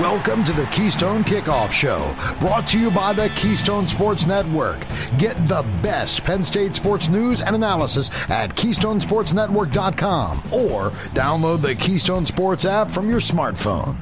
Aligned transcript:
Welcome 0.00 0.44
to 0.44 0.52
the 0.52 0.66
Keystone 0.66 1.24
Kickoff 1.24 1.72
Show, 1.72 2.14
brought 2.38 2.66
to 2.68 2.78
you 2.78 2.90
by 2.90 3.14
the 3.14 3.30
Keystone 3.30 3.88
Sports 3.88 4.26
Network. 4.26 4.84
Get 5.16 5.48
the 5.48 5.62
best 5.82 6.22
Penn 6.22 6.44
State 6.44 6.74
sports 6.74 7.08
news 7.08 7.40
and 7.40 7.56
analysis 7.56 8.10
at 8.28 8.54
KeystonesportsNetwork.com 8.54 10.38
or 10.52 10.90
download 11.14 11.62
the 11.62 11.74
Keystone 11.76 12.26
Sports 12.26 12.66
app 12.66 12.90
from 12.90 13.08
your 13.08 13.20
smartphone. 13.20 13.96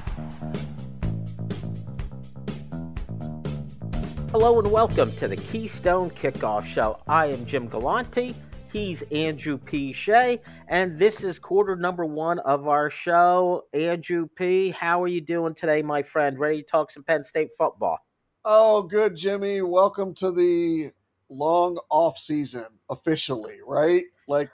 Hello 4.33 4.59
and 4.59 4.73
welcome 4.73 5.13
to 5.13 5.29
the 5.29 5.37
Keystone 5.37 6.11
Kickoff 6.11 6.65
Show. 6.65 6.99
I 7.07 7.27
am 7.27 7.47
Jim 7.47 7.69
Galante. 7.69 8.35
He's 8.75 9.03
Andrew 9.13 9.57
P. 9.57 9.93
Shea, 9.93 10.41
and 10.67 10.99
this 10.99 11.23
is 11.23 11.39
quarter 11.39 11.77
number 11.77 12.05
one 12.05 12.41
of 12.41 12.67
our 12.67 12.91
show. 12.91 13.67
Andrew 13.73 14.27
P., 14.35 14.71
how 14.71 15.01
are 15.01 15.07
you 15.07 15.21
doing 15.21 15.55
today, 15.55 15.81
my 15.81 16.03
friend? 16.03 16.41
Ready 16.41 16.61
to 16.61 16.69
talk 16.69 16.91
some 16.91 17.05
Penn 17.05 17.23
State 17.23 17.51
football? 17.57 18.01
Oh, 18.45 18.83
good, 18.83 19.15
Jimmy. 19.15 19.63
Welcome 19.63 20.13
to 20.15 20.33
the 20.33 20.91
long 21.29 21.79
off 21.89 22.19
season 22.19 22.67
officially, 22.91 23.59
right? 23.65 24.07
Like 24.27 24.51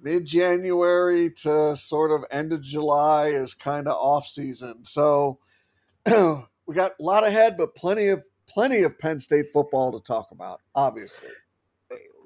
mid 0.00 0.26
January 0.26 1.30
to 1.42 1.76
sort 1.76 2.10
of 2.10 2.24
end 2.32 2.52
of 2.52 2.62
July 2.62 3.28
is 3.28 3.54
kind 3.54 3.86
of 3.86 3.94
off 3.94 4.26
season. 4.26 4.84
So 4.84 5.38
we 6.06 6.74
got 6.74 6.90
a 6.98 7.02
lot 7.02 7.24
ahead, 7.24 7.56
but 7.56 7.76
plenty 7.76 8.08
of 8.08 8.24
plenty 8.48 8.82
of 8.82 8.98
Penn 8.98 9.20
State 9.20 9.52
football 9.52 9.92
to 9.92 10.04
talk 10.04 10.32
about, 10.32 10.60
obviously 10.74 11.30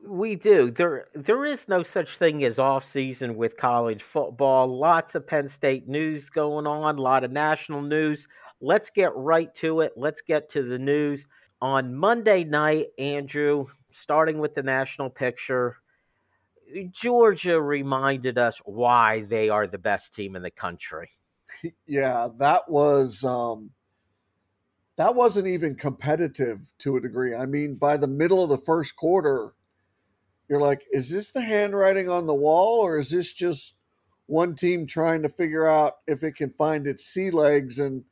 we 0.06 0.36
do. 0.36 0.70
There 0.70 1.06
there 1.14 1.44
is 1.44 1.68
no 1.68 1.82
such 1.82 2.18
thing 2.18 2.44
as 2.44 2.58
off 2.58 2.84
season 2.84 3.36
with 3.36 3.56
college 3.56 4.02
football. 4.02 4.78
Lots 4.78 5.14
of 5.14 5.26
Penn 5.26 5.48
State 5.48 5.88
news 5.88 6.28
going 6.30 6.66
on, 6.66 6.98
a 6.98 7.02
lot 7.02 7.24
of 7.24 7.32
national 7.32 7.82
news. 7.82 8.26
Let's 8.60 8.90
get 8.90 9.14
right 9.14 9.54
to 9.56 9.80
it. 9.80 9.92
Let's 9.96 10.20
get 10.20 10.50
to 10.50 10.62
the 10.62 10.78
news. 10.78 11.26
On 11.60 11.94
Monday 11.94 12.44
night, 12.44 12.86
Andrew, 12.98 13.66
starting 13.92 14.38
with 14.38 14.54
the 14.54 14.62
national 14.62 15.10
picture, 15.10 15.76
Georgia 16.90 17.60
reminded 17.60 18.38
us 18.38 18.58
why 18.64 19.22
they 19.22 19.48
are 19.48 19.66
the 19.66 19.78
best 19.78 20.14
team 20.14 20.36
in 20.36 20.42
the 20.42 20.50
country. 20.50 21.10
Yeah, 21.86 22.28
that 22.38 22.68
was 22.68 23.22
um 23.22 23.70
that 24.96 25.14
wasn't 25.14 25.46
even 25.46 25.74
competitive 25.74 26.60
to 26.78 26.96
a 26.96 27.00
degree. 27.00 27.34
I 27.34 27.46
mean, 27.46 27.74
by 27.74 27.96
the 27.96 28.06
middle 28.06 28.42
of 28.42 28.48
the 28.48 28.58
first 28.58 28.96
quarter, 28.96 29.52
you're 30.48 30.60
like, 30.60 30.82
is 30.92 31.10
this 31.10 31.30
the 31.32 31.40
handwriting 31.40 32.10
on 32.10 32.26
the 32.26 32.34
wall, 32.34 32.80
or 32.80 32.98
is 32.98 33.10
this 33.10 33.32
just 33.32 33.74
one 34.26 34.54
team 34.54 34.86
trying 34.86 35.22
to 35.22 35.28
figure 35.28 35.66
out 35.66 35.94
if 36.06 36.22
it 36.22 36.32
can 36.32 36.50
find 36.50 36.86
its 36.86 37.04
sea 37.06 37.30
legs 37.30 37.78
and 37.78 38.04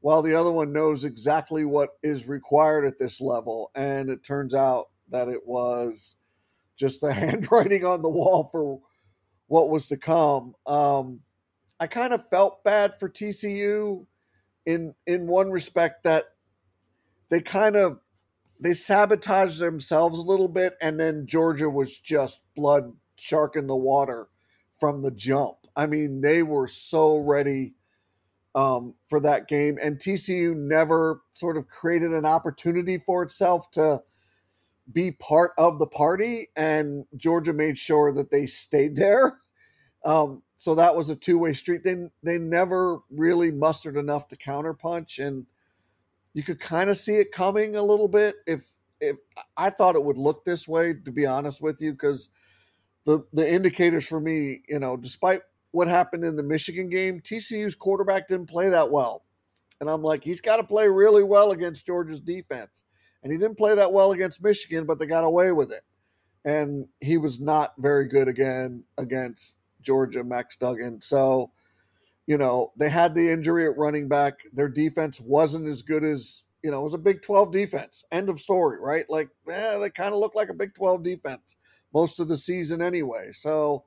while 0.00 0.22
the 0.22 0.34
other 0.34 0.52
one 0.52 0.72
knows 0.72 1.04
exactly 1.04 1.64
what 1.64 1.90
is 2.02 2.26
required 2.28 2.84
at 2.84 2.98
this 2.98 3.20
level? 3.20 3.70
And 3.74 4.10
it 4.10 4.22
turns 4.22 4.54
out 4.54 4.86
that 5.10 5.28
it 5.28 5.46
was 5.46 6.16
just 6.76 7.00
the 7.00 7.12
handwriting 7.14 7.84
on 7.84 8.02
the 8.02 8.10
wall 8.10 8.48
for 8.52 8.80
what 9.46 9.70
was 9.70 9.86
to 9.88 9.96
come. 9.96 10.54
Um, 10.66 11.20
i 11.80 11.86
kind 11.86 12.12
of 12.12 12.28
felt 12.30 12.64
bad 12.64 12.98
for 12.98 13.08
tcu 13.08 14.04
in 14.66 14.94
in 15.06 15.26
one 15.26 15.50
respect 15.50 16.04
that 16.04 16.24
they 17.28 17.40
kind 17.40 17.76
of 17.76 18.00
they 18.60 18.74
sabotaged 18.74 19.58
themselves 19.58 20.18
a 20.18 20.24
little 20.24 20.48
bit, 20.48 20.76
and 20.80 20.98
then 20.98 21.26
Georgia 21.26 21.70
was 21.70 21.98
just 21.98 22.40
blood 22.56 22.92
shark 23.16 23.56
in 23.56 23.66
the 23.66 23.76
water 23.76 24.28
from 24.78 25.02
the 25.02 25.10
jump. 25.10 25.56
I 25.76 25.86
mean, 25.86 26.20
they 26.20 26.42
were 26.42 26.66
so 26.66 27.18
ready 27.18 27.74
um, 28.54 28.94
for 29.08 29.20
that 29.20 29.48
game, 29.48 29.78
and 29.82 29.98
TCU 29.98 30.56
never 30.56 31.22
sort 31.34 31.56
of 31.56 31.68
created 31.68 32.12
an 32.12 32.26
opportunity 32.26 32.98
for 32.98 33.22
itself 33.22 33.70
to 33.72 34.02
be 34.92 35.12
part 35.12 35.52
of 35.58 35.78
the 35.78 35.86
party, 35.86 36.48
and 36.56 37.04
Georgia 37.16 37.52
made 37.52 37.78
sure 37.78 38.12
that 38.12 38.30
they 38.30 38.46
stayed 38.46 38.96
there. 38.96 39.38
Um, 40.04 40.42
so 40.56 40.74
that 40.74 40.96
was 40.96 41.10
a 41.10 41.16
two 41.16 41.38
way 41.38 41.52
street. 41.52 41.84
They 41.84 42.08
they 42.22 42.38
never 42.38 43.00
really 43.10 43.50
mustered 43.50 43.96
enough 43.96 44.28
to 44.28 44.36
counterpunch, 44.36 45.24
and 45.24 45.46
you 46.38 46.44
could 46.44 46.60
kind 46.60 46.88
of 46.88 46.96
see 46.96 47.16
it 47.16 47.32
coming 47.32 47.74
a 47.74 47.82
little 47.82 48.06
bit 48.06 48.36
if 48.46 48.60
if 49.00 49.16
I 49.56 49.70
thought 49.70 49.96
it 49.96 50.04
would 50.04 50.16
look 50.16 50.44
this 50.44 50.68
way 50.68 50.94
to 50.94 51.10
be 51.10 51.26
honest 51.26 51.60
with 51.60 51.80
you 51.80 51.90
because 51.90 52.28
the 53.04 53.24
the 53.32 53.52
indicators 53.52 54.06
for 54.06 54.20
me, 54.20 54.62
you 54.68 54.78
know, 54.78 54.96
despite 54.96 55.40
what 55.72 55.88
happened 55.88 56.22
in 56.22 56.36
the 56.36 56.44
Michigan 56.44 56.90
game, 56.90 57.20
TCU's 57.20 57.74
quarterback 57.74 58.28
didn't 58.28 58.48
play 58.48 58.68
that 58.68 58.88
well. 58.88 59.24
And 59.80 59.90
I'm 59.90 60.00
like, 60.02 60.22
he's 60.22 60.40
got 60.40 60.58
to 60.58 60.64
play 60.64 60.86
really 60.86 61.24
well 61.24 61.50
against 61.50 61.84
Georgia's 61.84 62.20
defense. 62.20 62.84
And 63.24 63.32
he 63.32 63.38
didn't 63.38 63.58
play 63.58 63.74
that 63.74 63.92
well 63.92 64.12
against 64.12 64.40
Michigan, 64.40 64.86
but 64.86 65.00
they 65.00 65.06
got 65.06 65.24
away 65.24 65.50
with 65.50 65.72
it. 65.72 65.82
And 66.44 66.86
he 67.00 67.16
was 67.18 67.40
not 67.40 67.74
very 67.78 68.06
good 68.06 68.28
again 68.28 68.84
against 68.96 69.56
Georgia, 69.82 70.22
Max 70.22 70.56
Duggan. 70.56 71.00
So 71.00 71.50
you 72.28 72.36
know, 72.36 72.72
they 72.76 72.90
had 72.90 73.14
the 73.14 73.30
injury 73.30 73.64
at 73.64 73.78
running 73.78 74.06
back. 74.06 74.40
Their 74.52 74.68
defense 74.68 75.18
wasn't 75.18 75.66
as 75.66 75.80
good 75.80 76.04
as, 76.04 76.42
you 76.62 76.70
know, 76.70 76.80
it 76.80 76.84
was 76.84 76.92
a 76.92 76.98
Big 76.98 77.22
12 77.22 77.50
defense. 77.50 78.04
End 78.12 78.28
of 78.28 78.38
story, 78.38 78.78
right? 78.78 79.06
Like, 79.08 79.30
they 79.46 79.90
kind 79.94 80.12
of 80.12 80.20
look 80.20 80.34
like 80.34 80.50
a 80.50 80.54
Big 80.54 80.74
12 80.74 81.02
defense 81.02 81.56
most 81.94 82.20
of 82.20 82.28
the 82.28 82.36
season 82.36 82.82
anyway. 82.82 83.30
So, 83.32 83.84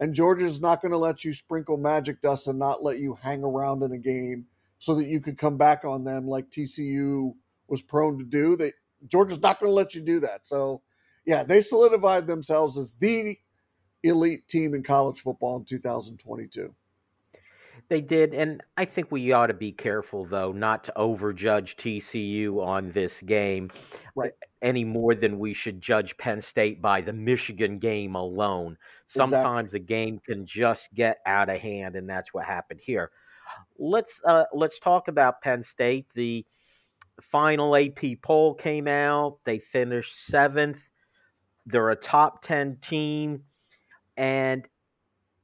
and 0.00 0.12
Georgia's 0.12 0.60
not 0.60 0.82
going 0.82 0.90
to 0.90 0.98
let 0.98 1.24
you 1.24 1.32
sprinkle 1.32 1.76
magic 1.76 2.20
dust 2.20 2.48
and 2.48 2.58
not 2.58 2.82
let 2.82 2.98
you 2.98 3.16
hang 3.22 3.44
around 3.44 3.84
in 3.84 3.92
a 3.92 3.98
game 3.98 4.46
so 4.80 4.96
that 4.96 5.06
you 5.06 5.20
could 5.20 5.38
come 5.38 5.56
back 5.56 5.84
on 5.84 6.02
them 6.02 6.26
like 6.26 6.50
TCU 6.50 7.32
was 7.68 7.80
prone 7.80 8.18
to 8.18 8.24
do. 8.24 8.56
They 8.56 8.72
Georgia's 9.06 9.40
not 9.40 9.60
going 9.60 9.70
to 9.70 9.74
let 9.74 9.94
you 9.94 10.00
do 10.00 10.18
that. 10.18 10.48
So, 10.48 10.82
yeah, 11.24 11.44
they 11.44 11.60
solidified 11.60 12.26
themselves 12.26 12.76
as 12.76 12.94
the 12.94 13.38
elite 14.02 14.48
team 14.48 14.74
in 14.74 14.82
college 14.82 15.20
football 15.20 15.58
in 15.58 15.64
2022. 15.64 16.74
They 17.88 18.00
did, 18.00 18.32
and 18.32 18.62
I 18.76 18.86
think 18.86 19.12
we 19.12 19.32
ought 19.32 19.48
to 19.48 19.54
be 19.54 19.70
careful, 19.70 20.24
though, 20.24 20.52
not 20.52 20.84
to 20.84 20.92
overjudge 20.96 21.76
TCU 21.76 22.64
on 22.64 22.90
this 22.92 23.20
game 23.20 23.70
right. 24.14 24.32
any 24.62 24.84
more 24.84 25.14
than 25.14 25.38
we 25.38 25.52
should 25.52 25.82
judge 25.82 26.16
Penn 26.16 26.40
State 26.40 26.80
by 26.80 27.02
the 27.02 27.12
Michigan 27.12 27.78
game 27.78 28.14
alone. 28.14 28.78
Sometimes 29.06 29.74
exactly. 29.74 29.80
a 29.80 29.86
game 29.86 30.20
can 30.24 30.46
just 30.46 30.94
get 30.94 31.18
out 31.26 31.50
of 31.50 31.60
hand, 31.60 31.94
and 31.94 32.08
that's 32.08 32.32
what 32.32 32.46
happened 32.46 32.80
here. 32.80 33.10
Let's 33.78 34.18
uh, 34.24 34.44
let's 34.54 34.78
talk 34.78 35.08
about 35.08 35.42
Penn 35.42 35.62
State. 35.62 36.06
The 36.14 36.46
final 37.20 37.76
AP 37.76 38.22
poll 38.22 38.54
came 38.54 38.88
out. 38.88 39.38
They 39.44 39.58
finished 39.58 40.26
seventh. 40.26 40.90
They're 41.66 41.90
a 41.90 41.96
top 41.96 42.42
ten 42.42 42.78
team, 42.80 43.42
and 44.16 44.66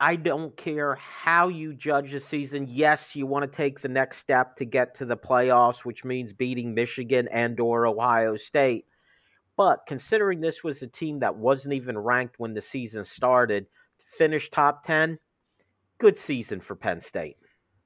I 0.00 0.16
don't 0.16 0.56
care 0.56 0.94
how 0.94 1.49
you 1.49 1.75
judge 1.75 2.12
the 2.12 2.21
season. 2.21 2.66
Yes, 2.69 3.15
you 3.15 3.27
want 3.27 3.44
to 3.44 3.56
take 3.56 3.81
the 3.81 3.88
next 3.88 4.16
step 4.16 4.56
to 4.56 4.65
get 4.65 4.94
to 4.97 5.05
the 5.05 5.16
playoffs, 5.16 5.84
which 5.84 6.06
means 6.06 6.33
beating 6.33 6.75
Michigan 6.75 7.28
and 7.31 7.61
or 7.61 7.87
Ohio 7.87 8.37
State. 8.37 8.87
But 9.59 9.81
considering 9.87 10.41
this 10.41 10.65
was 10.65 10.81
a 10.81 10.87
team 10.87 11.19
that 11.19 11.37
wasn't 11.37 11.75
even 11.75 11.99
ranked 11.99 12.37
when 12.38 12.55
the 12.55 12.62
season 12.62 13.05
started, 13.05 13.66
finish 14.06 14.50
top 14.50 14.87
10, 14.87 15.19
good 15.99 16.17
season 16.17 16.61
for 16.61 16.75
Penn 16.75 16.99
State. 16.99 17.37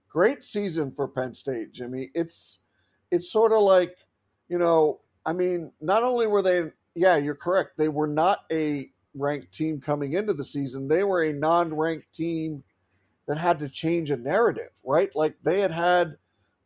Great 0.09 0.45
season 0.45 0.93
for 0.93 1.09
Penn 1.09 1.35
State, 1.35 1.73
Jimmy. 1.73 2.11
It's 2.15 2.61
it's 3.11 3.33
sort 3.33 3.51
of 3.51 3.63
like, 3.63 3.97
you 4.49 4.59
know, 4.59 5.01
I 5.27 5.33
mean, 5.33 5.73
not 5.81 6.05
only 6.05 6.29
were 6.29 6.43
they 6.43 6.71
yeah, 6.95 7.17
you're 7.17 7.35
correct. 7.35 7.73
They 7.77 7.89
were 7.89 8.07
not 8.07 8.45
a 8.53 8.89
ranked 9.15 9.53
team 9.53 9.81
coming 9.81 10.13
into 10.15 10.33
the 10.33 10.45
season. 10.45 10.89
They 10.89 11.05
were 11.05 11.23
a 11.23 11.33
non 11.33 11.75
ranked 11.75 12.13
team 12.13 12.63
that 13.27 13.39
had 13.39 13.59
to 13.61 13.69
change 13.69 14.11
a 14.11 14.17
narrative, 14.17 14.71
right? 14.85 15.15
Like 15.15 15.37
they 15.43 15.61
had 15.61 15.73
had 15.73 16.17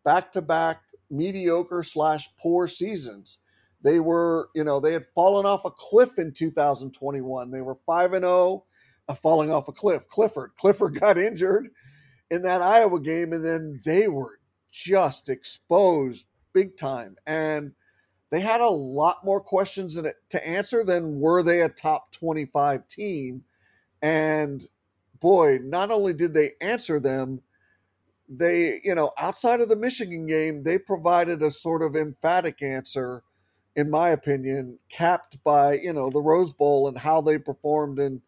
back 0.04 0.32
to 0.32 0.42
back 0.42 0.82
mediocre 1.10 1.82
slash 1.82 2.28
poor 2.40 2.68
seasons. 2.68 3.38
They 3.82 4.00
were, 4.00 4.48
you 4.54 4.64
know, 4.64 4.80
they 4.80 4.92
had 4.92 5.06
fallen 5.14 5.46
off 5.46 5.64
a 5.64 5.70
cliff 5.70 6.18
in 6.18 6.32
2021. 6.32 7.50
They 7.50 7.60
were 7.60 7.78
5 7.86 8.12
and 8.14 8.24
0, 8.24 8.64
uh, 9.08 9.14
falling 9.14 9.52
off 9.52 9.68
a 9.68 9.72
cliff. 9.72 10.08
Clifford, 10.08 10.52
Clifford 10.58 11.00
got 11.00 11.16
injured 11.16 11.68
in 12.30 12.42
that 12.42 12.62
Iowa 12.62 13.00
game, 13.00 13.32
and 13.32 13.44
then 13.44 13.80
they 13.84 14.08
were 14.08 14.40
just 14.70 15.28
exposed 15.28 16.26
big 16.52 16.76
time. 16.76 17.16
And 17.26 17.72
they 18.30 18.40
had 18.40 18.60
a 18.60 18.68
lot 18.68 19.24
more 19.24 19.40
questions 19.40 19.96
it, 19.96 20.16
to 20.30 20.48
answer 20.48 20.84
than 20.84 21.20
were 21.20 21.42
they 21.42 21.62
a 21.62 21.68
top 21.68 22.12
25 22.12 22.86
team. 22.86 23.44
And 24.02 24.66
boy, 25.20 25.58
not 25.62 25.90
only 25.90 26.12
did 26.12 26.34
they 26.34 26.52
answer 26.60 27.00
them, 27.00 27.40
they, 28.28 28.80
you 28.84 28.94
know, 28.94 29.12
outside 29.16 29.60
of 29.60 29.70
the 29.70 29.76
Michigan 29.76 30.26
game, 30.26 30.62
they 30.62 30.78
provided 30.78 31.42
a 31.42 31.50
sort 31.50 31.82
of 31.82 31.96
emphatic 31.96 32.62
answer, 32.62 33.22
in 33.74 33.88
my 33.88 34.10
opinion, 34.10 34.78
capped 34.90 35.42
by, 35.42 35.78
you 35.78 35.94
know, 35.94 36.10
the 36.10 36.20
Rose 36.20 36.52
Bowl 36.52 36.88
and 36.88 36.98
how 36.98 37.22
they 37.22 37.38
performed. 37.38 37.98
And 37.98 38.20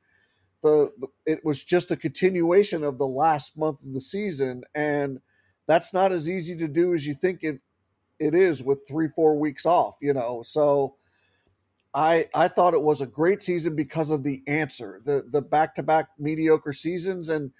the, 0.62 0.90
it 1.26 1.44
was 1.44 1.62
just 1.62 1.90
a 1.90 1.96
continuation 1.96 2.82
of 2.82 2.96
the 2.96 3.06
last 3.06 3.58
month 3.58 3.82
of 3.82 3.92
the 3.92 4.00
season. 4.00 4.62
And 4.74 5.20
that's 5.66 5.92
not 5.92 6.12
as 6.12 6.28
easy 6.28 6.56
to 6.56 6.68
do 6.68 6.94
as 6.94 7.06
you 7.06 7.12
think 7.12 7.40
it 7.42 7.60
it 8.20 8.34
is 8.34 8.62
with 8.62 8.86
three 8.86 9.08
four 9.08 9.36
weeks 9.38 9.66
off. 9.66 9.96
You 10.00 10.12
know, 10.12 10.42
so 10.44 10.94
I 11.94 12.26
I 12.34 12.46
thought 12.48 12.74
it 12.74 12.82
was 12.82 13.00
a 13.00 13.06
great 13.06 13.42
season 13.42 13.74
because 13.74 14.10
of 14.10 14.22
the 14.22 14.42
answer, 14.46 15.00
the 15.04 15.24
the 15.30 15.42
back 15.42 15.74
to 15.76 15.82
back 15.82 16.08
mediocre 16.18 16.72
seasons, 16.72 17.30
and 17.30 17.50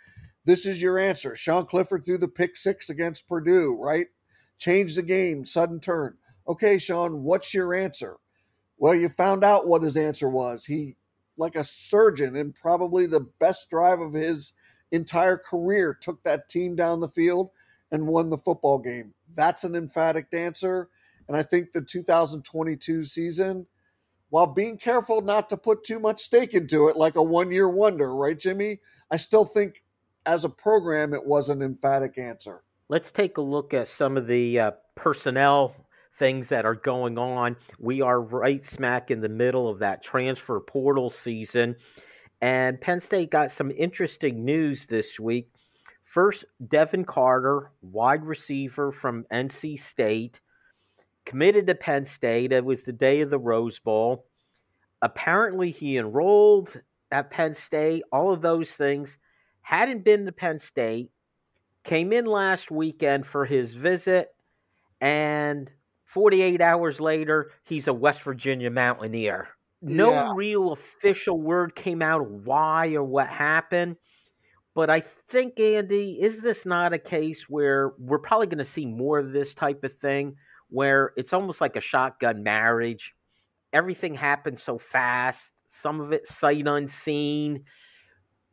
this 0.44 0.66
is 0.66 0.80
your 0.80 0.98
answer. 0.98 1.34
Sean 1.34 1.66
Clifford 1.66 2.04
threw 2.04 2.18
the 2.18 2.28
pick 2.28 2.56
six 2.56 2.90
against 2.90 3.28
Purdue, 3.28 3.76
right? 3.80 4.06
Changed 4.58 4.96
the 4.96 5.02
game, 5.02 5.44
sudden 5.44 5.80
turn. 5.80 6.16
Okay, 6.46 6.78
Sean, 6.78 7.22
what's 7.22 7.52
your 7.54 7.74
answer? 7.74 8.16
Well, 8.78 8.94
you 8.94 9.08
found 9.10 9.44
out 9.44 9.66
what 9.66 9.82
his 9.82 9.96
answer 9.96 10.28
was. 10.28 10.64
He, 10.64 10.96
like 11.36 11.54
a 11.54 11.64
surgeon, 11.64 12.36
and 12.36 12.54
probably 12.54 13.06
the 13.06 13.26
best 13.38 13.70
drive 13.70 14.00
of 14.00 14.12
his 14.12 14.52
entire 14.90 15.36
career, 15.36 15.96
took 16.00 16.22
that 16.22 16.48
team 16.48 16.74
down 16.76 17.00
the 17.00 17.08
field 17.08 17.50
and 17.92 18.06
won 18.06 18.30
the 18.30 18.38
football 18.38 18.78
game. 18.78 19.12
That's 19.34 19.64
an 19.64 19.74
emphatic 19.74 20.26
answer. 20.32 20.88
And 21.28 21.36
I 21.36 21.42
think 21.42 21.72
the 21.72 21.82
2022 21.82 23.04
season 23.04 23.66
while 24.30 24.46
being 24.46 24.78
careful 24.78 25.20
not 25.20 25.48
to 25.50 25.56
put 25.56 25.84
too 25.84 25.98
much 25.98 26.22
stake 26.22 26.54
into 26.54 26.88
it 26.88 26.96
like 26.96 27.16
a 27.16 27.22
one 27.22 27.50
year 27.50 27.68
wonder, 27.68 28.14
right, 28.14 28.38
Jimmy? 28.38 28.80
I 29.10 29.16
still 29.16 29.44
think 29.44 29.82
as 30.24 30.44
a 30.44 30.48
program, 30.48 31.12
it 31.12 31.26
was 31.26 31.48
an 31.48 31.62
emphatic 31.62 32.16
answer. 32.16 32.62
Let's 32.88 33.10
take 33.10 33.36
a 33.36 33.42
look 33.42 33.74
at 33.74 33.88
some 33.88 34.16
of 34.16 34.26
the 34.26 34.58
uh, 34.58 34.70
personnel 34.94 35.74
things 36.18 36.48
that 36.48 36.64
are 36.64 36.74
going 36.74 37.18
on. 37.18 37.56
We 37.78 38.00
are 38.02 38.20
right 38.20 38.64
smack 38.64 39.10
in 39.10 39.20
the 39.20 39.28
middle 39.28 39.68
of 39.68 39.80
that 39.80 40.02
transfer 40.02 40.60
portal 40.60 41.10
season. 41.10 41.76
And 42.40 42.80
Penn 42.80 43.00
State 43.00 43.30
got 43.30 43.50
some 43.50 43.70
interesting 43.70 44.44
news 44.44 44.86
this 44.86 45.18
week. 45.18 45.52
First, 46.10 46.44
Devin 46.66 47.04
Carter, 47.04 47.70
wide 47.82 48.24
receiver 48.24 48.90
from 48.90 49.26
NC 49.32 49.78
State, 49.78 50.40
committed 51.24 51.68
to 51.68 51.76
Penn 51.76 52.04
State. 52.04 52.50
It 52.50 52.64
was 52.64 52.82
the 52.82 52.92
day 52.92 53.20
of 53.20 53.30
the 53.30 53.38
Rose 53.38 53.78
Bowl. 53.78 54.26
Apparently, 55.02 55.70
he 55.70 55.98
enrolled 55.98 56.80
at 57.12 57.30
Penn 57.30 57.54
State, 57.54 58.02
all 58.10 58.32
of 58.32 58.42
those 58.42 58.72
things. 58.72 59.18
Hadn't 59.62 60.04
been 60.04 60.26
to 60.26 60.32
Penn 60.32 60.58
State, 60.58 61.12
came 61.84 62.12
in 62.12 62.26
last 62.26 62.72
weekend 62.72 63.24
for 63.24 63.44
his 63.44 63.72
visit, 63.76 64.30
and 65.00 65.70
48 66.06 66.60
hours 66.60 66.98
later, 66.98 67.52
he's 67.62 67.86
a 67.86 67.94
West 67.94 68.22
Virginia 68.22 68.68
Mountaineer. 68.68 69.46
No 69.80 70.10
yeah. 70.10 70.32
real 70.34 70.72
official 70.72 71.40
word 71.40 71.76
came 71.76 72.02
out 72.02 72.20
of 72.20 72.44
why 72.44 72.94
or 72.94 73.04
what 73.04 73.28
happened. 73.28 73.94
But 74.74 74.90
I 74.90 75.00
think, 75.28 75.58
Andy, 75.58 76.20
is 76.20 76.42
this 76.42 76.64
not 76.64 76.92
a 76.92 76.98
case 76.98 77.48
where 77.48 77.92
we're 77.98 78.18
probably 78.18 78.46
going 78.46 78.58
to 78.58 78.64
see 78.64 78.86
more 78.86 79.18
of 79.18 79.32
this 79.32 79.52
type 79.52 79.82
of 79.84 79.98
thing 79.98 80.36
where 80.68 81.12
it's 81.16 81.32
almost 81.32 81.60
like 81.60 81.76
a 81.76 81.80
shotgun 81.80 82.42
marriage. 82.42 83.14
Everything 83.72 84.14
happens 84.14 84.62
so 84.62 84.78
fast, 84.78 85.54
some 85.66 86.00
of 86.00 86.12
it 86.12 86.26
sight 86.26 86.66
unseen, 86.66 87.64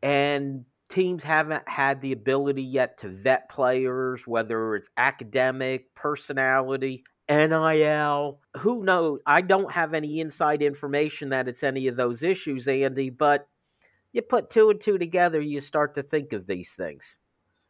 and 0.02 0.66
teams 0.90 1.24
haven't 1.24 1.68
had 1.68 2.02
the 2.02 2.12
ability 2.12 2.64
yet 2.64 2.98
to 3.00 3.10
vet 3.10 3.50
players, 3.50 4.26
whether 4.26 4.76
it's 4.76 4.90
academic, 4.98 5.94
personality, 5.96 7.04
NIL. 7.30 8.40
Who 8.58 8.84
knows? 8.84 9.20
I 9.26 9.42
don't 9.42 9.72
have 9.72 9.94
any 9.94 10.20
inside 10.20 10.62
information 10.62 11.30
that 11.30 11.48
it's 11.48 11.64
any 11.64 11.88
of 11.88 11.98
those 11.98 12.24
issues, 12.24 12.68
Andy, 12.68 13.10
but 13.10 13.48
you 14.14 14.22
put 14.22 14.50
two 14.50 14.70
and 14.70 14.80
two 14.80 14.98
together, 14.98 15.42
you 15.42 15.60
start 15.60 15.96
to 15.96 16.04
think 16.04 16.34
of 16.34 16.48
these 16.48 16.72
things. 16.72 17.16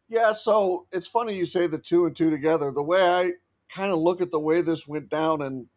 Yeah, 0.10 0.34
so 0.34 0.88
it's 0.92 1.07
funny 1.07 1.36
you 1.36 1.45
say 1.45 1.68
the 1.68 1.78
two 1.78 2.06
and 2.06 2.16
two 2.16 2.30
together. 2.30 2.72
The 2.72 2.84
way 2.84 3.01
I 3.01 3.31
kind 3.69 3.92
of 3.92 4.00
look 4.00 4.22
at 4.22 4.31
the 4.31 4.39
way 4.39 4.62
this 4.62 4.88
went 4.88 5.10
down, 5.10 5.42
and 5.42 5.68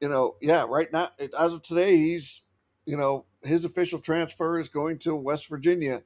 you 0.00 0.08
know, 0.08 0.36
yeah, 0.40 0.64
right 0.68 0.90
now 0.92 1.08
as 1.18 1.52
of 1.52 1.62
today, 1.62 1.96
he's 1.96 2.42
you 2.86 2.96
know 2.96 3.26
his 3.42 3.64
official 3.64 3.98
transfer 3.98 4.58
is 4.58 4.68
going 4.68 4.98
to 5.00 5.14
West 5.14 5.48
Virginia. 5.48 6.02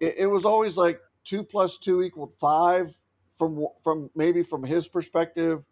It, 0.00 0.14
it 0.18 0.26
was 0.26 0.44
always 0.44 0.76
like 0.76 1.00
two 1.24 1.42
plus 1.42 1.76
two 1.76 2.02
equaled 2.02 2.34
five 2.38 2.96
from 3.36 3.66
from 3.82 4.10
maybe 4.14 4.42
from 4.42 4.62
his 4.62 4.86
perspective 4.86 5.64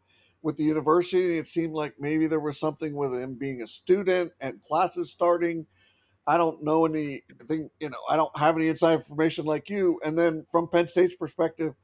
with 0.43 0.57
the 0.57 0.65
university. 0.65 1.39
It 1.39 1.49
seemed 1.49 1.75
like 1.75 1.95
maybe 1.99 2.27
there 2.27 2.41
was 2.41 2.59
something 2.59 2.95
with 2.95 3.15
him 3.15 3.35
being 3.35 3.63
a 3.63 3.67
student 3.67 4.33
and 4.41 4.63
classes 4.63 5.11
starting. 5.11 5.67
I 6.27 6.37
don't 6.37 6.63
know 6.63 6.87
anything, 6.87 7.71
you 7.81 7.91
know, 7.91 7.99
I 8.09 8.17
don't 8.17 8.37
have 8.37 8.57
any 8.57 8.69
inside 8.69 8.95
information 8.95 9.45
like 9.45 9.69
you. 9.69 10.01
And 10.05 10.17
then 10.17 10.47
from 10.51 10.69
Penn 10.69 10.89
State's 10.89 11.15
perspective, 11.15 11.75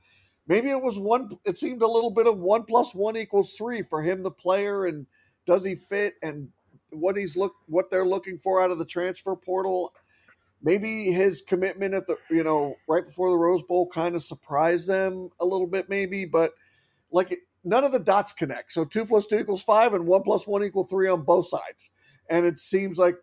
maybe 0.46 0.70
it 0.70 0.82
was 0.82 0.98
one 0.98 1.30
it 1.44 1.58
seemed 1.58 1.82
a 1.82 1.86
little 1.86 2.10
bit 2.10 2.26
of 2.26 2.38
one 2.38 2.64
plus 2.64 2.94
one 2.94 3.16
equals 3.16 3.54
three 3.54 3.82
for 3.82 4.02
him 4.02 4.22
the 4.22 4.30
player 4.30 4.86
and 4.86 5.06
does 5.46 5.64
he 5.64 5.74
fit 5.74 6.14
and 6.22 6.48
what 6.90 7.16
he's 7.16 7.36
look 7.36 7.54
what 7.66 7.90
they're 7.90 8.06
looking 8.06 8.38
for 8.38 8.62
out 8.62 8.70
of 8.70 8.78
the 8.78 8.84
transfer 8.84 9.36
portal. 9.36 9.92
Maybe 10.62 11.10
his 11.12 11.42
commitment 11.42 11.94
at 11.94 12.06
the 12.06 12.16
you 12.30 12.42
know 12.42 12.76
right 12.88 13.06
before 13.06 13.28
the 13.30 13.36
rose 13.36 13.62
bowl 13.62 13.88
kind 13.88 14.14
of 14.14 14.22
surprised 14.22 14.88
them 14.88 15.30
a 15.40 15.44
little 15.44 15.66
bit 15.66 15.88
maybe 15.88 16.24
but 16.24 16.52
like 17.12 17.32
it, 17.32 17.40
none 17.64 17.84
of 17.84 17.92
the 17.92 17.98
dots 17.98 18.32
connect. 18.32 18.72
So 18.72 18.84
two 18.84 19.04
plus 19.04 19.26
two 19.26 19.38
equals 19.38 19.62
five 19.62 19.94
and 19.94 20.06
one 20.06 20.22
plus 20.22 20.46
one 20.46 20.64
equal 20.64 20.84
three 20.84 21.08
on 21.08 21.22
both 21.22 21.46
sides. 21.46 21.90
And 22.28 22.46
it 22.46 22.58
seems 22.58 22.98
like 22.98 23.16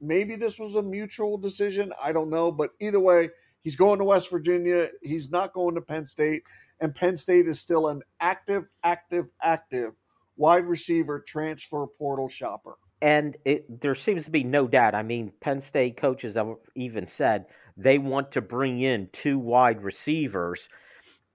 maybe 0.00 0.36
this 0.36 0.58
was 0.58 0.76
a 0.76 0.82
mutual 0.82 1.36
decision 1.36 1.92
i 2.02 2.12
don't 2.12 2.30
know 2.30 2.50
but 2.52 2.70
either 2.80 3.00
way 3.00 3.28
he's 3.62 3.76
going 3.76 3.98
to 3.98 4.04
west 4.04 4.30
virginia 4.30 4.88
he's 5.02 5.30
not 5.30 5.52
going 5.52 5.74
to 5.74 5.80
penn 5.80 6.06
state 6.06 6.42
and 6.80 6.94
Penn 6.94 7.16
State 7.16 7.48
is 7.48 7.60
still 7.60 7.88
an 7.88 8.02
active, 8.20 8.64
active, 8.84 9.26
active 9.42 9.92
wide 10.36 10.64
receiver 10.64 11.20
transfer 11.20 11.86
portal 11.86 12.28
shopper. 12.28 12.76
And 13.00 13.36
it, 13.44 13.80
there 13.80 13.94
seems 13.94 14.24
to 14.24 14.30
be 14.30 14.44
no 14.44 14.66
doubt. 14.66 14.94
I 14.94 15.02
mean, 15.02 15.32
Penn 15.40 15.60
State 15.60 15.96
coaches 15.96 16.34
have 16.34 16.54
even 16.74 17.06
said 17.06 17.46
they 17.76 17.98
want 17.98 18.32
to 18.32 18.40
bring 18.40 18.80
in 18.80 19.08
two 19.12 19.38
wide 19.38 19.82
receivers. 19.82 20.68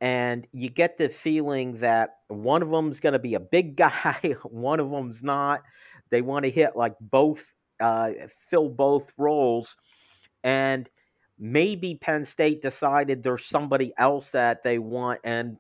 And 0.01 0.45
you 0.51 0.69
get 0.69 0.97
the 0.97 1.07
feeling 1.07 1.79
that 1.79 2.17
one 2.27 2.61
of 2.61 2.69
them's 2.69 2.99
going 2.99 3.13
to 3.13 3.19
be 3.19 3.35
a 3.35 3.39
big 3.39 3.75
guy, 3.77 4.35
one 4.43 4.79
of 4.79 4.89
them's 4.91 5.23
not. 5.23 5.63
They 6.09 6.21
want 6.21 6.43
to 6.43 6.51
hit 6.51 6.75
like 6.75 6.95
both, 6.99 7.43
uh, 7.79 8.11
fill 8.49 8.69
both 8.69 9.11
roles. 9.17 9.75
And 10.43 10.89
maybe 11.39 11.95
Penn 11.95 12.25
State 12.25 12.61
decided 12.61 13.23
there's 13.23 13.45
somebody 13.45 13.93
else 13.97 14.31
that 14.31 14.63
they 14.63 14.77
want, 14.79 15.19
and 15.23 15.57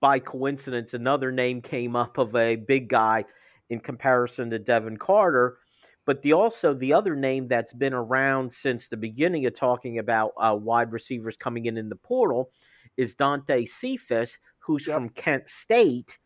by 0.00 0.18
coincidence, 0.18 0.94
another 0.94 1.30
name 1.30 1.62
came 1.62 1.94
up 1.94 2.18
of 2.18 2.34
a 2.34 2.56
big 2.56 2.88
guy 2.88 3.24
in 3.70 3.80
comparison 3.80 4.50
to 4.50 4.58
Devin 4.58 4.96
Carter. 4.96 5.58
But 6.04 6.22
the 6.22 6.32
also 6.32 6.74
the 6.74 6.92
other 6.92 7.14
name 7.14 7.46
that's 7.46 7.72
been 7.72 7.94
around 7.94 8.52
since 8.52 8.88
the 8.88 8.96
beginning 8.96 9.46
of 9.46 9.54
talking 9.54 10.00
about 10.00 10.32
uh, 10.36 10.58
wide 10.60 10.90
receivers 10.90 11.36
coming 11.36 11.66
in 11.66 11.78
in 11.78 11.88
the 11.88 11.96
portal 11.96 12.50
is 12.96 13.14
Dante 13.14 13.64
Cephas, 13.64 14.36
who's 14.58 14.86
yep. 14.86 14.96
from 14.96 15.08
Kent 15.10 15.48
State, 15.48 16.18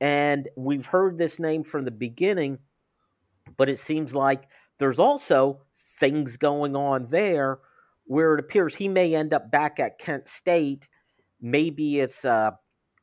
and 0.00 0.48
we've 0.56 0.86
heard 0.86 1.16
this 1.16 1.38
name 1.38 1.64
from 1.64 1.84
the 1.84 1.90
beginning. 1.90 2.58
But 3.56 3.68
it 3.68 3.78
seems 3.78 4.14
like 4.14 4.44
there's 4.78 4.98
also 4.98 5.62
things 5.98 6.36
going 6.36 6.74
on 6.76 7.08
there 7.10 7.58
where 8.04 8.34
it 8.34 8.40
appears 8.40 8.74
he 8.74 8.88
may 8.88 9.14
end 9.14 9.32
up 9.32 9.50
back 9.50 9.78
at 9.78 9.98
Kent 9.98 10.26
State. 10.26 10.88
Maybe 11.40 12.00
it's 12.00 12.24
uh, 12.24 12.52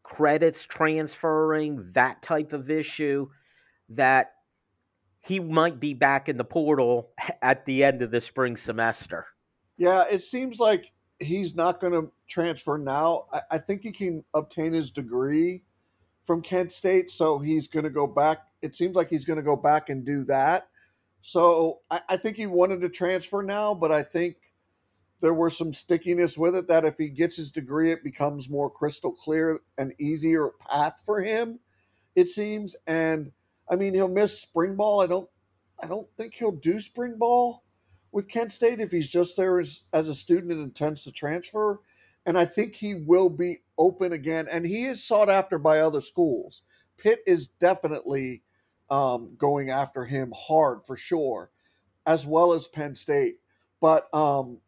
credits 0.03 0.65
transferring, 0.65 1.91
that 1.93 2.21
type 2.21 2.53
of 2.53 2.69
issue, 2.69 3.29
that 3.89 4.31
he 5.19 5.39
might 5.39 5.79
be 5.79 5.93
back 5.93 6.29
in 6.29 6.37
the 6.37 6.43
portal 6.43 7.11
at 7.41 7.65
the 7.65 7.83
end 7.83 8.01
of 8.01 8.11
the 8.11 8.21
spring 8.21 8.57
semester. 8.57 9.25
Yeah, 9.77 10.05
it 10.09 10.23
seems 10.23 10.59
like 10.59 10.91
he's 11.19 11.55
not 11.55 11.79
going 11.79 11.93
to 11.93 12.11
transfer 12.27 12.77
now. 12.77 13.25
I, 13.31 13.41
I, 13.51 13.57
think 13.57 13.83
he 13.83 13.91
can 13.91 14.23
obtain 14.33 14.73
his 14.73 14.91
degree 14.91 15.63
from 16.27 16.41
Kent 16.41 16.73
State, 16.73 17.09
so 17.09 17.39
he's 17.39 17.69
going 17.69 17.85
to 17.85 17.89
go 17.89 18.05
back. 18.05 18.39
It 18.61 18.75
seems 18.75 18.97
like 18.97 19.09
he's 19.09 19.23
going 19.23 19.37
to 19.37 19.43
go 19.43 19.55
back 19.55 19.87
and 19.87 20.05
do 20.05 20.25
that. 20.25 20.67
So 21.21 21.79
I, 21.89 22.01
I 22.09 22.17
think 22.17 22.35
he 22.35 22.45
wanted 22.45 22.81
to 22.81 22.89
transfer 22.89 23.41
now, 23.41 23.73
but 23.73 23.93
I 23.93 24.03
think 24.03 24.35
there 25.21 25.33
were 25.33 25.49
some 25.49 25.73
stickiness 25.73 26.37
with 26.37 26.53
it 26.53 26.67
that 26.67 26.83
if 26.83 26.97
he 26.97 27.07
gets 27.07 27.37
his 27.37 27.49
degree, 27.49 27.93
it 27.93 28.03
becomes 28.03 28.49
more 28.49 28.69
crystal 28.69 29.13
clear 29.13 29.59
and 29.77 29.93
easier 29.99 30.49
path 30.69 31.01
for 31.05 31.21
him, 31.21 31.59
it 32.13 32.27
seems. 32.27 32.75
And 32.85 33.31
I 33.71 33.77
mean, 33.77 33.93
he'll 33.93 34.09
miss 34.09 34.39
spring 34.39 34.75
ball. 34.75 35.01
I 35.01 35.07
don't, 35.07 35.29
I 35.81 35.87
don't 35.87 36.09
think 36.17 36.33
he'll 36.35 36.51
do 36.51 36.81
spring 36.81 37.15
ball 37.17 37.63
with 38.11 38.27
Kent 38.27 38.51
State 38.51 38.81
if 38.81 38.91
he's 38.91 39.09
just 39.09 39.37
there 39.37 39.59
as, 39.59 39.83
as 39.93 40.09
a 40.09 40.15
student 40.15 40.51
and 40.51 40.61
intends 40.61 41.03
to 41.03 41.11
transfer. 41.11 41.79
And 42.27 42.37
I 42.37 42.45
think 42.45 42.75
he 42.75 42.93
will 42.93 43.29
be 43.29 43.61
open 43.79 44.11
again. 44.11 44.47
And 44.51 44.65
he 44.65 44.85
is 44.85 45.03
sought 45.03 45.29
after 45.29 45.57
by 45.57 45.79
other 45.79 46.01
schools. 46.01 46.61
Pitt 46.97 47.21
is 47.25 47.47
definitely 47.47 48.43
um, 48.89 49.33
going 49.37 49.69
after 49.69 50.05
him 50.05 50.33
hard 50.35 50.85
for 50.85 50.97
sure, 50.97 51.51
as 52.05 52.27
well 52.27 52.53
as 52.53 52.67
Penn 52.67 52.95
State. 52.95 53.37
But 53.79 54.13
um, 54.13 54.59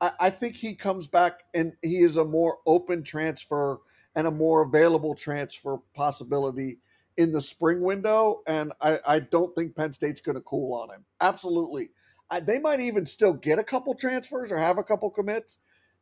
I, 0.00 0.10
I 0.20 0.30
think 0.30 0.54
he 0.54 0.74
comes 0.74 1.06
back 1.06 1.42
and 1.54 1.72
he 1.82 1.98
is 1.98 2.16
a 2.16 2.24
more 2.24 2.58
open 2.66 3.02
transfer 3.02 3.80
and 4.14 4.26
a 4.26 4.30
more 4.30 4.62
available 4.62 5.14
transfer 5.14 5.78
possibility 5.94 6.78
in 7.16 7.32
the 7.32 7.42
spring 7.42 7.80
window. 7.80 8.42
And 8.46 8.72
I, 8.80 8.98
I 9.06 9.20
don't 9.20 9.54
think 9.54 9.74
Penn 9.74 9.92
State's 9.92 10.20
going 10.20 10.36
to 10.36 10.42
cool 10.42 10.74
on 10.74 10.94
him. 10.94 11.04
Absolutely. 11.20 11.90
I, 12.30 12.40
they 12.40 12.58
might 12.60 12.80
even 12.80 13.06
still 13.06 13.32
get 13.32 13.58
a 13.58 13.64
couple 13.64 13.94
transfers 13.94 14.52
or 14.52 14.58
have 14.58 14.78
a 14.78 14.84
couple 14.84 15.10
commits. 15.10 15.58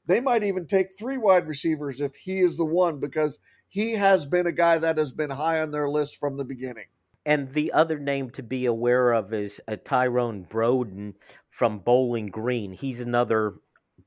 They 0.09 0.21
might 0.21 0.43
even 0.43 0.67
take 0.67 0.99
three 0.99 1.19
wide 1.19 1.47
receivers 1.47 2.01
if 2.01 2.17
he 2.17 2.41
is 2.41 2.57
the 2.57 2.65
one 2.65 2.99
because 2.99 3.39
he 3.69 3.93
has 3.93 4.25
been 4.25 4.47
a 4.47 4.53
guy 4.53 4.79
that 4.79 4.97
has 4.97 5.13
been 5.13 5.31
high 5.31 5.61
on 5.61 5.71
their 5.71 5.89
list 5.89 6.17
from 6.17 6.37
the 6.37 6.45
beginning. 6.45 6.87
And 7.27 7.53
the 7.53 7.73
other 7.73 7.99
name 7.99 8.31
to 8.31 8.43
be 8.43 8.65
aware 8.65 9.13
of 9.13 9.35
is 9.35 9.61
uh, 9.69 9.77
Tyrone 9.85 10.47
Broden 10.49 11.13
from 11.51 11.81
Bowling 11.81 12.29
Green. 12.29 12.73
He's 12.73 13.01
another 13.01 13.57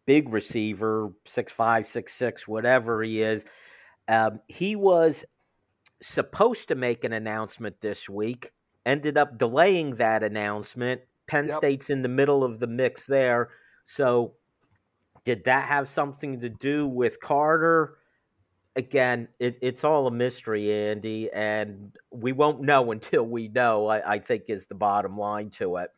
big 0.07 0.29
receiver, 0.29 1.13
six 1.25 1.53
five, 1.53 1.85
six 1.85 2.13
six, 2.13 2.47
whatever 2.47 3.03
he 3.03 3.21
is. 3.21 3.43
Um, 4.07 4.39
he 4.47 4.75
was 4.75 5.23
supposed 6.01 6.69
to 6.69 6.75
make 6.75 7.03
an 7.03 7.13
announcement 7.13 7.79
this 7.79 8.09
week, 8.09 8.51
ended 8.87 9.17
up 9.17 9.37
delaying 9.37 9.97
that 9.97 10.23
announcement. 10.23 11.01
Penn 11.27 11.45
yep. 11.45 11.57
State's 11.57 11.91
in 11.91 12.01
the 12.01 12.09
middle 12.09 12.43
of 12.43 12.59
the 12.59 12.67
mix 12.67 13.05
there. 13.05 13.49
So, 13.85 14.33
did 15.25 15.43
that 15.45 15.67
have 15.67 15.89
something 15.89 16.39
to 16.41 16.49
do 16.49 16.87
with 16.87 17.19
Carter? 17.19 17.97
Again, 18.75 19.27
it, 19.39 19.57
it's 19.61 19.83
all 19.83 20.07
a 20.07 20.11
mystery, 20.11 20.89
Andy, 20.89 21.29
and 21.31 21.95
we 22.11 22.31
won't 22.31 22.61
know 22.61 22.91
until 22.91 23.23
we 23.23 23.47
know, 23.47 23.87
I, 23.87 24.13
I 24.13 24.19
think, 24.19 24.43
is 24.47 24.67
the 24.67 24.75
bottom 24.75 25.17
line 25.17 25.49
to 25.51 25.77
it 25.77 25.89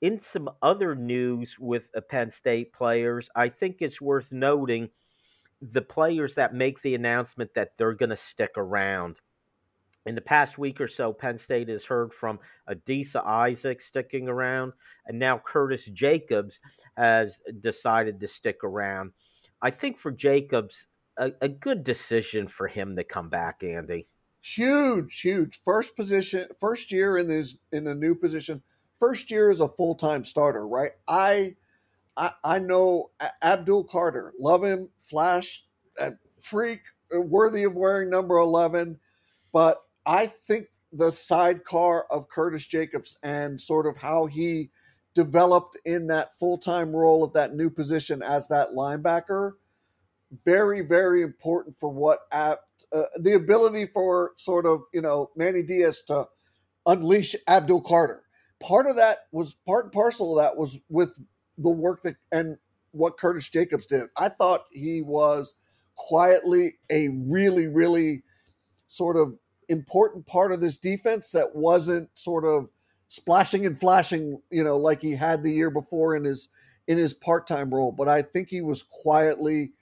in 0.00 0.18
some 0.18 0.50
other 0.62 0.94
news 0.94 1.56
with 1.58 1.88
Penn 2.08 2.30
State 2.30 2.72
players, 2.72 3.30
I 3.34 3.48
think 3.48 3.76
it's 3.80 4.00
worth 4.00 4.30
noting 4.30 4.90
the 5.62 5.82
players 5.82 6.34
that 6.34 6.54
make 6.54 6.82
the 6.82 6.94
announcement 6.94 7.54
that 7.54 7.72
they're 7.78 7.94
going 7.94 8.10
to 8.10 8.16
stick 8.16 8.52
around. 8.56 9.20
In 10.06 10.14
the 10.14 10.20
past 10.20 10.56
week 10.56 10.80
or 10.80 10.86
so, 10.86 11.12
Penn 11.12 11.36
State 11.36 11.68
has 11.68 11.84
heard 11.84 12.14
from 12.14 12.38
Adisa 12.70 13.26
Isaac 13.26 13.80
sticking 13.80 14.28
around, 14.28 14.72
and 15.06 15.18
now 15.18 15.42
Curtis 15.44 15.86
Jacobs 15.86 16.60
has 16.96 17.40
decided 17.60 18.20
to 18.20 18.28
stick 18.28 18.62
around. 18.62 19.10
I 19.60 19.70
think 19.70 19.98
for 19.98 20.12
Jacobs, 20.12 20.86
a, 21.18 21.32
a 21.40 21.48
good 21.48 21.82
decision 21.82 22.46
for 22.46 22.68
him 22.68 22.94
to 22.96 23.04
come 23.04 23.28
back, 23.28 23.64
Andy. 23.64 24.06
Huge, 24.42 25.20
huge 25.20 25.58
first 25.64 25.96
position, 25.96 26.46
first 26.60 26.92
year 26.92 27.16
in 27.16 27.26
this 27.26 27.56
in 27.72 27.88
a 27.88 27.94
new 27.94 28.14
position 28.14 28.62
first 29.00 29.30
year 29.30 29.50
as 29.50 29.60
a 29.60 29.68
full 29.68 29.96
time 29.96 30.24
starter, 30.24 30.68
right? 30.68 30.92
I, 31.08 31.56
I, 32.16 32.30
I 32.44 32.58
know 32.60 33.10
Abdul 33.42 33.84
Carter, 33.84 34.32
love 34.38 34.62
him, 34.62 34.88
flash, 34.98 35.64
freak, 36.40 36.82
uh, 37.12 37.20
worthy 37.20 37.64
of 37.64 37.74
wearing 37.74 38.08
number 38.08 38.36
eleven, 38.36 39.00
but 39.52 39.82
I 40.06 40.26
think 40.26 40.68
the 40.92 41.10
sidecar 41.10 42.06
of 42.10 42.28
Curtis 42.28 42.64
Jacobs 42.66 43.18
and 43.22 43.60
sort 43.60 43.86
of 43.86 43.96
how 43.96 44.26
he 44.26 44.70
developed 45.14 45.76
in 45.84 46.06
that 46.08 46.38
full 46.38 46.58
time 46.58 46.94
role 46.94 47.24
of 47.24 47.32
that 47.32 47.54
new 47.54 47.70
position 47.70 48.22
as 48.22 48.48
that 48.48 48.70
linebacker. 48.70 49.52
Very, 50.44 50.80
very 50.82 51.22
important 51.22 51.76
for 51.78 51.90
what 51.90 52.20
apt 52.32 52.62
uh, 52.92 53.02
the 53.20 53.34
ability 53.34 53.86
for 53.92 54.32
sort 54.36 54.66
of 54.66 54.82
you 54.92 55.00
know 55.00 55.30
Manny 55.36 55.62
Diaz 55.62 56.02
to 56.08 56.26
unleash 56.86 57.34
Abdul 57.48 57.82
Carter 57.82 58.26
part 58.60 58.86
of 58.86 58.96
that 58.96 59.18
was 59.32 59.54
part 59.66 59.86
and 59.86 59.92
parcel 59.92 60.38
of 60.38 60.44
that 60.44 60.56
was 60.56 60.80
with 60.88 61.18
the 61.58 61.70
work 61.70 62.02
that 62.02 62.16
and 62.32 62.56
what 62.92 63.18
Curtis 63.18 63.48
Jacobs 63.48 63.86
did. 63.86 64.06
I 64.16 64.28
thought 64.28 64.64
he 64.72 65.02
was 65.02 65.54
quietly 65.96 66.78
a 66.90 67.08
really, 67.08 67.66
really 67.66 68.22
sort 68.88 69.16
of 69.16 69.34
important 69.68 70.26
part 70.26 70.52
of 70.52 70.60
this 70.60 70.76
defense 70.76 71.30
that 71.30 71.54
wasn't 71.54 72.08
sort 72.14 72.44
of 72.44 72.68
splashing 73.08 73.66
and 73.66 73.78
flashing, 73.78 74.40
you 74.50 74.64
know, 74.64 74.76
like 74.76 75.00
he 75.00 75.12
had 75.12 75.42
the 75.42 75.52
year 75.52 75.70
before 75.70 76.16
in 76.16 76.24
his 76.24 76.48
in 76.86 76.98
his 76.98 77.14
part-time 77.14 77.72
role. 77.74 77.92
But 77.92 78.08
I 78.08 78.22
think 78.22 78.48
he 78.48 78.60
was 78.60 78.82
quietly 78.82 79.72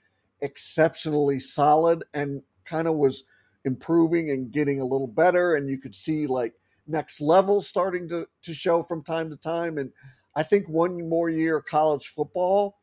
exceptionally 0.41 1.39
solid 1.39 2.05
and 2.15 2.43
kind 2.65 2.89
of 2.89 2.95
was 2.97 3.25
improving 3.65 4.31
and 4.31 4.51
getting 4.51 4.81
a 4.81 4.87
little 4.87 5.07
better. 5.07 5.55
And 5.55 5.69
you 5.69 5.79
could 5.79 5.95
see 5.95 6.27
like 6.27 6.55
next 6.87 7.21
level 7.21 7.61
starting 7.61 8.09
to, 8.09 8.27
to 8.43 8.55
show 8.55 8.83
from 8.83 9.03
time 9.03 9.31
to 9.31 9.37
time. 9.37 9.79
And 9.79 9.91
I 10.35 10.43
think 10.43 10.69
one 10.69 11.09
more 11.09 11.29
year 11.29 11.59
of 11.59 11.65
college 11.67 12.09
football 12.09 12.79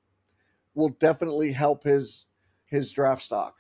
will 0.74 0.90
definitely 0.90 1.52
help 1.52 1.84
his 1.84 2.26
his 2.66 2.92
draft 2.94 3.22
stock. 3.22 3.56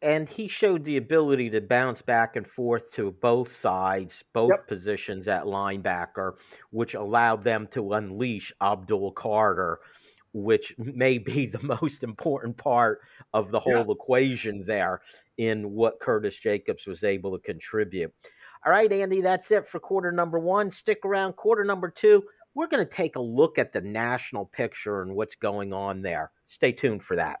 And 0.00 0.28
he 0.28 0.46
showed 0.46 0.84
the 0.84 0.96
ability 0.96 1.50
to 1.50 1.60
bounce 1.60 2.02
back 2.02 2.36
and 2.36 2.46
forth 2.46 2.92
to 2.92 3.10
both 3.10 3.56
sides, 3.56 4.22
both 4.32 4.50
yep. 4.50 4.68
positions 4.68 5.26
at 5.26 5.44
linebacker, 5.44 6.34
which 6.70 6.94
allowed 6.94 7.42
them 7.42 7.66
to 7.72 7.94
unleash 7.94 8.52
Abdul 8.62 9.12
Carter, 9.12 9.80
which 10.32 10.74
may 10.78 11.18
be 11.18 11.46
the 11.46 11.62
most 11.62 12.04
important 12.04 12.56
part 12.56 13.00
of 13.34 13.50
the 13.50 13.58
whole 13.58 13.72
yep. 13.72 13.88
equation 13.88 14.64
there 14.64 15.00
in 15.36 15.72
what 15.72 16.00
Curtis 16.00 16.36
Jacobs 16.36 16.86
was 16.86 17.02
able 17.02 17.32
to 17.32 17.42
contribute. 17.42 18.12
All 18.64 18.72
right, 18.72 18.92
Andy, 18.92 19.20
that's 19.20 19.50
it 19.50 19.68
for 19.68 19.80
quarter 19.80 20.12
number 20.12 20.38
one. 20.38 20.70
Stick 20.70 21.04
around. 21.04 21.34
Quarter 21.34 21.64
number 21.64 21.88
two, 21.88 22.24
we're 22.54 22.66
going 22.66 22.84
to 22.84 22.92
take 22.92 23.16
a 23.16 23.20
look 23.20 23.58
at 23.58 23.72
the 23.72 23.80
national 23.80 24.46
picture 24.46 25.02
and 25.02 25.14
what's 25.14 25.36
going 25.36 25.72
on 25.72 26.02
there. 26.02 26.32
Stay 26.46 26.72
tuned 26.72 27.04
for 27.04 27.16
that. 27.16 27.40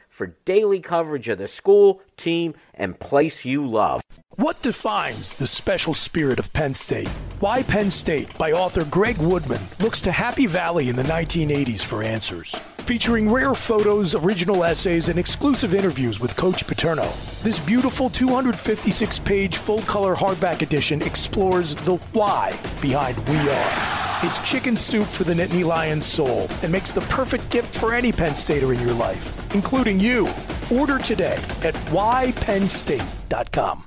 for 0.11 0.35
daily 0.45 0.79
coverage 0.79 1.27
of 1.29 1.39
the 1.39 1.47
school, 1.47 2.01
team, 2.17 2.53
and 2.75 2.99
place 2.99 3.43
you 3.45 3.65
love. 3.65 4.03
What 4.35 4.61
defines 4.61 5.33
the 5.33 5.47
special 5.47 5.93
spirit 5.95 6.37
of 6.37 6.53
Penn 6.53 6.75
State? 6.75 7.07
Why 7.39 7.63
Penn 7.63 7.89
State 7.89 8.37
by 8.37 8.51
author 8.51 8.85
Greg 8.85 9.17
Woodman 9.17 9.61
looks 9.79 10.01
to 10.01 10.11
Happy 10.11 10.45
Valley 10.45 10.89
in 10.89 10.95
the 10.95 11.03
1980s 11.03 11.83
for 11.83 12.03
answers. 12.03 12.55
Featuring 12.91 13.31
rare 13.31 13.53
photos, 13.53 14.15
original 14.15 14.65
essays, 14.65 15.07
and 15.07 15.17
exclusive 15.17 15.73
interviews 15.73 16.19
with 16.19 16.35
Coach 16.35 16.67
Paterno. 16.67 17.09
This 17.41 17.57
beautiful 17.57 18.09
256 18.09 19.19
page 19.19 19.55
full 19.55 19.79
color 19.83 20.13
hardback 20.13 20.61
edition 20.61 21.01
explores 21.01 21.73
the 21.73 21.95
why 22.11 22.51
behind 22.81 23.17
We 23.29 23.37
Are. 23.37 24.19
It's 24.23 24.39
chicken 24.39 24.75
soup 24.75 25.07
for 25.07 25.23
the 25.23 25.31
Nittany 25.33 25.63
Lions 25.63 26.05
soul 26.05 26.49
and 26.63 26.69
makes 26.69 26.91
the 26.91 26.99
perfect 27.01 27.49
gift 27.49 27.73
for 27.77 27.93
any 27.93 28.11
Penn 28.11 28.35
Stater 28.35 28.73
in 28.73 28.81
your 28.81 28.93
life, 28.93 29.55
including 29.55 29.97
you. 29.97 30.27
Order 30.69 30.99
today 30.99 31.41
at 31.63 31.75
whypennstate.com. 31.93 33.85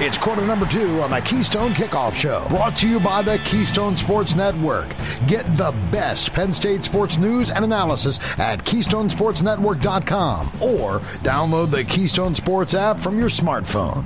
It's 0.00 0.16
quarter 0.16 0.46
number 0.46 0.64
two 0.64 1.02
on 1.02 1.10
the 1.10 1.20
Keystone 1.20 1.72
Kickoff 1.72 2.14
Show, 2.14 2.46
brought 2.50 2.76
to 2.76 2.88
you 2.88 3.00
by 3.00 3.20
the 3.20 3.36
Keystone 3.38 3.96
Sports 3.96 4.36
Network. 4.36 4.86
Get 5.26 5.56
the 5.56 5.72
best 5.90 6.32
Penn 6.32 6.52
State 6.52 6.84
sports 6.84 7.18
news 7.18 7.50
and 7.50 7.64
analysis 7.64 8.20
at 8.38 8.64
KeystonesportsNetwork.com 8.64 10.52
or 10.60 11.00
download 11.24 11.72
the 11.72 11.82
Keystone 11.82 12.36
Sports 12.36 12.74
app 12.74 13.00
from 13.00 13.18
your 13.18 13.28
smartphone. 13.28 14.04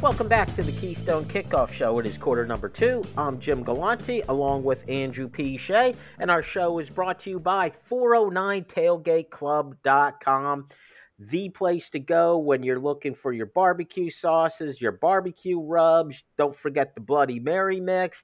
Welcome 0.00 0.28
back 0.28 0.54
to 0.54 0.62
the 0.62 0.70
Keystone 0.70 1.24
Kickoff 1.24 1.72
Show. 1.72 1.98
It 1.98 2.06
is 2.06 2.16
quarter 2.16 2.46
number 2.46 2.68
two. 2.68 3.02
I'm 3.16 3.40
Jim 3.40 3.64
Galante 3.64 4.22
along 4.28 4.62
with 4.62 4.88
Andrew 4.88 5.26
P. 5.26 5.56
Shea, 5.56 5.96
and 6.20 6.30
our 6.30 6.44
show 6.44 6.78
is 6.78 6.88
brought 6.88 7.18
to 7.20 7.30
you 7.30 7.40
by 7.40 7.70
409tailgateclub.com 7.90 10.68
the 11.18 11.48
place 11.48 11.90
to 11.90 11.98
go 11.98 12.38
when 12.38 12.62
you're 12.62 12.78
looking 12.78 13.14
for 13.14 13.32
your 13.32 13.46
barbecue 13.46 14.10
sauces, 14.10 14.80
your 14.80 14.92
barbecue 14.92 15.60
rubs. 15.60 16.22
Don't 16.36 16.54
forget 16.54 16.94
the 16.94 17.00
Bloody 17.00 17.40
Mary 17.40 17.80
mix. 17.80 18.22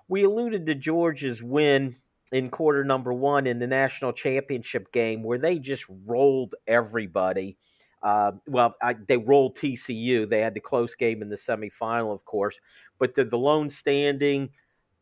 We 0.08 0.24
alluded 0.24 0.66
to 0.66 0.74
Georgia's 0.74 1.42
win 1.42 1.96
in 2.32 2.48
quarter 2.48 2.82
number 2.82 3.12
one 3.12 3.46
in 3.46 3.58
the 3.58 3.66
national 3.66 4.12
championship 4.12 4.90
game, 4.92 5.22
where 5.22 5.38
they 5.38 5.58
just 5.58 5.84
rolled 6.06 6.54
everybody. 6.66 7.58
Uh, 8.02 8.32
well, 8.46 8.74
I, 8.82 8.94
they 8.94 9.18
rolled 9.18 9.56
TCU. 9.56 10.28
They 10.28 10.40
had 10.40 10.54
the 10.54 10.60
close 10.60 10.94
game 10.94 11.22
in 11.22 11.28
the 11.28 11.36
semifinal, 11.36 12.12
of 12.12 12.24
course, 12.24 12.58
but 12.98 13.14
they're 13.14 13.24
the 13.24 13.38
lone 13.38 13.70
standing, 13.70 14.50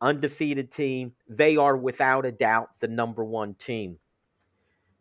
undefeated 0.01 0.71
team. 0.71 1.13
They 1.29 1.57
are 1.57 1.77
without 1.77 2.27
a 2.27 2.33
doubt 2.33 2.71
the 2.81 2.89
number 2.89 3.25
one 3.25 3.55
team. 3.55 3.99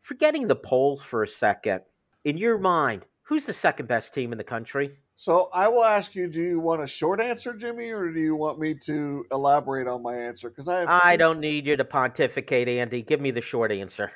Forgetting 0.02 0.48
the 0.48 0.56
polls 0.56 1.02
for 1.02 1.24
a 1.24 1.28
second, 1.28 1.82
in 2.24 2.38
your 2.38 2.58
mind, 2.58 3.06
who's 3.24 3.46
the 3.46 3.54
second 3.54 3.88
best 3.88 4.14
team 4.14 4.32
in 4.32 4.38
the 4.38 4.44
country? 4.44 4.98
So 5.20 5.50
I 5.52 5.68
will 5.68 5.84
ask 5.84 6.16
you: 6.16 6.30
Do 6.30 6.42
you 6.42 6.62
want 6.62 6.82
a 6.82 6.88
short 6.88 7.20
answer, 7.20 7.54
Jimmy, 7.54 7.92
or 7.92 8.10
do 8.10 8.22
you 8.22 8.38
want 8.38 8.58
me 8.58 8.74
to 8.86 9.26
elaborate 9.34 9.86
on 9.86 10.02
my 10.02 10.16
answer? 10.16 10.50
Because 10.50 10.70
I 10.70 10.86
I 10.88 11.18
don't 11.18 11.42
need 11.42 11.68
you 11.68 11.76
to 11.76 11.84
pontificate, 11.84 12.70
Andy. 12.70 13.02
Give 13.02 13.20
me 13.20 13.32
the 13.32 13.42
short 13.42 13.74
answer. 13.74 14.14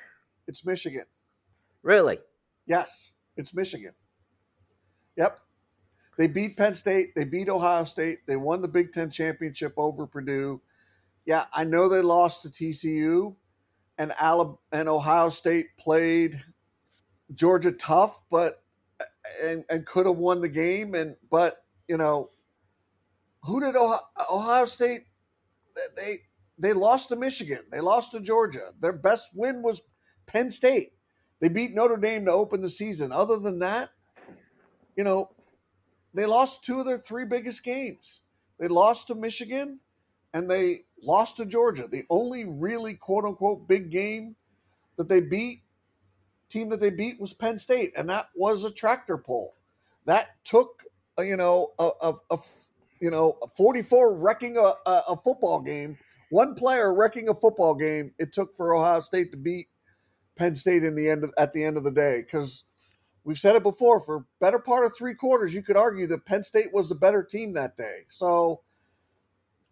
It's 0.47 0.65
Michigan. 0.65 1.03
Really? 1.81 2.19
Yes, 2.67 3.11
it's 3.35 3.53
Michigan. 3.53 3.91
Yep. 5.17 5.41
They 6.17 6.27
beat 6.27 6.55
Penn 6.55 6.73
State. 6.73 7.13
They 7.17 7.25
beat 7.25 7.49
Ohio 7.49 7.83
State. 7.83 8.19
They 8.25 8.37
won 8.37 8.61
the 8.61 8.69
Big 8.69 8.93
Ten 8.93 9.09
championship 9.09 9.73
over 9.75 10.07
Purdue. 10.07 10.61
Yeah, 11.25 11.43
I 11.53 11.65
know 11.65 11.89
they 11.89 11.99
lost 11.99 12.43
to 12.43 12.49
TCU, 12.49 13.35
and 13.97 14.13
Alabama 14.21 14.57
and 14.71 14.87
Ohio 14.87 15.27
State 15.27 15.75
played 15.77 16.41
Georgia 17.35 17.73
tough, 17.73 18.21
but 18.31 18.62
and, 19.43 19.63
and 19.69 19.85
could 19.85 20.05
have 20.05 20.17
won 20.17 20.41
the 20.41 20.49
game. 20.49 20.93
And 20.95 21.15
but 21.29 21.63
you 21.87 21.97
know, 21.97 22.29
who 23.43 23.59
did 23.59 23.75
Ohio, 23.75 23.99
Ohio 24.31 24.65
State? 24.65 25.05
They 25.95 26.17
they 26.57 26.73
lost 26.73 27.09
to 27.09 27.15
Michigan. 27.15 27.59
They 27.71 27.79
lost 27.79 28.11
to 28.11 28.19
Georgia. 28.19 28.71
Their 28.79 28.93
best 28.93 29.31
win 29.33 29.61
was 29.61 29.81
Penn 30.25 30.51
State. 30.51 30.93
They 31.39 31.49
beat 31.49 31.73
Notre 31.73 31.97
Dame 31.97 32.25
to 32.25 32.31
open 32.31 32.61
the 32.61 32.69
season. 32.69 33.11
Other 33.11 33.37
than 33.37 33.59
that, 33.59 33.89
you 34.95 35.03
know, 35.03 35.31
they 36.13 36.25
lost 36.25 36.63
two 36.63 36.79
of 36.79 36.85
their 36.85 36.97
three 36.97 37.25
biggest 37.25 37.63
games. 37.63 38.21
They 38.59 38.67
lost 38.67 39.07
to 39.07 39.15
Michigan 39.15 39.79
and 40.33 40.49
they 40.49 40.85
lost 41.01 41.37
to 41.37 41.45
Georgia. 41.45 41.87
The 41.87 42.03
only 42.09 42.45
really 42.45 42.93
quote 42.93 43.25
unquote 43.25 43.67
big 43.67 43.89
game 43.89 44.35
that 44.97 45.09
they 45.09 45.19
beat 45.19 45.62
team 46.53 46.69
that 46.69 46.79
they 46.79 46.91
beat 46.91 47.19
was 47.19 47.33
Penn 47.33 47.57
State, 47.57 47.91
and 47.97 48.07
that 48.09 48.27
was 48.35 48.63
a 48.63 48.71
tractor 48.71 49.17
pull. 49.17 49.55
That 50.05 50.29
took 50.45 50.83
uh, 51.17 51.23
you 51.23 51.35
know 51.35 51.71
a, 51.79 51.89
a, 52.01 52.13
a 52.31 52.37
you 53.01 53.09
know 53.09 53.37
a 53.41 53.47
44 53.47 54.15
wrecking 54.15 54.57
a, 54.57 54.73
a, 54.85 55.17
football 55.17 55.61
game, 55.61 55.97
one 56.29 56.53
player 56.53 56.93
wrecking 56.93 57.27
a 57.27 57.33
football 57.33 57.75
game. 57.75 58.13
It 58.19 58.31
took 58.31 58.55
for 58.55 58.75
Ohio 58.75 59.01
State 59.01 59.31
to 59.31 59.37
beat 59.37 59.67
Penn 60.37 60.55
State 60.55 60.83
in 60.83 60.95
the 60.95 61.09
end 61.09 61.23
of, 61.23 61.33
at 61.37 61.53
the 61.53 61.63
end 61.63 61.75
of 61.75 61.83
the 61.83 61.91
day 61.91 62.21
because 62.21 62.63
we've 63.23 63.39
said 63.39 63.55
it 63.55 63.63
before. 63.63 63.99
For 63.99 64.25
better 64.39 64.59
part 64.59 64.85
of 64.85 64.95
three 64.95 65.15
quarters, 65.15 65.53
you 65.53 65.63
could 65.63 65.77
argue 65.77 66.07
that 66.07 66.25
Penn 66.25 66.43
State 66.43 66.71
was 66.71 66.87
the 66.87 66.95
better 66.95 67.23
team 67.23 67.53
that 67.53 67.75
day. 67.75 68.01
So. 68.09 68.61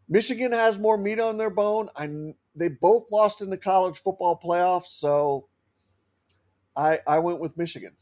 Michigan 0.10 0.52
has 0.52 0.78
more 0.78 0.98
meat 0.98 1.22
on 1.22 1.38
their 1.38 1.50
bone. 1.50 1.88
I 1.96 2.34
they 2.54 2.68
both 2.68 3.10
lost 3.14 3.40
in 3.40 3.50
the 3.50 3.58
college 3.58 4.02
football 4.02 4.38
playoffs, 4.38 4.88
so 4.88 5.48
I, 6.76 7.00
I 7.08 7.20
went 7.20 7.40
with 7.40 7.58
Michigan. 7.58 7.94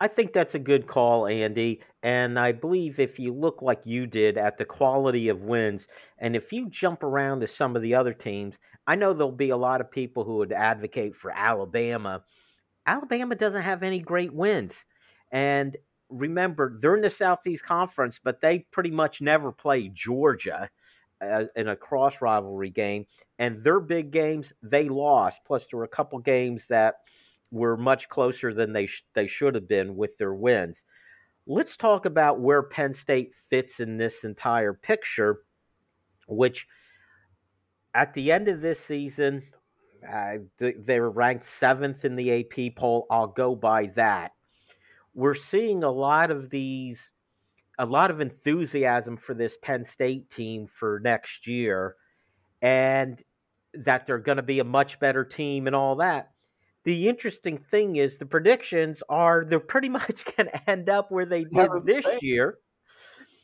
I 0.00 0.08
think 0.08 0.32
that's 0.32 0.54
a 0.54 0.58
good 0.58 0.86
call, 0.86 1.26
Andy. 1.26 1.82
And 2.02 2.38
I 2.38 2.52
believe 2.52 2.98
if 2.98 3.18
you 3.18 3.34
look 3.34 3.60
like 3.60 3.80
you 3.84 4.06
did 4.06 4.38
at 4.38 4.56
the 4.56 4.64
quality 4.64 5.28
of 5.28 5.42
wins, 5.42 5.86
and 6.18 6.34
if 6.34 6.52
you 6.52 6.70
jump 6.70 7.02
around 7.02 7.40
to 7.40 7.46
some 7.46 7.76
of 7.76 7.82
the 7.82 7.94
other 7.94 8.14
teams, 8.14 8.58
I 8.86 8.94
know 8.94 9.12
there'll 9.12 9.30
be 9.30 9.50
a 9.50 9.56
lot 9.58 9.82
of 9.82 9.90
people 9.90 10.24
who 10.24 10.36
would 10.36 10.52
advocate 10.52 11.14
for 11.14 11.30
Alabama. 11.30 12.22
Alabama 12.86 13.34
doesn't 13.34 13.60
have 13.60 13.82
any 13.82 14.00
great 14.00 14.32
wins. 14.32 14.86
And 15.30 15.76
remember, 16.08 16.78
they're 16.80 16.96
in 16.96 17.02
the 17.02 17.10
Southeast 17.10 17.64
Conference, 17.64 18.18
but 18.22 18.40
they 18.40 18.60
pretty 18.70 18.90
much 18.90 19.20
never 19.20 19.52
play 19.52 19.88
Georgia 19.88 20.70
uh, 21.20 21.44
in 21.54 21.68
a 21.68 21.76
cross 21.76 22.22
rivalry 22.22 22.70
game. 22.70 23.04
And 23.38 23.62
their 23.62 23.80
big 23.80 24.10
games, 24.10 24.54
they 24.62 24.88
lost. 24.88 25.42
Plus, 25.46 25.66
there 25.66 25.78
were 25.78 25.84
a 25.84 25.88
couple 25.88 26.18
games 26.20 26.66
that 26.68 26.96
were 27.50 27.76
much 27.76 28.08
closer 28.08 28.54
than 28.54 28.72
they 28.72 28.86
sh- 28.86 29.04
they 29.14 29.26
should 29.26 29.54
have 29.54 29.68
been 29.68 29.96
with 29.96 30.16
their 30.18 30.34
wins. 30.34 30.82
Let's 31.46 31.76
talk 31.76 32.06
about 32.06 32.40
where 32.40 32.62
Penn 32.62 32.94
State 32.94 33.34
fits 33.48 33.80
in 33.80 33.96
this 33.96 34.24
entire 34.24 34.72
picture, 34.72 35.40
which 36.28 36.66
at 37.94 38.14
the 38.14 38.30
end 38.30 38.48
of 38.48 38.60
this 38.60 38.78
season, 38.78 39.42
uh, 40.08 40.34
they 40.58 41.00
were 41.00 41.10
ranked 41.10 41.44
seventh 41.44 42.04
in 42.04 42.14
the 42.14 42.40
AP 42.40 42.76
poll. 42.76 43.06
I'll 43.10 43.26
go 43.26 43.56
by 43.56 43.86
that. 43.96 44.32
We're 45.12 45.34
seeing 45.34 45.82
a 45.82 45.90
lot 45.90 46.30
of 46.30 46.50
these, 46.50 47.10
a 47.78 47.84
lot 47.84 48.12
of 48.12 48.20
enthusiasm 48.20 49.16
for 49.16 49.34
this 49.34 49.58
Penn 49.60 49.82
State 49.82 50.30
team 50.30 50.68
for 50.68 51.00
next 51.02 51.48
year, 51.48 51.96
and 52.62 53.20
that 53.74 54.06
they're 54.06 54.18
going 54.18 54.36
to 54.36 54.42
be 54.42 54.60
a 54.60 54.64
much 54.64 55.00
better 55.00 55.24
team 55.24 55.66
and 55.66 55.74
all 55.74 55.96
that 55.96 56.30
the 56.84 57.08
interesting 57.08 57.58
thing 57.58 57.96
is 57.96 58.18
the 58.18 58.26
predictions 58.26 59.02
are 59.08 59.44
they're 59.48 59.60
pretty 59.60 59.88
much 59.98 60.24
going 60.36 60.48
to 60.48 60.70
end 60.70 60.88
up 60.88 61.10
where 61.10 61.26
they 61.26 61.44
did 61.44 61.70
this 61.84 62.22
year. 62.22 62.58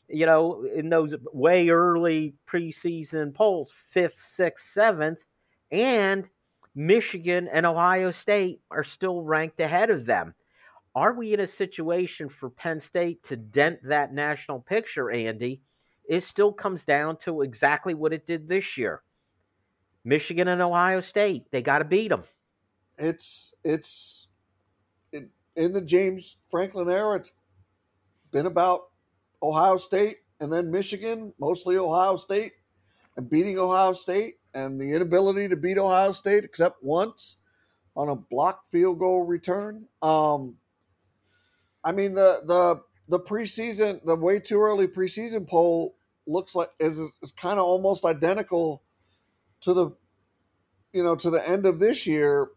You 0.08 0.26
know, 0.26 0.64
in 0.72 0.88
those 0.88 1.16
way 1.32 1.68
early 1.68 2.36
preseason 2.48 3.34
polls, 3.34 3.72
fifth, 3.90 4.18
sixth, 4.18 4.70
seventh, 4.70 5.24
and 5.72 6.28
Michigan 6.76 7.48
and 7.52 7.66
Ohio 7.66 8.12
State 8.12 8.60
are 8.70 8.84
still 8.84 9.22
ranked 9.22 9.58
ahead 9.58 9.90
of 9.90 10.06
them. 10.06 10.34
Are 10.94 11.12
we 11.12 11.34
in 11.34 11.40
a 11.40 11.46
situation 11.46 12.28
for 12.28 12.50
Penn 12.50 12.78
State 12.78 13.24
to 13.24 13.36
dent 13.36 13.80
that 13.82 14.14
national 14.14 14.60
picture, 14.60 15.10
Andy? 15.10 15.60
It 16.08 16.22
still 16.22 16.52
comes 16.52 16.84
down 16.84 17.16
to 17.18 17.42
exactly 17.42 17.94
what 17.94 18.12
it 18.12 18.26
did 18.26 18.48
this 18.48 18.78
year. 18.78 19.02
Michigan 20.04 20.46
and 20.46 20.62
Ohio 20.62 21.00
State, 21.00 21.50
they 21.50 21.62
got 21.62 21.80
to 21.80 21.84
beat 21.84 22.08
them 22.08 22.22
it's 22.98 23.54
it's 23.64 24.28
it, 25.12 25.28
in 25.54 25.72
the 25.72 25.80
James 25.80 26.36
Franklin 26.50 26.88
era. 26.88 27.16
It's 27.16 27.32
been 28.30 28.46
about 28.46 28.88
Ohio 29.42 29.76
State 29.76 30.18
and 30.40 30.52
then 30.52 30.70
Michigan, 30.70 31.32
mostly 31.38 31.76
Ohio 31.76 32.16
State, 32.16 32.52
and 33.16 33.28
beating 33.28 33.58
Ohio 33.58 33.92
State, 33.92 34.36
and 34.54 34.80
the 34.80 34.92
inability 34.92 35.48
to 35.48 35.56
beat 35.56 35.78
Ohio 35.78 36.12
State 36.12 36.44
except 36.44 36.82
once 36.82 37.36
on 37.96 38.08
a 38.08 38.16
block 38.16 38.70
field 38.70 38.98
goal 38.98 39.24
return. 39.24 39.86
Um, 40.02 40.56
I 41.84 41.92
mean 41.92 42.14
the 42.14 42.42
the 42.44 42.82
the 43.08 43.20
preseason, 43.20 44.04
the 44.04 44.16
way 44.16 44.40
too 44.40 44.60
early 44.60 44.86
preseason 44.88 45.46
poll 45.46 45.96
looks 46.26 46.54
like 46.54 46.70
is 46.80 46.98
is 47.22 47.32
kind 47.32 47.58
of 47.58 47.64
almost 47.64 48.04
identical 48.04 48.82
to 49.60 49.72
the 49.72 49.90
you 50.92 51.02
know 51.02 51.14
to 51.14 51.30
the 51.30 51.48
end 51.48 51.66
of 51.66 51.78
this 51.78 52.06
year 52.06 52.48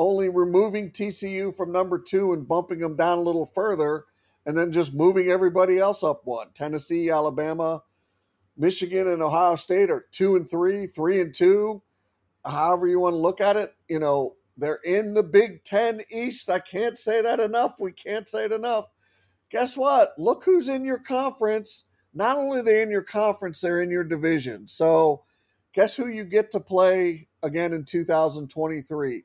only 0.00 0.28
removing 0.28 0.90
TCU 0.90 1.54
from 1.54 1.72
number 1.72 1.98
two 1.98 2.32
and 2.32 2.48
bumping 2.48 2.78
them 2.78 2.96
down 2.96 3.18
a 3.18 3.22
little 3.22 3.46
further, 3.46 4.04
and 4.46 4.56
then 4.56 4.72
just 4.72 4.94
moving 4.94 5.28
everybody 5.28 5.78
else 5.78 6.02
up 6.02 6.22
one. 6.24 6.48
Tennessee, 6.54 7.10
Alabama, 7.10 7.82
Michigan, 8.56 9.08
and 9.08 9.22
Ohio 9.22 9.56
State 9.56 9.90
are 9.90 10.06
two 10.10 10.36
and 10.36 10.48
three, 10.48 10.86
three 10.86 11.20
and 11.20 11.34
two. 11.34 11.82
However, 12.44 12.86
you 12.86 12.98
want 12.98 13.12
to 13.12 13.18
look 13.18 13.40
at 13.42 13.56
it, 13.56 13.74
you 13.88 13.98
know, 13.98 14.36
they're 14.56 14.80
in 14.84 15.14
the 15.14 15.22
Big 15.22 15.64
Ten 15.64 16.00
East. 16.10 16.50
I 16.50 16.58
can't 16.58 16.98
say 16.98 17.22
that 17.22 17.40
enough. 17.40 17.74
We 17.78 17.92
can't 17.92 18.28
say 18.28 18.46
it 18.46 18.52
enough. 18.52 18.86
Guess 19.50 19.76
what? 19.76 20.12
Look 20.18 20.44
who's 20.44 20.68
in 20.68 20.84
your 20.84 20.98
conference. 20.98 21.84
Not 22.14 22.36
only 22.36 22.60
are 22.60 22.62
they 22.62 22.82
in 22.82 22.90
your 22.90 23.02
conference, 23.02 23.60
they're 23.60 23.82
in 23.82 23.90
your 23.90 24.04
division. 24.04 24.66
So, 24.68 25.24
guess 25.72 25.94
who 25.94 26.08
you 26.08 26.24
get 26.24 26.50
to 26.52 26.60
play 26.60 27.28
again 27.42 27.72
in 27.72 27.84
2023? 27.84 29.24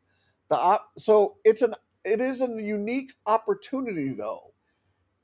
The 0.50 0.56
op- 0.56 0.92
so 0.98 1.38
it's 1.44 1.62
an 1.62 1.74
it 2.04 2.22
is 2.22 2.42
a 2.42 2.48
unique 2.48 3.14
opportunity 3.26 4.10
though. 4.10 4.54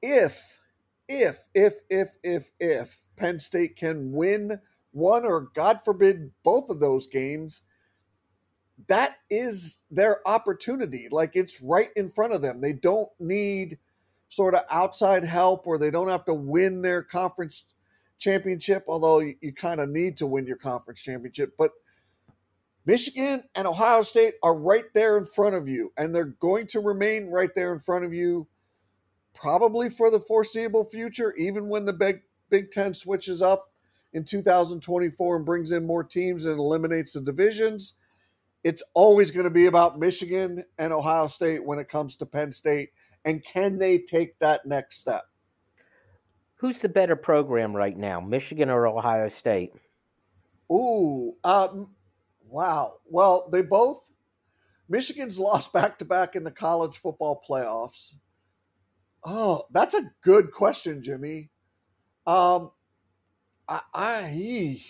If 0.02 0.60
if 1.08 1.40
if 1.54 1.76
if 1.90 2.16
if 2.24 2.52
if 2.60 2.98
Penn 3.18 3.40
State 3.40 3.76
can 3.76 4.12
win 4.12 4.60
one 4.92 5.26
or 5.26 5.50
God 5.54 5.82
forbid 5.86 6.32
both 6.44 6.70
of 6.70 6.80
those 6.80 7.08
games, 7.08 7.64
that 8.88 9.18
is 9.30 9.84
their 9.92 10.28
opportunity. 10.28 11.08
Like 11.12 11.32
it's 11.36 11.62
right 11.62 11.90
in 11.96 12.10
front 12.10 12.34
of 12.34 12.42
them. 12.42 12.62
They 12.62 12.74
don't 12.74 13.10
need 13.20 13.78
sort 14.30 14.56
of 14.56 14.62
outside 14.72 15.24
help 15.24 15.68
or 15.68 15.78
they 15.78 15.92
don't 15.92 16.08
have 16.10 16.26
to 16.26 16.34
win 16.34 16.82
their 16.82 17.04
conference 17.04 17.66
championship, 18.20 18.86
although 18.88 19.20
you, 19.20 19.36
you 19.42 19.54
kind 19.54 19.82
of 19.82 19.90
need 19.90 20.18
to 20.18 20.28
win 20.28 20.48
your 20.48 20.58
conference 20.58 21.02
championship. 21.02 21.54
But 21.58 21.72
Michigan 22.86 23.44
and 23.56 23.68
Ohio 23.68 24.02
State 24.02 24.36
are 24.42 24.58
right 24.58 24.86
there 24.94 25.18
in 25.18 25.26
front 25.26 25.56
of 25.56 25.68
you, 25.68 25.94
and 25.98 26.14
they're 26.14 26.26
going 26.26 26.68
to 26.68 26.80
remain 26.80 27.28
right 27.28 27.52
there 27.56 27.74
in 27.74 27.80
front 27.80 28.06
of 28.06 28.14
you 28.14 28.48
probably 29.34 29.90
for 29.90 30.10
the 30.10 30.20
foreseeable 30.20 30.84
future, 30.84 31.34
even 31.36 31.68
when 31.68 31.86
the 31.86 31.94
Big, 31.94 32.22
Big 32.50 32.72
Ten 32.72 32.94
switches 32.94 33.42
up 33.42 33.72
in 34.14 34.24
2024 34.24 35.36
and 35.36 35.46
brings 35.46 35.72
in 35.72 35.86
more 35.86 36.04
teams 36.04 36.46
and 36.46 36.60
eliminates 36.60 37.14
the 37.14 37.22
divisions. 37.22 37.94
It's 38.64 38.84
always 38.94 39.32
going 39.32 39.46
to 39.46 39.52
be 39.52 39.68
about 39.68 40.00
Michigan 40.00 40.64
and 40.78 40.94
Ohio 40.94 41.28
State 41.28 41.66
when 41.66 41.80
it 41.80 41.88
comes 41.88 42.16
to 42.18 42.26
Penn 42.26 42.52
State. 42.52 42.90
And 43.26 43.44
can 43.44 43.78
they 43.78 44.00
take 44.00 44.38
that 44.40 44.66
next 44.66 44.98
step? 44.98 45.24
Who's 46.56 46.80
the 46.80 46.90
better 46.90 47.16
program 47.16 47.76
right 47.76 47.98
now, 47.98 48.20
Michigan 48.20 48.70
or 48.70 48.86
Ohio 48.86 49.30
State? 49.30 49.74
Ooh, 50.72 51.36
um, 51.44 51.90
Wow. 52.52 52.96
Well, 53.06 53.50
they 53.52 53.62
both 53.62 54.12
Michigan's 54.90 55.40
lost 55.40 55.74
back 55.74 55.98
to 56.00 56.06
back 56.06 56.36
in 56.36 56.44
the 56.44 56.52
college 56.52 56.98
football 56.98 57.42
playoffs. 57.50 58.16
Oh, 59.24 59.64
that's 59.72 59.94
a 59.94 60.12
good 60.22 60.52
question, 60.52 61.02
Jimmy. 61.02 61.50
Um, 62.28 62.72
I, 63.70 63.82
I 63.94 64.82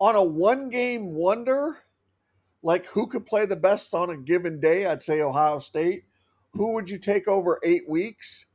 on 0.00 0.14
a 0.14 0.22
one 0.22 0.70
game 0.70 1.14
wonder, 1.14 1.78
like 2.62 2.86
who 2.86 3.06
could 3.08 3.26
play 3.26 3.44
the 3.44 3.56
best 3.56 3.94
on 3.94 4.10
a 4.10 4.16
given 4.16 4.60
day? 4.60 4.86
I'd 4.86 5.02
say 5.02 5.20
Ohio 5.20 5.58
State. 5.58 6.04
Who 6.52 6.72
would 6.74 6.88
you 6.88 6.98
take 6.98 7.28
over 7.28 7.60
eight 7.64 7.88
weeks? 7.88 8.46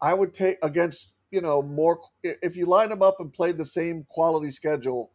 I 0.00 0.14
would 0.14 0.34
take 0.34 0.58
against 0.62 1.12
you 1.30 1.40
know 1.40 1.62
more 1.62 2.00
if 2.22 2.56
you 2.56 2.66
line 2.66 2.88
them 2.88 3.02
up 3.02 3.20
and 3.20 3.32
play 3.32 3.52
the 3.52 3.64
same 3.64 4.04
quality 4.08 4.50
schedule 4.50 5.12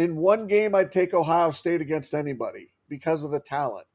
in 0.00 0.16
one 0.16 0.46
game, 0.46 0.74
I'd 0.74 0.90
take 0.90 1.12
Ohio 1.12 1.50
State 1.50 1.80
against 1.80 2.14
anybody 2.14 2.72
because 2.88 3.24
of 3.24 3.30
the 3.30 3.40
talent. 3.40 3.86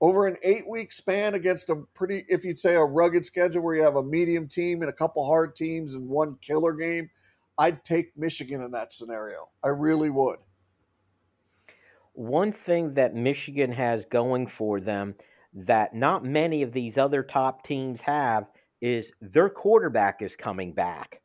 Over 0.00 0.28
an 0.28 0.36
eight 0.44 0.68
week 0.68 0.92
span 0.92 1.34
against 1.34 1.70
a 1.70 1.82
pretty, 1.94 2.24
if 2.28 2.44
you'd 2.44 2.60
say 2.60 2.76
a 2.76 2.84
rugged 2.84 3.26
schedule 3.26 3.62
where 3.62 3.74
you 3.74 3.82
have 3.82 3.96
a 3.96 4.02
medium 4.02 4.46
team 4.46 4.82
and 4.82 4.88
a 4.88 4.94
couple 4.94 5.26
hard 5.26 5.56
teams 5.56 5.94
and 5.94 6.08
one 6.08 6.36
killer 6.40 6.72
game, 6.72 7.10
I'd 7.58 7.84
take 7.84 8.16
Michigan 8.16 8.62
in 8.62 8.70
that 8.70 8.92
scenario. 8.92 9.48
I 9.64 9.68
really 9.68 10.10
would. 10.10 10.38
One 12.12 12.52
thing 12.52 12.94
that 12.94 13.16
Michigan 13.16 13.72
has 13.72 14.04
going 14.04 14.46
for 14.46 14.80
them 14.80 15.16
that 15.52 15.94
not 15.94 16.24
many 16.24 16.62
of 16.62 16.72
these 16.72 16.96
other 16.96 17.24
top 17.24 17.64
teams 17.64 18.00
have 18.02 18.46
is 18.80 19.10
their 19.20 19.50
quarterback 19.50 20.22
is 20.22 20.36
coming 20.36 20.72
back. 20.72 21.20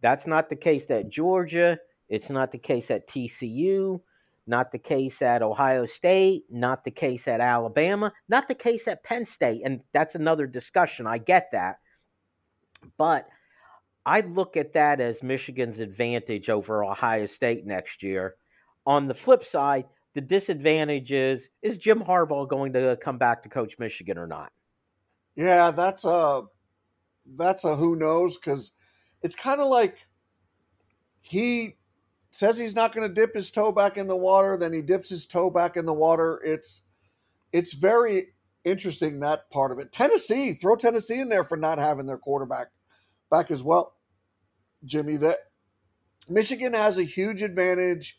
That's 0.00 0.26
not 0.26 0.48
the 0.48 0.56
case 0.56 0.86
that 0.86 1.08
Georgia 1.08 1.78
it's 2.12 2.28
not 2.28 2.52
the 2.52 2.58
case 2.58 2.90
at 2.90 3.08
TCU, 3.08 3.98
not 4.46 4.70
the 4.70 4.78
case 4.78 5.22
at 5.22 5.42
Ohio 5.42 5.86
State, 5.86 6.44
not 6.50 6.84
the 6.84 6.90
case 6.90 7.26
at 7.26 7.40
Alabama, 7.40 8.12
not 8.28 8.48
the 8.48 8.54
case 8.54 8.86
at 8.86 9.02
Penn 9.02 9.24
State. 9.24 9.62
And 9.64 9.80
that's 9.94 10.14
another 10.14 10.46
discussion. 10.46 11.06
I 11.06 11.16
get 11.16 11.48
that. 11.52 11.76
But 12.98 13.26
I 14.04 14.20
look 14.20 14.58
at 14.58 14.74
that 14.74 15.00
as 15.00 15.22
Michigan's 15.22 15.80
advantage 15.80 16.50
over 16.50 16.84
Ohio 16.84 17.24
State 17.24 17.64
next 17.64 18.02
year. 18.02 18.34
On 18.84 19.08
the 19.08 19.14
flip 19.14 19.42
side, 19.42 19.86
the 20.12 20.20
disadvantage 20.20 21.12
is 21.12 21.48
is 21.62 21.78
Jim 21.78 22.00
Harbaugh 22.00 22.46
going 22.46 22.74
to 22.74 22.98
come 23.00 23.16
back 23.16 23.42
to 23.44 23.48
coach 23.48 23.78
Michigan 23.78 24.18
or 24.18 24.26
not? 24.26 24.52
Yeah, 25.34 25.70
that's 25.70 26.04
a 26.04 26.42
that's 27.36 27.64
a 27.64 27.74
who 27.74 27.96
knows 27.96 28.36
because 28.36 28.72
it's 29.22 29.36
kind 29.36 29.62
of 29.62 29.68
like 29.68 30.06
he 31.22 31.76
says 32.32 32.56
he's 32.56 32.74
not 32.74 32.92
going 32.92 33.06
to 33.06 33.14
dip 33.14 33.34
his 33.34 33.50
toe 33.50 33.70
back 33.70 33.98
in 33.98 34.08
the 34.08 34.16
water, 34.16 34.56
then 34.56 34.72
he 34.72 34.80
dips 34.80 35.10
his 35.10 35.26
toe 35.26 35.50
back 35.50 35.76
in 35.76 35.84
the 35.84 35.92
water. 35.92 36.40
It's 36.44 36.82
it's 37.52 37.74
very 37.74 38.28
interesting 38.64 39.20
that 39.20 39.50
part 39.50 39.70
of 39.70 39.78
it. 39.78 39.92
Tennessee, 39.92 40.54
throw 40.54 40.74
Tennessee 40.74 41.20
in 41.20 41.28
there 41.28 41.44
for 41.44 41.58
not 41.58 41.78
having 41.78 42.06
their 42.06 42.16
quarterback 42.16 42.68
back 43.30 43.50
as 43.50 43.62
well. 43.62 43.94
Jimmy, 44.84 45.18
that 45.18 45.36
Michigan 46.26 46.72
has 46.72 46.96
a 46.96 47.04
huge 47.04 47.42
advantage 47.42 48.18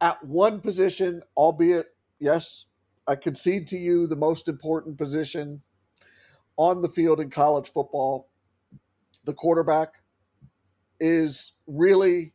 at 0.00 0.22
one 0.22 0.60
position, 0.60 1.22
albeit 1.34 1.86
yes, 2.18 2.66
I 3.06 3.16
concede 3.16 3.66
to 3.68 3.78
you 3.78 4.06
the 4.06 4.14
most 4.14 4.46
important 4.46 4.98
position 4.98 5.62
on 6.58 6.82
the 6.82 6.88
field 6.88 7.18
in 7.18 7.30
college 7.30 7.72
football. 7.72 8.28
The 9.24 9.32
quarterback 9.32 10.02
is 11.00 11.52
really 11.66 12.34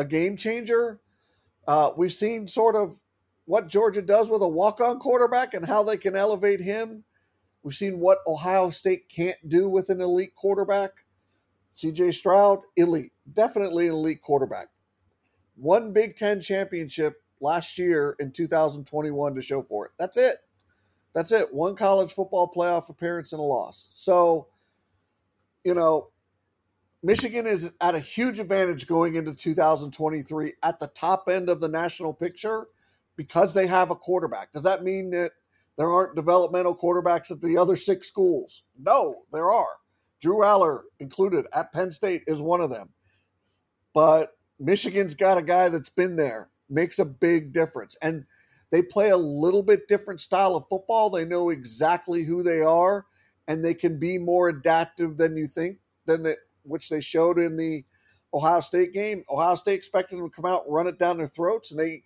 a 0.00 0.04
game 0.04 0.36
changer. 0.36 0.98
Uh, 1.68 1.90
we've 1.96 2.12
seen 2.12 2.48
sort 2.48 2.74
of 2.74 2.98
what 3.44 3.68
Georgia 3.68 4.00
does 4.00 4.30
with 4.30 4.42
a 4.42 4.48
walk 4.48 4.80
on 4.80 4.98
quarterback 4.98 5.52
and 5.54 5.66
how 5.66 5.82
they 5.82 5.98
can 5.98 6.16
elevate 6.16 6.60
him. 6.60 7.04
We've 7.62 7.74
seen 7.74 8.00
what 8.00 8.18
Ohio 8.26 8.70
State 8.70 9.08
can't 9.14 9.36
do 9.46 9.68
with 9.68 9.90
an 9.90 10.00
elite 10.00 10.34
quarterback. 10.34 11.04
CJ 11.74 12.14
Stroud, 12.14 12.60
elite, 12.76 13.12
definitely 13.30 13.88
an 13.88 13.92
elite 13.92 14.22
quarterback. 14.22 14.68
One 15.56 15.92
Big 15.92 16.16
Ten 16.16 16.40
championship 16.40 17.22
last 17.40 17.78
year 17.78 18.16
in 18.18 18.32
2021 18.32 19.34
to 19.34 19.42
show 19.42 19.62
for 19.62 19.86
it. 19.86 19.92
That's 19.98 20.16
it. 20.16 20.38
That's 21.12 21.30
it. 21.30 21.52
One 21.52 21.76
college 21.76 22.14
football 22.14 22.50
playoff 22.50 22.88
appearance 22.88 23.32
and 23.32 23.40
a 23.40 23.44
loss. 23.44 23.90
So, 23.92 24.48
you 25.62 25.74
know, 25.74 26.08
Michigan 27.02 27.46
is 27.46 27.72
at 27.80 27.94
a 27.94 28.00
huge 28.00 28.38
advantage 28.38 28.86
going 28.86 29.14
into 29.14 29.34
2023 29.34 30.52
at 30.62 30.78
the 30.78 30.88
top 30.88 31.28
end 31.28 31.48
of 31.48 31.60
the 31.60 31.68
national 31.68 32.12
picture 32.12 32.66
because 33.16 33.54
they 33.54 33.66
have 33.66 33.90
a 33.90 33.96
quarterback. 33.96 34.52
Does 34.52 34.64
that 34.64 34.82
mean 34.82 35.10
that 35.10 35.32
there 35.78 35.90
aren't 35.90 36.14
developmental 36.14 36.76
quarterbacks 36.76 37.30
at 37.30 37.40
the 37.40 37.56
other 37.56 37.76
six 37.76 38.06
schools? 38.06 38.64
No, 38.78 39.22
there 39.32 39.50
are. 39.50 39.78
Drew 40.20 40.40
Allar 40.40 40.82
included 40.98 41.46
at 41.54 41.72
Penn 41.72 41.90
State 41.90 42.24
is 42.26 42.42
one 42.42 42.60
of 42.60 42.68
them. 42.68 42.90
But 43.94 44.36
Michigan's 44.58 45.14
got 45.14 45.38
a 45.38 45.42
guy 45.42 45.70
that's 45.70 45.88
been 45.88 46.16
there, 46.16 46.50
makes 46.68 46.98
a 46.98 47.06
big 47.06 47.52
difference. 47.52 47.96
And 48.02 48.26
they 48.70 48.82
play 48.82 49.08
a 49.08 49.16
little 49.16 49.62
bit 49.62 49.88
different 49.88 50.20
style 50.20 50.54
of 50.54 50.68
football. 50.68 51.08
They 51.08 51.24
know 51.24 51.48
exactly 51.48 52.24
who 52.24 52.42
they 52.42 52.60
are 52.60 53.06
and 53.48 53.64
they 53.64 53.74
can 53.74 53.98
be 53.98 54.18
more 54.18 54.50
adaptive 54.50 55.16
than 55.16 55.36
you 55.36 55.46
think 55.46 55.78
than 56.04 56.22
that 56.24 56.38
which 56.70 56.88
they 56.88 57.00
showed 57.00 57.38
in 57.38 57.56
the 57.56 57.84
Ohio 58.32 58.60
State 58.60 58.92
game. 58.92 59.22
Ohio 59.28 59.54
State 59.56 59.74
expected 59.74 60.18
them 60.18 60.30
to 60.30 60.34
come 60.34 60.46
out 60.46 60.64
and 60.64 60.74
run 60.74 60.86
it 60.86 60.98
down 60.98 61.18
their 61.18 61.26
throats, 61.26 61.70
and 61.70 61.80
they 61.80 62.02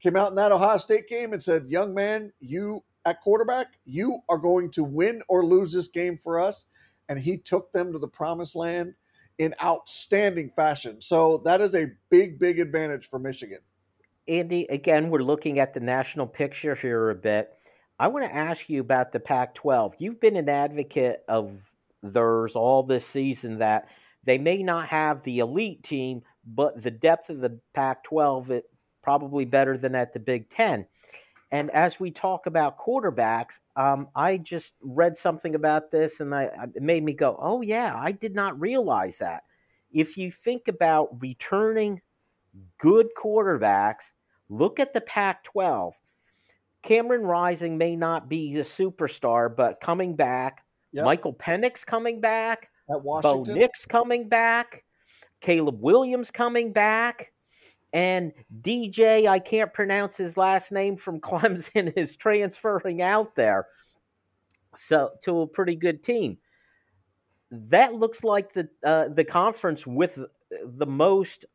came 0.00 0.16
out 0.16 0.30
in 0.30 0.34
that 0.36 0.52
Ohio 0.52 0.76
State 0.76 1.08
game 1.08 1.32
and 1.32 1.42
said, 1.42 1.68
"Young 1.68 1.94
man, 1.94 2.32
you 2.40 2.84
at 3.04 3.22
quarterback, 3.22 3.78
you 3.84 4.20
are 4.28 4.38
going 4.38 4.70
to 4.72 4.84
win 4.84 5.22
or 5.28 5.44
lose 5.44 5.72
this 5.72 5.88
game 5.88 6.18
for 6.18 6.38
us." 6.38 6.66
And 7.08 7.18
he 7.18 7.38
took 7.38 7.72
them 7.72 7.92
to 7.92 7.98
the 7.98 8.08
promised 8.08 8.54
land 8.54 8.94
in 9.38 9.54
outstanding 9.62 10.50
fashion. 10.50 11.00
So 11.00 11.38
that 11.38 11.60
is 11.60 11.74
a 11.74 11.92
big, 12.10 12.38
big 12.38 12.58
advantage 12.58 13.08
for 13.08 13.18
Michigan. 13.18 13.60
Andy, 14.26 14.66
again, 14.68 15.08
we're 15.08 15.20
looking 15.20 15.58
at 15.58 15.72
the 15.72 15.80
national 15.80 16.26
picture 16.26 16.74
here 16.74 17.08
a 17.08 17.14
bit. 17.14 17.50
I 17.98 18.08
want 18.08 18.26
to 18.26 18.34
ask 18.34 18.68
you 18.68 18.80
about 18.80 19.12
the 19.12 19.20
Pac 19.20 19.54
12. 19.54 19.94
You've 19.98 20.20
been 20.20 20.36
an 20.36 20.48
advocate 20.48 21.24
of 21.28 21.52
theirs 22.02 22.54
all 22.54 22.82
this 22.82 23.06
season 23.06 23.58
that 23.58 23.88
they 24.28 24.38
may 24.38 24.62
not 24.62 24.88
have 24.88 25.22
the 25.22 25.38
elite 25.38 25.82
team, 25.82 26.22
but 26.46 26.82
the 26.82 26.90
depth 26.90 27.30
of 27.30 27.40
the 27.40 27.58
Pac 27.74 28.04
12 28.04 28.50
it 28.50 28.64
probably 29.02 29.44
better 29.44 29.78
than 29.78 29.94
at 29.94 30.12
the 30.12 30.20
Big 30.20 30.50
Ten. 30.50 30.86
And 31.50 31.70
as 31.70 31.98
we 31.98 32.10
talk 32.10 32.44
about 32.46 32.78
quarterbacks, 32.78 33.60
um, 33.74 34.08
I 34.14 34.36
just 34.36 34.74
read 34.82 35.16
something 35.16 35.54
about 35.54 35.90
this 35.90 36.20
and 36.20 36.34
I, 36.34 36.50
it 36.74 36.82
made 36.82 37.02
me 37.02 37.14
go, 37.14 37.38
oh, 37.40 37.62
yeah, 37.62 37.94
I 37.96 38.12
did 38.12 38.34
not 38.34 38.60
realize 38.60 39.18
that. 39.18 39.44
If 39.90 40.18
you 40.18 40.30
think 40.30 40.68
about 40.68 41.22
returning 41.22 42.02
good 42.78 43.08
quarterbacks, 43.16 44.12
look 44.50 44.78
at 44.78 44.92
the 44.92 45.00
Pac 45.00 45.44
12. 45.44 45.94
Cameron 46.82 47.22
Rising 47.22 47.78
may 47.78 47.96
not 47.96 48.28
be 48.28 48.58
a 48.58 48.62
superstar, 48.62 49.54
but 49.54 49.80
coming 49.80 50.16
back, 50.16 50.64
yep. 50.92 51.06
Michael 51.06 51.32
Penix 51.32 51.84
coming 51.84 52.20
back, 52.20 52.68
Bo 52.88 53.44
Nix 53.46 53.86
coming 53.86 54.28
back, 54.28 54.84
Caleb 55.40 55.80
Williams 55.80 56.30
coming 56.30 56.72
back. 56.72 57.32
And 57.92 58.32
DJ, 58.60 59.26
I 59.26 59.38
can't 59.38 59.72
pronounce 59.72 60.16
his 60.16 60.36
last 60.36 60.72
name 60.72 60.96
from 60.96 61.20
Clemson, 61.20 61.92
is 61.96 62.16
transferring 62.16 63.02
out 63.02 63.34
there. 63.34 63.66
So 64.76 65.10
to 65.24 65.40
a 65.40 65.46
pretty 65.46 65.74
good 65.74 66.02
team. 66.02 66.38
That 67.50 67.94
looks 67.94 68.22
like 68.22 68.52
the 68.52 68.68
uh, 68.84 69.08
the 69.08 69.24
conference 69.24 69.86
with 69.86 70.18
the 70.50 70.86
most 70.86 71.46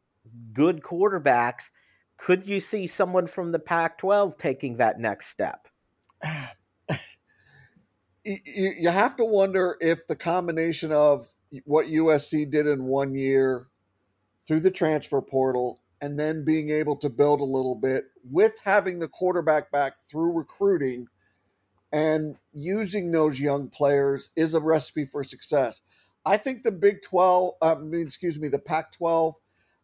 good 0.51 0.81
quarterbacks. 0.81 1.69
Could 2.17 2.47
you 2.47 2.59
see 2.59 2.87
someone 2.87 3.27
from 3.27 3.51
the 3.51 3.59
Pac-12 3.59 4.37
taking 4.39 4.77
that 4.77 4.99
next 4.99 5.27
step? 5.27 5.67
You 8.25 8.89
have 8.89 9.15
to 9.17 9.25
wonder 9.25 9.77
if 9.81 10.07
the 10.07 10.15
combination 10.15 10.91
of 10.91 11.27
what 11.65 11.87
USC 11.87 12.49
did 12.49 12.67
in 12.67 12.85
one 12.85 13.15
year 13.15 13.67
through 14.47 14.61
the 14.61 14.71
transfer 14.71 15.21
portal 15.21 15.81
and 16.01 16.19
then 16.19 16.43
being 16.43 16.69
able 16.69 16.95
to 16.97 17.09
build 17.09 17.39
a 17.39 17.45
little 17.45 17.75
bit 17.75 18.05
with 18.29 18.53
having 18.63 18.99
the 18.99 19.07
quarterback 19.07 19.71
back 19.71 19.93
through 20.09 20.33
recruiting 20.33 21.07
and 21.91 22.35
using 22.53 23.11
those 23.11 23.39
young 23.39 23.69
players 23.69 24.29
is 24.35 24.53
a 24.53 24.59
recipe 24.59 25.05
for 25.05 25.23
success. 25.23 25.81
I 26.25 26.37
think 26.37 26.63
the 26.63 26.71
Big 26.71 27.01
12, 27.03 27.53
uh, 27.61 27.75
I 27.75 27.79
mean, 27.79 28.01
excuse 28.01 28.39
me, 28.39 28.47
the 28.47 28.59
Pac 28.59 28.93
12 28.93 29.35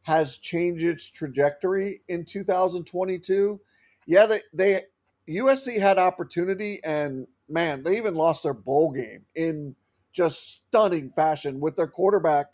has 0.04 0.38
changed 0.38 0.84
its 0.84 1.10
trajectory 1.10 2.02
in 2.08 2.26
2022. 2.26 3.60
Yeah, 4.08 4.26
they, 4.26 4.42
they 4.54 4.82
USC 5.30 5.80
had 5.80 6.00
opportunity 6.00 6.80
and 6.84 7.28
man, 7.50 7.84
they 7.84 7.98
even 7.98 8.16
lost 8.16 8.44
their 8.44 8.54
bowl 8.54 8.92
game 8.92 9.26
in 9.36 9.76
just 10.12 10.56
stunning 10.68 11.12
fashion 11.16 11.60
with 11.60 11.76
their 11.76 11.88
quarterback 11.88 12.48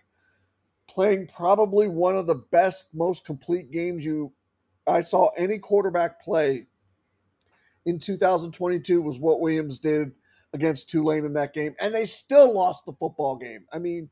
playing 0.87 1.27
probably 1.27 1.87
one 1.87 2.15
of 2.15 2.27
the 2.27 2.35
best, 2.35 2.87
most 2.93 3.25
complete 3.25 3.71
games 3.71 4.05
you 4.05 4.31
I 4.87 5.01
saw 5.01 5.29
any 5.35 5.57
quarterback 5.57 6.21
play 6.21 6.67
in 7.85 7.99
2022 7.99 9.01
was 9.01 9.19
what 9.19 9.39
Williams 9.39 9.79
did 9.79 10.11
against 10.53 10.89
Tulane 10.89 11.25
in 11.25 11.33
that 11.33 11.53
game, 11.53 11.75
and 11.79 11.93
they 11.93 12.05
still 12.05 12.53
lost 12.53 12.85
the 12.85 12.93
football 12.93 13.35
game. 13.35 13.65
I 13.73 13.79
mean, 13.79 14.09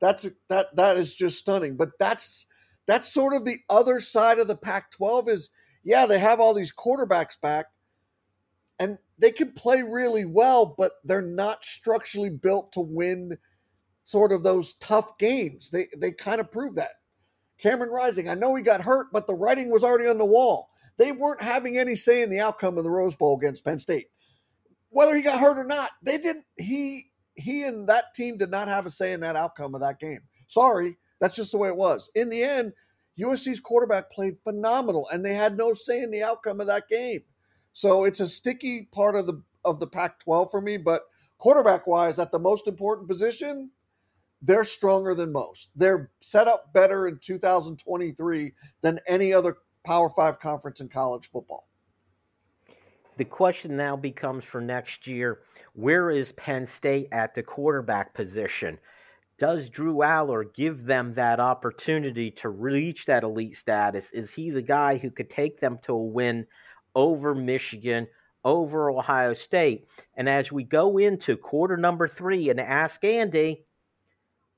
that's 0.00 0.28
that 0.48 0.74
that 0.76 0.96
is 0.96 1.14
just 1.14 1.38
stunning. 1.38 1.76
But 1.76 1.90
that's 1.98 2.46
that's 2.86 3.12
sort 3.12 3.34
of 3.34 3.44
the 3.44 3.58
other 3.70 4.00
side 4.00 4.38
of 4.38 4.48
the 4.48 4.56
Pac-12 4.56 5.28
is 5.28 5.50
yeah, 5.84 6.06
they 6.06 6.18
have 6.18 6.40
all 6.40 6.54
these 6.54 6.74
quarterbacks 6.74 7.40
back, 7.40 7.66
and 8.78 8.98
they 9.18 9.30
can 9.30 9.52
play 9.52 9.82
really 9.82 10.24
well, 10.24 10.66
but 10.66 10.92
they're 11.04 11.22
not 11.22 11.64
structurally 11.64 12.30
built 12.30 12.72
to 12.72 12.80
win 12.80 13.38
sort 14.04 14.32
of 14.32 14.42
those 14.42 14.74
tough 14.74 15.18
games. 15.18 15.70
They 15.70 15.88
they 15.96 16.12
kind 16.12 16.40
of 16.40 16.50
prove 16.50 16.76
that. 16.76 16.92
Cameron 17.58 17.90
Rising, 17.90 18.28
I 18.28 18.34
know 18.34 18.54
he 18.54 18.62
got 18.62 18.82
hurt, 18.82 19.08
but 19.12 19.26
the 19.26 19.34
writing 19.34 19.70
was 19.70 19.82
already 19.82 20.08
on 20.08 20.18
the 20.18 20.24
wall. 20.24 20.68
They 20.98 21.12
weren't 21.12 21.42
having 21.42 21.78
any 21.78 21.96
say 21.96 22.22
in 22.22 22.30
the 22.30 22.40
outcome 22.40 22.76
of 22.78 22.84
the 22.84 22.90
Rose 22.90 23.14
Bowl 23.14 23.36
against 23.36 23.64
Penn 23.64 23.78
State. 23.78 24.06
Whether 24.90 25.16
he 25.16 25.22
got 25.22 25.40
hurt 25.40 25.58
or 25.58 25.64
not, 25.64 25.90
they 26.02 26.18
didn't 26.18 26.44
he 26.56 27.10
he 27.34 27.64
and 27.64 27.88
that 27.88 28.14
team 28.14 28.38
did 28.38 28.50
not 28.50 28.68
have 28.68 28.86
a 28.86 28.90
say 28.90 29.12
in 29.12 29.20
that 29.20 29.36
outcome 29.36 29.74
of 29.74 29.80
that 29.80 30.00
game. 30.00 30.20
Sorry, 30.48 30.96
that's 31.20 31.36
just 31.36 31.52
the 31.52 31.58
way 31.58 31.68
it 31.68 31.76
was. 31.76 32.10
In 32.14 32.28
the 32.28 32.42
end, 32.42 32.72
USC's 33.18 33.60
quarterback 33.60 34.10
played 34.10 34.36
phenomenal 34.44 35.08
and 35.12 35.24
they 35.24 35.34
had 35.34 35.56
no 35.56 35.74
say 35.74 36.02
in 36.02 36.10
the 36.10 36.22
outcome 36.22 36.60
of 36.60 36.66
that 36.66 36.88
game. 36.88 37.22
So 37.76 38.04
it's 38.04 38.20
a 38.20 38.26
sticky 38.26 38.88
part 38.90 39.16
of 39.16 39.26
the 39.26 39.42
of 39.62 39.80
the 39.80 39.86
Pac-12 39.86 40.50
for 40.50 40.62
me, 40.62 40.78
but 40.78 41.02
quarterback 41.36 41.86
wise 41.86 42.18
at 42.18 42.32
the 42.32 42.38
most 42.38 42.68
important 42.68 43.06
position, 43.06 43.70
they're 44.40 44.64
stronger 44.64 45.14
than 45.14 45.30
most. 45.30 45.72
They're 45.76 46.10
set 46.22 46.48
up 46.48 46.72
better 46.72 47.06
in 47.06 47.18
2023 47.18 48.54
than 48.80 48.98
any 49.06 49.34
other 49.34 49.58
Power 49.84 50.08
Five 50.08 50.40
conference 50.40 50.80
in 50.80 50.88
college 50.88 51.30
football. 51.30 51.68
The 53.18 53.26
question 53.26 53.76
now 53.76 53.94
becomes 53.94 54.44
for 54.44 54.62
next 54.62 55.06
year 55.06 55.40
where 55.74 56.10
is 56.10 56.32
Penn 56.32 56.64
State 56.64 57.08
at 57.12 57.34
the 57.34 57.42
quarterback 57.42 58.14
position? 58.14 58.78
Does 59.38 59.68
Drew 59.68 59.96
Allar 59.96 60.44
give 60.54 60.86
them 60.86 61.12
that 61.12 61.40
opportunity 61.40 62.30
to 62.30 62.48
reach 62.48 63.04
that 63.04 63.22
elite 63.22 63.58
status? 63.58 64.12
Is 64.12 64.32
he 64.32 64.48
the 64.48 64.62
guy 64.62 64.96
who 64.96 65.10
could 65.10 65.28
take 65.28 65.60
them 65.60 65.78
to 65.82 65.92
a 65.92 66.02
win 66.02 66.46
over 66.96 67.32
Michigan, 67.32 68.08
over 68.44 68.90
Ohio 68.90 69.34
State? 69.34 69.86
And 70.14 70.28
as 70.28 70.50
we 70.50 70.64
go 70.64 70.98
into 70.98 71.36
quarter 71.36 71.76
number 71.76 72.08
three 72.08 72.50
and 72.50 72.58
ask 72.58 73.04
Andy, 73.04 73.64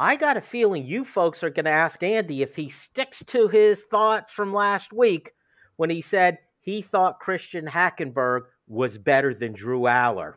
I 0.01 0.17
got 0.17 0.37
a 0.37 0.41
feeling 0.41 0.87
you 0.87 1.05
folks 1.05 1.43
are 1.43 1.51
going 1.51 1.65
to 1.65 1.71
ask 1.71 2.03
Andy 2.03 2.41
if 2.41 2.57
he 2.57 2.71
sticks 2.71 3.23
to 3.25 3.49
his 3.49 3.85
thoughts 3.85 4.33
from 4.33 4.55
last 4.55 4.93
week 4.93 5.33
when 5.77 5.91
he 5.91 6.01
said 6.01 6.39
he 6.61 6.81
thought 6.83 7.21
Christian 7.21 7.67
Hackenberg 7.67 8.43
was 8.69 8.97
better 8.97 9.35
than 9.35 9.53
Drew 9.53 9.81
Allar. 9.83 10.35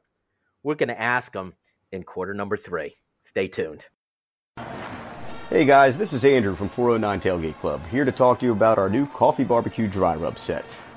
We're 0.63 0.75
going 0.75 0.89
to 0.89 0.99
ask 0.99 1.33
him 1.33 1.53
in 1.91 2.03
quarter 2.03 2.33
number 2.33 2.57
three. 2.57 2.95
Stay 3.23 3.47
tuned. 3.47 3.85
Hey 5.49 5.65
guys, 5.65 5.97
this 5.97 6.13
is 6.13 6.23
Andrew 6.23 6.55
from 6.55 6.69
409 6.69 7.19
Tailgate 7.19 7.59
Club, 7.59 7.85
here 7.87 8.05
to 8.05 8.11
talk 8.11 8.39
to 8.39 8.45
you 8.45 8.53
about 8.53 8.77
our 8.79 8.89
new 8.89 9.05
coffee 9.05 9.43
barbecue 9.43 9.85
dry 9.85 10.15
rub 10.15 10.39
set. 10.39 10.65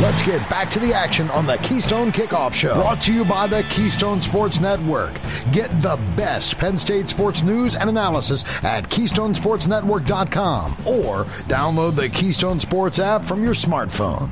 Let's 0.00 0.22
get 0.22 0.48
back 0.48 0.70
to 0.70 0.78
the 0.78 0.94
action 0.94 1.28
on 1.30 1.44
the 1.44 1.56
Keystone 1.56 2.12
Kickoff 2.12 2.54
Show. 2.54 2.72
Brought 2.74 3.02
to 3.02 3.12
you 3.12 3.24
by 3.24 3.48
the 3.48 3.64
Keystone 3.64 4.22
Sports 4.22 4.60
Network. 4.60 5.20
Get 5.50 5.82
the 5.82 5.96
best 6.16 6.56
Penn 6.56 6.78
State 6.78 7.08
sports 7.08 7.42
news 7.42 7.74
and 7.74 7.90
analysis 7.90 8.44
at 8.62 8.88
KeystonesportsNetwork.com 8.90 10.72
or 10.86 11.24
download 11.48 11.96
the 11.96 12.08
Keystone 12.10 12.60
Sports 12.60 13.00
app 13.00 13.24
from 13.24 13.42
your 13.42 13.54
smartphone. 13.54 14.30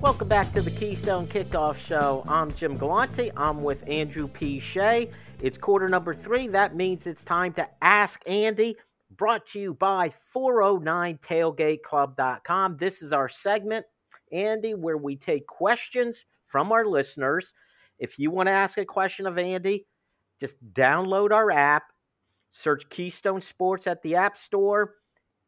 Welcome 0.00 0.28
back 0.28 0.50
to 0.54 0.62
the 0.62 0.70
Keystone 0.70 1.26
Kickoff 1.26 1.76
Show. 1.76 2.24
I'm 2.26 2.54
Jim 2.54 2.78
Galante. 2.78 3.30
I'm 3.36 3.62
with 3.62 3.86
Andrew 3.86 4.28
P. 4.28 4.60
Shea. 4.60 5.10
It's 5.42 5.58
quarter 5.58 5.90
number 5.90 6.14
three. 6.14 6.48
That 6.48 6.74
means 6.74 7.06
it's 7.06 7.22
time 7.22 7.52
to 7.52 7.68
ask 7.82 8.22
Andy 8.26 8.76
brought 9.18 9.44
to 9.48 9.58
you 9.58 9.74
by 9.74 10.10
409tailgateclub.com. 10.34 12.76
This 12.78 13.02
is 13.02 13.12
our 13.12 13.28
segment, 13.28 13.84
Andy, 14.32 14.72
where 14.74 14.96
we 14.96 15.16
take 15.16 15.46
questions 15.46 16.24
from 16.46 16.72
our 16.72 16.86
listeners. 16.86 17.52
If 17.98 18.18
you 18.18 18.30
want 18.30 18.46
to 18.46 18.52
ask 18.52 18.78
a 18.78 18.86
question 18.86 19.26
of 19.26 19.36
Andy, 19.36 19.86
just 20.40 20.56
download 20.72 21.32
our 21.32 21.50
app, 21.50 21.92
search 22.50 22.88
Keystone 22.88 23.40
Sports 23.40 23.88
at 23.88 24.00
the 24.02 24.14
App 24.14 24.38
Store. 24.38 24.94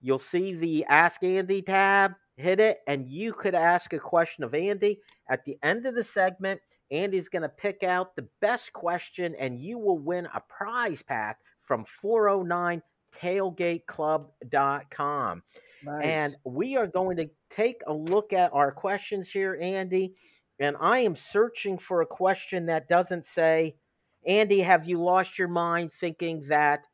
You'll 0.00 0.18
see 0.18 0.54
the 0.54 0.84
Ask 0.86 1.22
Andy 1.22 1.62
tab, 1.62 2.14
hit 2.36 2.58
it, 2.58 2.78
and 2.88 3.08
you 3.08 3.32
could 3.32 3.54
ask 3.54 3.92
a 3.92 4.00
question 4.00 4.42
of 4.42 4.52
Andy. 4.54 4.98
At 5.28 5.44
the 5.44 5.56
end 5.62 5.86
of 5.86 5.94
the 5.94 6.02
segment, 6.02 6.60
Andy's 6.90 7.28
going 7.28 7.42
to 7.42 7.48
pick 7.48 7.84
out 7.84 8.16
the 8.16 8.26
best 8.40 8.72
question, 8.72 9.36
and 9.38 9.60
you 9.60 9.78
will 9.78 9.98
win 9.98 10.26
a 10.34 10.40
prize 10.40 11.02
pack 11.02 11.38
from 11.62 11.84
409 11.84 12.82
tailgateclub.com. 13.20 15.42
Nice. 15.82 16.04
And 16.04 16.36
we 16.44 16.76
are 16.76 16.86
going 16.86 17.16
to 17.16 17.28
take 17.48 17.82
a 17.86 17.92
look 17.92 18.32
at 18.32 18.52
our 18.52 18.70
questions 18.70 19.30
here, 19.30 19.58
Andy. 19.60 20.14
And 20.58 20.76
I 20.78 21.00
am 21.00 21.16
searching 21.16 21.78
for 21.78 22.02
a 22.02 22.06
question 22.06 22.66
that 22.66 22.88
doesn't 22.88 23.24
say, 23.24 23.76
Andy, 24.26 24.60
have 24.60 24.86
you 24.86 25.02
lost 25.02 25.38
your 25.38 25.48
mind 25.48 25.92
thinking 25.92 26.44
that 26.48 26.84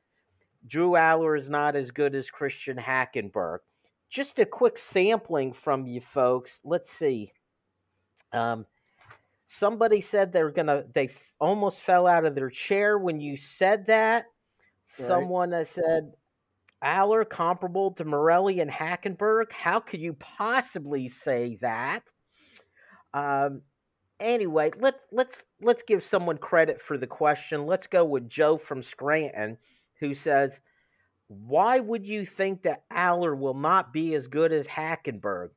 Drew 0.67 0.93
Allar 0.93 1.39
is 1.39 1.51
not 1.51 1.75
as 1.75 1.91
good 1.91 2.15
as 2.15 2.31
Christian 2.31 2.77
Hackenberg? 2.77 3.59
Just 4.09 4.39
a 4.39 4.47
quick 4.47 4.79
sampling 4.79 5.53
from 5.53 5.87
you 5.87 6.01
folks. 6.01 6.61
Let's 6.63 6.91
see. 6.91 7.33
Um, 8.33 8.67
somebody 9.49 10.01
said 10.01 10.33
they're 10.33 10.51
gonna 10.51 10.85
they 10.95 11.07
f- 11.07 11.33
almost 11.41 11.81
fell 11.81 12.07
out 12.07 12.25
of 12.25 12.35
their 12.35 12.51
chair 12.51 12.99
when 12.99 13.21
you 13.21 13.37
said 13.37 13.87
that 13.87 14.27
Someone 14.87 15.51
that 15.51 15.67
said 15.67 16.13
Allar 16.83 17.29
comparable 17.29 17.91
to 17.93 18.05
Morelli 18.05 18.61
and 18.61 18.71
Hackenberg. 18.71 19.53
How 19.53 19.81
could 19.81 20.01
you 20.01 20.15
possibly 20.15 21.09
say 21.09 21.57
that? 21.61 22.03
Um, 23.13 23.63
anyway, 24.21 24.71
let 24.79 25.01
let's 25.11 25.45
let's 25.61 25.83
give 25.83 26.05
someone 26.05 26.39
credit 26.39 26.81
for 26.81 26.97
the 26.97 27.07
question. 27.07 27.67
Let's 27.67 27.87
go 27.87 28.05
with 28.05 28.29
Joe 28.29 28.59
from 28.59 28.83
Scranton, 28.83 29.59
who 30.01 30.15
says, 30.15 30.61
"Why 31.29 31.81
would 31.81 32.07
you 32.07 32.25
think 32.25 32.63
that 32.63 32.89
Allar 32.91 33.37
will 33.37 33.55
not 33.55 33.93
be 33.93 34.15
as 34.15 34.29
good 34.29 34.53
as 34.53 34.67
Hackenberg? 34.67 35.51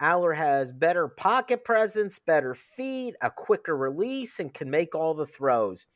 Allar 0.00 0.36
has 0.36 0.72
better 0.72 1.08
pocket 1.08 1.64
presence, 1.64 2.20
better 2.20 2.54
feet, 2.54 3.16
a 3.20 3.30
quicker 3.30 3.76
release, 3.76 4.38
and 4.38 4.54
can 4.54 4.70
make 4.70 4.94
all 4.94 5.14
the 5.14 5.26
throws." 5.26 5.86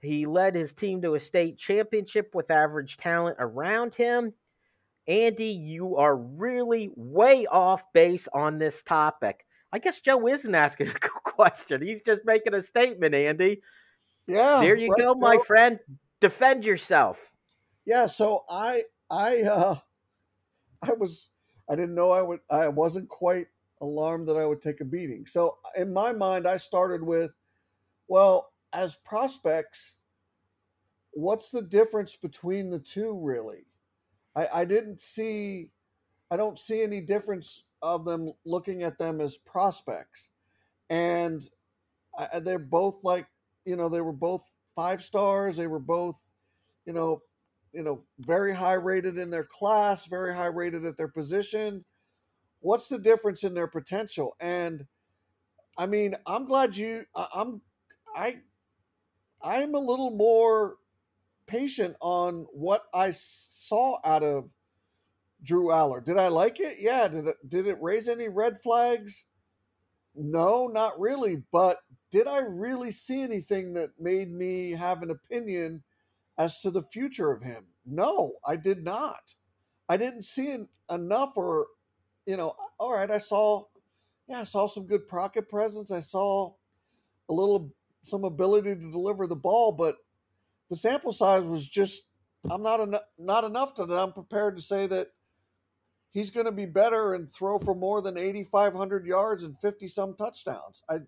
He 0.00 0.26
led 0.26 0.54
his 0.54 0.72
team 0.72 1.02
to 1.02 1.14
a 1.14 1.20
state 1.20 1.58
championship 1.58 2.34
with 2.34 2.50
average 2.50 2.96
talent 2.96 3.36
around 3.40 3.94
him. 3.94 4.32
Andy, 5.06 5.46
you 5.46 5.96
are 5.96 6.16
really 6.16 6.90
way 6.94 7.46
off 7.46 7.82
base 7.92 8.28
on 8.32 8.58
this 8.58 8.82
topic. 8.82 9.44
I 9.72 9.78
guess 9.78 10.00
Joe 10.00 10.28
isn't 10.28 10.54
asking 10.54 10.88
a 10.90 10.92
question. 10.92 11.82
He's 11.82 12.02
just 12.02 12.22
making 12.24 12.54
a 12.54 12.62
statement, 12.62 13.14
Andy. 13.14 13.62
Yeah. 14.26 14.60
There 14.60 14.76
you 14.76 14.94
go, 14.96 15.14
my 15.14 15.38
friend. 15.38 15.78
Defend 16.20 16.64
yourself. 16.64 17.32
Yeah, 17.86 18.06
so 18.06 18.44
I 18.50 18.84
I 19.10 19.42
uh 19.42 19.76
I 20.82 20.92
was 20.92 21.30
I 21.70 21.74
didn't 21.74 21.94
know 21.94 22.10
I 22.10 22.20
would 22.20 22.40
I 22.50 22.68
wasn't 22.68 23.08
quite 23.08 23.46
alarmed 23.80 24.28
that 24.28 24.36
I 24.36 24.44
would 24.44 24.60
take 24.60 24.80
a 24.80 24.84
beating. 24.84 25.24
So 25.26 25.56
in 25.76 25.92
my 25.92 26.12
mind 26.12 26.46
I 26.46 26.58
started 26.58 27.02
with 27.02 27.30
well, 28.08 28.52
as 28.72 28.96
prospects, 29.04 29.96
what's 31.12 31.50
the 31.50 31.62
difference 31.62 32.16
between 32.16 32.70
the 32.70 32.78
two 32.78 33.18
really? 33.22 33.66
I, 34.36 34.46
I 34.54 34.64
didn't 34.64 35.00
see 35.00 35.70
I 36.30 36.36
don't 36.36 36.58
see 36.58 36.82
any 36.82 37.00
difference 37.00 37.64
of 37.82 38.04
them 38.04 38.32
looking 38.44 38.82
at 38.82 38.98
them 38.98 39.20
as 39.20 39.36
prospects. 39.36 40.30
And 40.90 41.48
I, 42.16 42.40
they're 42.40 42.58
both 42.58 43.02
like, 43.02 43.26
you 43.64 43.76
know, 43.76 43.88
they 43.88 44.00
were 44.00 44.12
both 44.12 44.44
five 44.76 45.02
stars. 45.02 45.56
They 45.56 45.66
were 45.66 45.78
both, 45.78 46.18
you 46.86 46.92
know, 46.92 47.22
you 47.72 47.82
know, 47.82 48.02
very 48.20 48.54
high 48.54 48.74
rated 48.74 49.18
in 49.18 49.30
their 49.30 49.44
class, 49.44 50.06
very 50.06 50.34
high 50.34 50.46
rated 50.46 50.84
at 50.84 50.96
their 50.96 51.08
position. 51.08 51.84
What's 52.60 52.88
the 52.88 52.98
difference 52.98 53.44
in 53.44 53.54
their 53.54 53.68
potential? 53.68 54.34
And 54.40 54.86
I 55.76 55.86
mean, 55.86 56.14
I'm 56.26 56.46
glad 56.46 56.76
you. 56.76 57.04
I, 57.14 57.28
I'm. 57.34 57.60
I 58.16 58.38
I'm 59.42 59.74
a 59.74 59.80
little 59.80 60.10
more 60.10 60.76
patient 61.46 61.96
on 62.00 62.46
what 62.52 62.84
I 62.92 63.10
saw 63.12 63.98
out 64.04 64.22
of 64.22 64.50
Drew 65.42 65.68
Allar. 65.68 66.04
Did 66.04 66.18
I 66.18 66.28
like 66.28 66.60
it? 66.60 66.76
Yeah. 66.80 67.08
Did 67.08 67.28
it 67.28 67.36
did 67.48 67.66
it 67.66 67.78
raise 67.80 68.08
any 68.08 68.28
red 68.28 68.62
flags? 68.62 69.26
No, 70.14 70.66
not 70.66 70.98
really. 70.98 71.42
But 71.52 71.78
did 72.10 72.26
I 72.26 72.40
really 72.40 72.90
see 72.90 73.22
anything 73.22 73.74
that 73.74 73.90
made 73.98 74.32
me 74.32 74.72
have 74.72 75.02
an 75.02 75.10
opinion 75.10 75.82
as 76.38 76.58
to 76.58 76.70
the 76.70 76.82
future 76.82 77.30
of 77.30 77.42
him? 77.42 77.66
No, 77.86 78.34
I 78.46 78.56
did 78.56 78.84
not. 78.84 79.34
I 79.88 79.96
didn't 79.96 80.24
see 80.24 80.56
enough, 80.90 81.32
or 81.36 81.66
you 82.26 82.36
know, 82.36 82.54
all 82.78 82.92
right. 82.92 83.10
I 83.10 83.18
saw, 83.18 83.64
yeah, 84.28 84.40
I 84.40 84.44
saw 84.44 84.66
some 84.66 84.86
good 84.86 85.06
pocket 85.08 85.48
presence. 85.48 85.90
I 85.90 86.00
saw 86.00 86.52
a 87.28 87.32
little 87.32 87.72
some 88.02 88.24
ability 88.24 88.74
to 88.74 88.90
deliver 88.90 89.26
the 89.26 89.36
ball, 89.36 89.72
but 89.72 89.96
the 90.70 90.76
sample 90.76 91.12
size 91.12 91.42
was 91.42 91.66
just 91.66 92.02
I'm 92.50 92.62
not 92.62 92.80
en- 92.80 92.94
not 93.18 93.44
enough 93.44 93.74
to 93.74 93.86
that 93.86 93.98
I'm 93.98 94.12
prepared 94.12 94.56
to 94.56 94.62
say 94.62 94.86
that 94.86 95.08
he's 96.10 96.30
going 96.30 96.46
to 96.46 96.52
be 96.52 96.66
better 96.66 97.14
and 97.14 97.30
throw 97.30 97.58
for 97.58 97.74
more 97.74 98.00
than 98.00 98.16
8500 98.16 99.06
yards 99.06 99.44
and 99.44 99.60
50 99.60 99.88
some 99.88 100.14
touchdowns. 100.14 100.82
I 100.88 100.98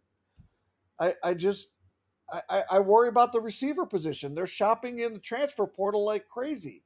I 0.99 1.15
I 1.23 1.35
just 1.35 1.69
I, 2.49 2.63
I 2.73 2.79
worry 2.81 3.09
about 3.09 3.33
the 3.33 3.41
receiver 3.41 3.87
position. 3.87 4.35
They're 4.35 4.47
shopping 4.47 5.01
in 5.01 5.15
the 5.15 5.19
transfer 5.19 5.67
portal 5.67 6.05
like 6.05 6.29
crazy. 6.29 6.85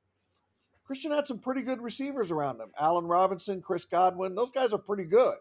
Christian 0.85 1.13
had 1.13 1.27
some 1.27 1.39
pretty 1.39 1.63
good 1.63 1.83
receivers 1.83 2.31
around 2.31 2.61
him. 2.61 2.71
Allen 2.79 3.07
Robinson, 3.07 3.63
Chris 3.63 3.85
Godwin, 3.85 4.35
those 4.35 4.51
guys 4.51 4.73
are 4.73 4.79
pretty 4.79 5.05
good. 5.05 5.37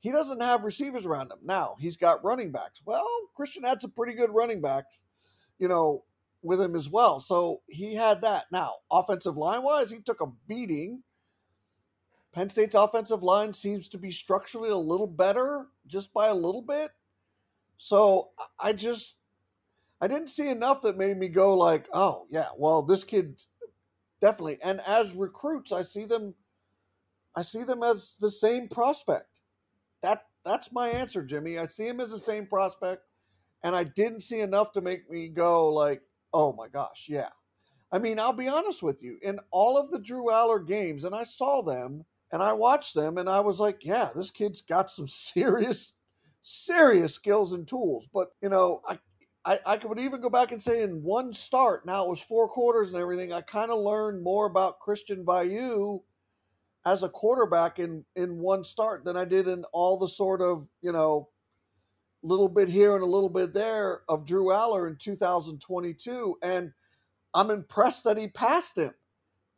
He 0.00 0.10
doesn't 0.10 0.40
have 0.40 0.64
receivers 0.64 1.06
around 1.06 1.30
him. 1.30 1.38
Now, 1.44 1.76
he's 1.78 1.96
got 1.96 2.24
running 2.24 2.50
backs. 2.50 2.80
Well, 2.84 3.06
Christian 3.36 3.64
had 3.64 3.82
some 3.82 3.90
pretty 3.90 4.14
good 4.14 4.30
running 4.30 4.62
backs, 4.62 5.02
you 5.58 5.68
know, 5.68 6.04
with 6.42 6.60
him 6.60 6.74
as 6.74 6.88
well. 6.88 7.20
So 7.20 7.60
he 7.68 7.94
had 7.94 8.22
that. 8.22 8.46
Now, 8.50 8.76
offensive 8.90 9.36
line 9.36 9.62
wise, 9.62 9.90
he 9.90 10.00
took 10.00 10.22
a 10.22 10.32
beating. 10.48 11.02
Penn 12.32 12.48
State's 12.48 12.74
offensive 12.74 13.22
line 13.22 13.52
seems 13.52 13.88
to 13.88 13.98
be 13.98 14.10
structurally 14.10 14.70
a 14.70 14.76
little 14.76 15.06
better 15.06 15.66
just 15.86 16.12
by 16.14 16.28
a 16.28 16.34
little 16.34 16.62
bit. 16.62 16.92
So 17.76 18.30
I 18.58 18.72
just 18.72 19.16
I 20.00 20.08
didn't 20.08 20.28
see 20.28 20.48
enough 20.48 20.80
that 20.82 20.96
made 20.96 21.18
me 21.18 21.28
go 21.28 21.56
like, 21.56 21.88
"Oh, 21.92 22.26
yeah, 22.30 22.48
well, 22.56 22.82
this 22.82 23.04
kid 23.04 23.42
definitely." 24.20 24.58
And 24.62 24.80
as 24.86 25.14
recruits, 25.14 25.72
I 25.72 25.82
see 25.82 26.04
them 26.04 26.34
I 27.34 27.42
see 27.42 27.64
them 27.64 27.82
as 27.82 28.16
the 28.20 28.30
same 28.30 28.68
prospect 28.68 29.29
that 30.02 30.24
that's 30.44 30.72
my 30.72 30.88
answer, 30.88 31.22
Jimmy. 31.22 31.58
I 31.58 31.66
see 31.66 31.86
him 31.86 32.00
as 32.00 32.10
the 32.10 32.18
same 32.18 32.46
prospect, 32.46 33.02
and 33.62 33.76
I 33.76 33.84
didn't 33.84 34.22
see 34.22 34.40
enough 34.40 34.72
to 34.72 34.80
make 34.80 35.10
me 35.10 35.28
go 35.28 35.68
like, 35.72 36.02
"Oh 36.32 36.52
my 36.52 36.68
gosh, 36.68 37.06
yeah." 37.08 37.30
I 37.92 37.98
mean, 37.98 38.20
I'll 38.20 38.32
be 38.32 38.48
honest 38.48 38.82
with 38.82 39.02
you. 39.02 39.18
In 39.22 39.40
all 39.50 39.76
of 39.76 39.90
the 39.90 39.98
Drew 39.98 40.26
Allar 40.30 40.64
games, 40.64 41.04
and 41.04 41.14
I 41.14 41.24
saw 41.24 41.62
them 41.62 42.04
and 42.32 42.42
I 42.42 42.52
watched 42.52 42.94
them, 42.94 43.18
and 43.18 43.28
I 43.28 43.40
was 43.40 43.60
like, 43.60 43.84
"Yeah, 43.84 44.10
this 44.14 44.30
kid's 44.30 44.60
got 44.60 44.90
some 44.90 45.08
serious, 45.08 45.94
serious 46.42 47.14
skills 47.14 47.52
and 47.52 47.66
tools." 47.66 48.08
But 48.12 48.28
you 48.42 48.48
know, 48.48 48.82
I 48.86 48.98
I, 49.44 49.58
I 49.64 49.76
could 49.78 49.98
even 49.98 50.20
go 50.20 50.28
back 50.30 50.52
and 50.52 50.60
say 50.60 50.82
in 50.82 51.02
one 51.02 51.32
start, 51.32 51.86
now 51.86 52.04
it 52.04 52.10
was 52.10 52.20
four 52.20 52.48
quarters 52.48 52.90
and 52.92 53.00
everything, 53.00 53.32
I 53.32 53.40
kind 53.40 53.70
of 53.70 53.78
learned 53.78 54.22
more 54.22 54.46
about 54.46 54.80
Christian 54.80 55.24
Veilleux 55.24 56.02
as 56.84 57.02
a 57.02 57.08
quarterback 57.08 57.78
in 57.78 58.04
in 58.16 58.38
one 58.38 58.64
start 58.64 59.04
than 59.04 59.16
I 59.16 59.24
did 59.24 59.48
in 59.48 59.64
all 59.72 59.98
the 59.98 60.08
sort 60.08 60.40
of 60.40 60.66
you 60.80 60.92
know 60.92 61.28
little 62.22 62.48
bit 62.48 62.68
here 62.68 62.94
and 62.94 63.02
a 63.02 63.06
little 63.06 63.28
bit 63.28 63.54
there 63.54 64.02
of 64.08 64.26
Drew 64.26 64.46
Allar 64.46 64.88
in 64.88 64.96
2022, 64.96 66.36
and 66.42 66.72
I'm 67.32 67.50
impressed 67.50 68.04
that 68.04 68.18
he 68.18 68.28
passed 68.28 68.76
him 68.76 68.92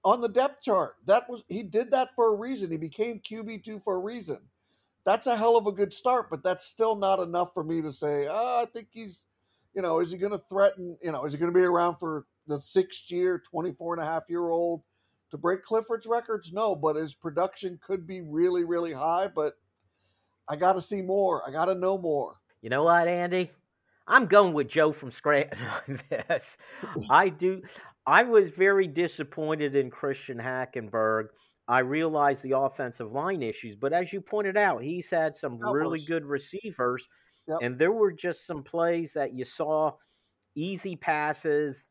on 0.05 0.21
the 0.21 0.29
depth 0.29 0.63
chart. 0.63 0.97
That 1.07 1.29
was 1.29 1.45
he 1.49 1.63
did 1.63 1.91
that 1.93 2.11
for 2.15 2.33
a 2.33 2.37
reason. 2.37 2.71
He 2.71 2.77
became 2.77 3.21
QB 3.21 3.65
two 3.65 3.81
for 3.81 3.97
a 3.97 4.01
reason. 4.01 4.39
That's 5.05 5.27
a 5.27 5.37
hell 5.37 5.57
of 5.57 5.67
a 5.67 5.73
good 5.73 5.93
start, 5.93 6.31
but 6.31 6.45
that's 6.45 6.65
still 6.65 6.95
not 6.95 7.19
enough 7.19 7.53
for 7.55 7.65
me 7.65 7.83
to 7.83 7.91
say, 7.91 8.29
oh, 8.31 8.63
I 8.63 8.67
think 8.67 8.89
he's, 8.93 9.27
you 9.75 9.83
know, 9.83 9.99
is 9.99 10.13
he 10.13 10.19
going 10.19 10.31
to 10.31 10.39
threaten, 10.39 10.97
you 11.03 11.11
know, 11.11 11.25
is 11.25 11.33
he 11.33 11.41
going 11.41 11.53
to 11.53 11.59
be 11.59 11.65
around 11.65 11.97
for 11.97 12.27
the 12.47 12.61
sixth 12.61 13.11
year, 13.11 13.43
24 13.51 13.95
and 13.95 14.03
a 14.03 14.07
half 14.07 14.23
year 14.29 14.49
old 14.49 14.83
to 15.33 15.39
break 15.39 15.65
Clifford's 15.65 16.07
records? 16.07 16.53
No, 16.53 16.77
but 16.77 16.95
his 16.95 17.15
production 17.15 17.79
could 17.83 18.07
be 18.07 18.21
really, 18.21 18.65
really 18.65 18.93
high. 18.93 19.29
But 19.35 19.55
I 20.49 20.57
got 20.57 20.75
to 20.75 20.81
see 20.81 21.03
more. 21.03 21.43
I 21.47 21.51
got 21.51 21.65
to 21.65 21.75
know 21.75 21.99
more. 21.99 22.37
You 22.61 22.71
know 22.71 22.85
what, 22.85 23.09
Andy? 23.09 23.51
I'm 24.07 24.27
going 24.27 24.53
with 24.53 24.69
Joe 24.69 24.93
from 24.93 25.11
Scranton 25.11 25.59
on 25.89 26.01
this. 26.11 26.57
I 27.11 27.31
do. 27.31 27.63
I 28.07 28.25
was 28.25 28.51
very 28.51 28.87
disappointed 28.87 29.75
in 29.75 29.91
Christian 29.91 30.39
Hackenberg. 30.39 31.29
I 31.67 31.79
realize 31.79 32.43
the 32.43 32.59
offensive 32.59 33.13
line 33.13 33.43
issues, 33.43 33.77
but 33.77 33.93
as 33.93 34.13
you 34.13 34.21
pointed 34.21 34.57
out, 34.57 34.83
he's 34.83 35.09
had 35.09 35.35
some 35.37 35.59
really 35.61 36.01
good 36.01 36.27
receivers, 36.27 37.07
yep. 37.49 37.59
and 37.63 37.79
there 37.79 37.93
were 37.93 38.13
just 38.13 38.47
some 38.47 38.65
plays 38.65 39.13
that 39.13 39.33
you 39.33 39.45
saw 39.45 39.93
easy 40.57 40.97
passes. 40.97 41.85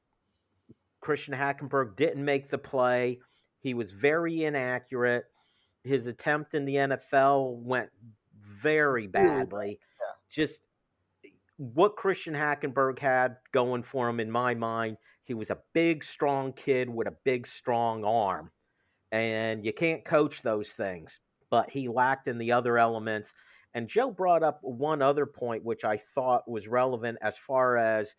Christian 1.00 1.34
Hackenberg 1.34 1.96
didn't 1.96 2.24
make 2.24 2.50
the 2.50 2.58
play. 2.58 3.20
He 3.62 3.74
was 3.74 3.91
very 3.91 4.43
inaccurate. 4.43 5.26
His 5.84 6.07
attempt 6.07 6.53
in 6.53 6.66
the 6.66 6.76
NFL 6.76 7.55
went 7.57 7.89
very 8.62 9.07
badly. 9.07 9.80
Yeah. 9.99 10.05
Just 10.30 10.62
what 11.57 11.95
Christian 11.95 12.34
Hackenberg 12.34 12.99
had 12.99 13.38
going 13.51 13.84
for 13.84 14.09
him, 14.09 14.20
in 14.20 14.32
my 14.32 14.55
mind, 14.55 14.97
he 15.24 15.34
was 15.34 15.51
a 15.51 15.59
big, 15.74 16.03
strong 16.03 16.53
kid 16.53 16.89
with 16.89 17.07
a 17.07 17.16
big, 17.24 17.45
strong 17.45 18.03
arm. 18.03 18.51
And 19.12 19.64
you 19.64 19.74
can't 19.74 20.03
coach 20.03 20.41
those 20.41 20.70
things, 20.70 21.20
but 21.49 21.70
he 21.70 21.88
lacked 21.88 22.28
in 22.28 22.38
the 22.38 22.51
other 22.51 22.78
elements. 22.78 23.34
And 23.74 23.88
Joe 23.88 24.09
brought 24.09 24.43
up 24.43 24.59
one 24.64 25.01
other 25.01 25.26
point, 25.26 25.64
which 25.64 25.86
I 25.86 25.97
thought 25.97 26.49
was 26.49 26.68
relevant 26.68 27.18
as 27.22 27.38
far 27.38 27.78
as 27.78 28.16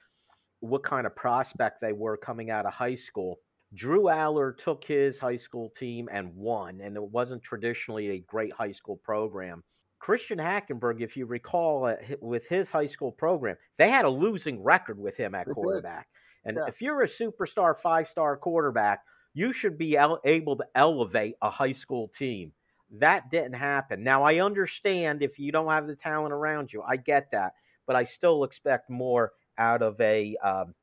what 0.61 0.85
kind 0.85 1.07
of 1.07 1.17
prospect 1.17 1.81
they 1.81 1.93
were 1.93 2.17
coming 2.17 2.51
out 2.51 2.67
of 2.67 2.73
high 2.73 2.95
school. 2.95 3.39
Drew 3.75 4.05
Allar 4.05 4.57
took 4.57 4.85
his 4.85 5.19
high 5.19 5.37
school 5.37 5.71
team 5.71 6.09
and 6.13 6.35
won, 6.35 6.81
and 6.81 6.97
it 6.97 7.03
wasn't 7.03 7.43
traditionally 7.43 8.11
a 8.11 8.19
great 8.19 8.53
high 8.53 8.73
school 8.73 8.99
program. 8.99 9.63
Christian 9.99 10.39
Hackenberg, 10.39 11.01
if 11.01 11.17
you 11.17 11.27
recall, 11.27 11.87
uh, 11.87 11.95
with 12.21 12.47
his 12.49 12.71
high 12.71 12.87
school 12.87 13.13
program, 13.13 13.57
they 13.79 13.89
had 13.89 14.05
a 14.05 14.11
losing 14.11 14.63
record 14.63 14.99
with 14.99 15.17
him 15.17 15.35
at 15.35 15.47
quarterback. 15.47 16.09
And 16.45 16.59
yeah. 16.61 16.67
if 16.69 16.83
you're 16.83 17.03
a 17.03 17.07
superstar 17.07 17.79
five 17.79 18.09
star 18.09 18.37
quarterback, 18.37 19.01
you 19.33 19.53
should 19.53 19.79
be 19.79 19.97
el- 19.97 20.21
able 20.25 20.57
to 20.57 20.67
elevate 20.75 21.37
a 21.41 21.51
high 21.51 21.73
school 21.73 22.09
team. 22.09 22.53
That 22.99 23.31
didn't 23.31 23.55
happen. 23.55 24.03
Now, 24.03 24.25
I 24.25 24.41
understand 24.41 25.23
if 25.23 25.39
you 25.39 25.53
don't 25.53 25.71
have 25.71 25.87
the 25.87 25.97
talent 25.97 26.35
around 26.35 26.73
you, 26.73 26.83
I 26.83 26.97
get 26.97 27.31
that, 27.31 27.53
but 27.87 27.97
I 27.97 28.05
still 28.05 28.45
expect 28.45 28.91
more 28.91 29.33
out 29.57 29.83
of 29.83 29.99
a 30.01 30.37
um, 30.45 30.75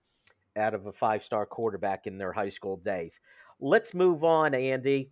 out 0.59 0.73
of 0.73 0.85
a 0.85 0.91
five 0.91 1.23
star 1.23 1.45
quarterback 1.45 2.07
in 2.07 2.17
their 2.17 2.33
high 2.33 2.49
school 2.49 2.77
days. 2.77 3.19
Let's 3.59 3.93
move 3.93 4.23
on, 4.23 4.53
Andy. 4.53 5.11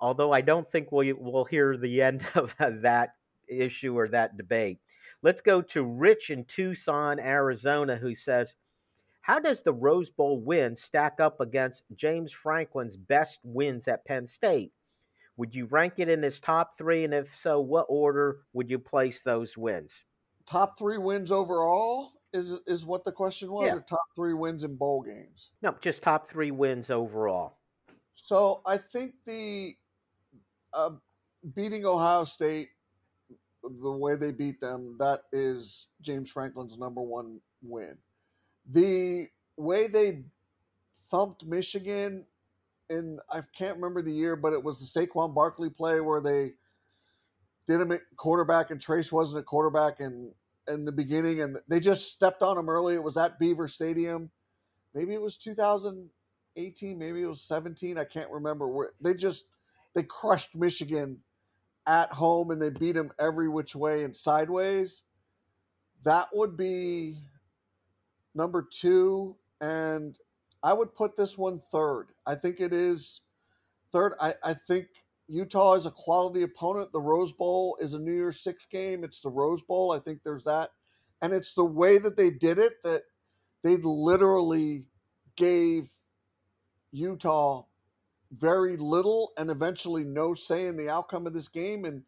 Although 0.00 0.32
I 0.32 0.40
don't 0.40 0.70
think 0.70 0.90
we'll, 0.90 1.14
we'll 1.18 1.44
hear 1.44 1.76
the 1.76 2.02
end 2.02 2.24
of 2.34 2.54
that 2.58 3.14
issue 3.48 3.96
or 3.96 4.08
that 4.08 4.36
debate. 4.36 4.78
Let's 5.22 5.40
go 5.40 5.62
to 5.62 5.84
Rich 5.84 6.30
in 6.30 6.44
Tucson, 6.46 7.20
Arizona, 7.20 7.96
who 7.96 8.14
says, 8.14 8.54
How 9.20 9.38
does 9.38 9.62
the 9.62 9.72
Rose 9.72 10.10
Bowl 10.10 10.40
win 10.40 10.74
stack 10.74 11.20
up 11.20 11.40
against 11.40 11.84
James 11.94 12.32
Franklin's 12.32 12.96
best 12.96 13.38
wins 13.44 13.86
at 13.86 14.04
Penn 14.04 14.26
State? 14.26 14.72
Would 15.36 15.54
you 15.54 15.66
rank 15.66 15.94
it 15.98 16.08
in 16.08 16.22
his 16.22 16.40
top 16.40 16.76
three? 16.76 17.04
And 17.04 17.14
if 17.14 17.34
so, 17.36 17.60
what 17.60 17.86
order 17.88 18.40
would 18.52 18.68
you 18.68 18.78
place 18.78 19.22
those 19.22 19.56
wins? 19.56 20.04
Top 20.44 20.76
three 20.78 20.98
wins 20.98 21.30
overall 21.30 22.12
is 22.32 22.58
is 22.66 22.86
what 22.86 23.04
the 23.04 23.12
question 23.12 23.50
was, 23.50 23.66
yeah. 23.66 23.74
or 23.74 23.80
top 23.80 24.04
three 24.14 24.34
wins 24.34 24.64
in 24.64 24.76
bowl 24.76 25.02
games? 25.02 25.52
No, 25.62 25.74
just 25.80 26.02
top 26.02 26.30
three 26.30 26.50
wins 26.50 26.90
overall. 26.90 27.58
So 28.14 28.62
I 28.66 28.76
think 28.76 29.14
the 29.26 29.74
uh, 30.74 30.90
beating 31.54 31.84
Ohio 31.84 32.24
State 32.24 32.68
the 33.62 33.92
way 33.92 34.16
they 34.16 34.32
beat 34.32 34.60
them, 34.60 34.96
that 34.98 35.22
is 35.32 35.86
James 36.00 36.30
Franklin's 36.30 36.78
number 36.78 37.00
one 37.00 37.40
win. 37.62 37.96
The 38.68 39.28
way 39.56 39.86
they 39.86 40.24
thumped 41.10 41.44
Michigan 41.44 42.24
and 42.90 43.20
I 43.30 43.42
can't 43.56 43.76
remember 43.76 44.02
the 44.02 44.12
year, 44.12 44.36
but 44.36 44.52
it 44.52 44.62
was 44.62 44.80
the 44.80 45.00
Saquon 45.00 45.34
Barkley 45.34 45.70
play 45.70 46.00
where 46.00 46.20
they 46.20 46.52
did 47.66 47.80
him 47.80 47.92
at 47.92 48.00
quarterback 48.16 48.70
and 48.70 48.80
Trace 48.80 49.12
wasn't 49.12 49.40
a 49.40 49.42
quarterback 49.42 50.00
in 50.00 50.32
in 50.68 50.84
the 50.84 50.92
beginning 50.92 51.42
and 51.42 51.58
they 51.68 51.80
just 51.80 52.12
stepped 52.12 52.42
on 52.42 52.58
him 52.58 52.68
early. 52.68 52.94
It 52.94 53.02
was 53.02 53.16
at 53.16 53.38
Beaver 53.38 53.68
Stadium. 53.68 54.30
Maybe 54.94 55.14
it 55.14 55.22
was 55.22 55.36
2018, 55.38 56.98
maybe 56.98 57.22
it 57.22 57.26
was 57.26 57.42
17. 57.42 57.98
I 57.98 58.04
can't 58.04 58.30
remember 58.30 58.68
where 58.68 58.90
they 59.00 59.14
just 59.14 59.44
they 59.94 60.02
crushed 60.02 60.54
Michigan 60.54 61.18
at 61.86 62.12
home 62.12 62.50
and 62.50 62.60
they 62.60 62.70
beat 62.70 62.92
them 62.92 63.10
every 63.18 63.48
which 63.48 63.74
way 63.74 64.04
and 64.04 64.14
sideways, 64.14 65.02
that 66.04 66.28
would 66.32 66.56
be 66.56 67.16
number 68.34 68.66
two. 68.70 69.36
And 69.60 70.18
I 70.62 70.72
would 70.72 70.94
put 70.94 71.16
this 71.16 71.36
one 71.36 71.58
third. 71.58 72.08
I 72.26 72.34
think 72.34 72.60
it 72.60 72.72
is 72.72 73.20
third. 73.92 74.14
I, 74.20 74.34
I 74.44 74.54
think 74.54 74.86
Utah 75.28 75.74
is 75.74 75.86
a 75.86 75.90
quality 75.90 76.42
opponent. 76.42 76.92
The 76.92 77.00
Rose 77.00 77.32
Bowl 77.32 77.76
is 77.80 77.94
a 77.94 77.98
New 77.98 78.12
Year's 78.12 78.40
Six 78.40 78.66
game. 78.66 79.04
It's 79.04 79.20
the 79.20 79.30
Rose 79.30 79.62
Bowl. 79.62 79.92
I 79.92 79.98
think 79.98 80.20
there's 80.22 80.44
that. 80.44 80.70
And 81.20 81.32
it's 81.32 81.54
the 81.54 81.64
way 81.64 81.98
that 81.98 82.16
they 82.16 82.30
did 82.30 82.58
it 82.58 82.82
that 82.82 83.02
they 83.62 83.76
literally 83.76 84.86
gave 85.36 85.88
Utah 86.90 87.64
very 88.36 88.76
little 88.76 89.32
and 89.38 89.50
eventually 89.50 90.04
no 90.04 90.34
say 90.34 90.66
in 90.66 90.76
the 90.76 90.90
outcome 90.90 91.26
of 91.26 91.32
this 91.32 91.48
game. 91.48 91.84
And 91.84 92.02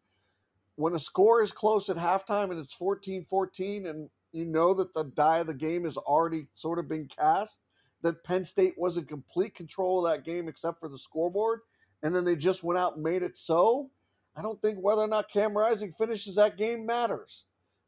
when 0.75 0.93
a 0.93 0.99
score 0.99 1.41
is 1.41 1.51
close 1.51 1.89
at 1.89 1.97
halftime 1.97 2.51
and 2.51 2.59
it's 2.59 2.73
14 2.73 3.25
14, 3.25 3.85
and 3.85 4.09
you 4.31 4.45
know 4.45 4.73
that 4.73 4.93
the 4.93 5.05
die 5.05 5.39
of 5.39 5.47
the 5.47 5.53
game 5.53 5.85
has 5.85 5.97
already 5.97 6.47
sort 6.53 6.79
of 6.79 6.89
been 6.89 7.07
cast, 7.07 7.59
that 8.01 8.23
Penn 8.23 8.43
State 8.43 8.75
was 8.77 8.97
in 8.97 9.05
complete 9.05 9.55
control 9.55 10.05
of 10.05 10.11
that 10.11 10.25
game 10.25 10.47
except 10.47 10.79
for 10.79 10.89
the 10.89 10.97
scoreboard, 10.97 11.61
and 12.05 12.15
then 12.15 12.23
they 12.23 12.35
just 12.35 12.63
went 12.63 12.77
out 12.77 12.93
and 12.93 13.03
made 13.03 13.23
it 13.23 13.35
so. 13.35 13.89
I 14.37 14.43
don't 14.43 14.61
think 14.61 14.77
whether 14.77 15.01
or 15.01 15.07
not 15.07 15.27
Cam 15.27 15.57
Rising 15.57 15.91
finishes 15.91 16.35
that 16.35 16.55
game 16.55 16.85
matters. 16.85 17.45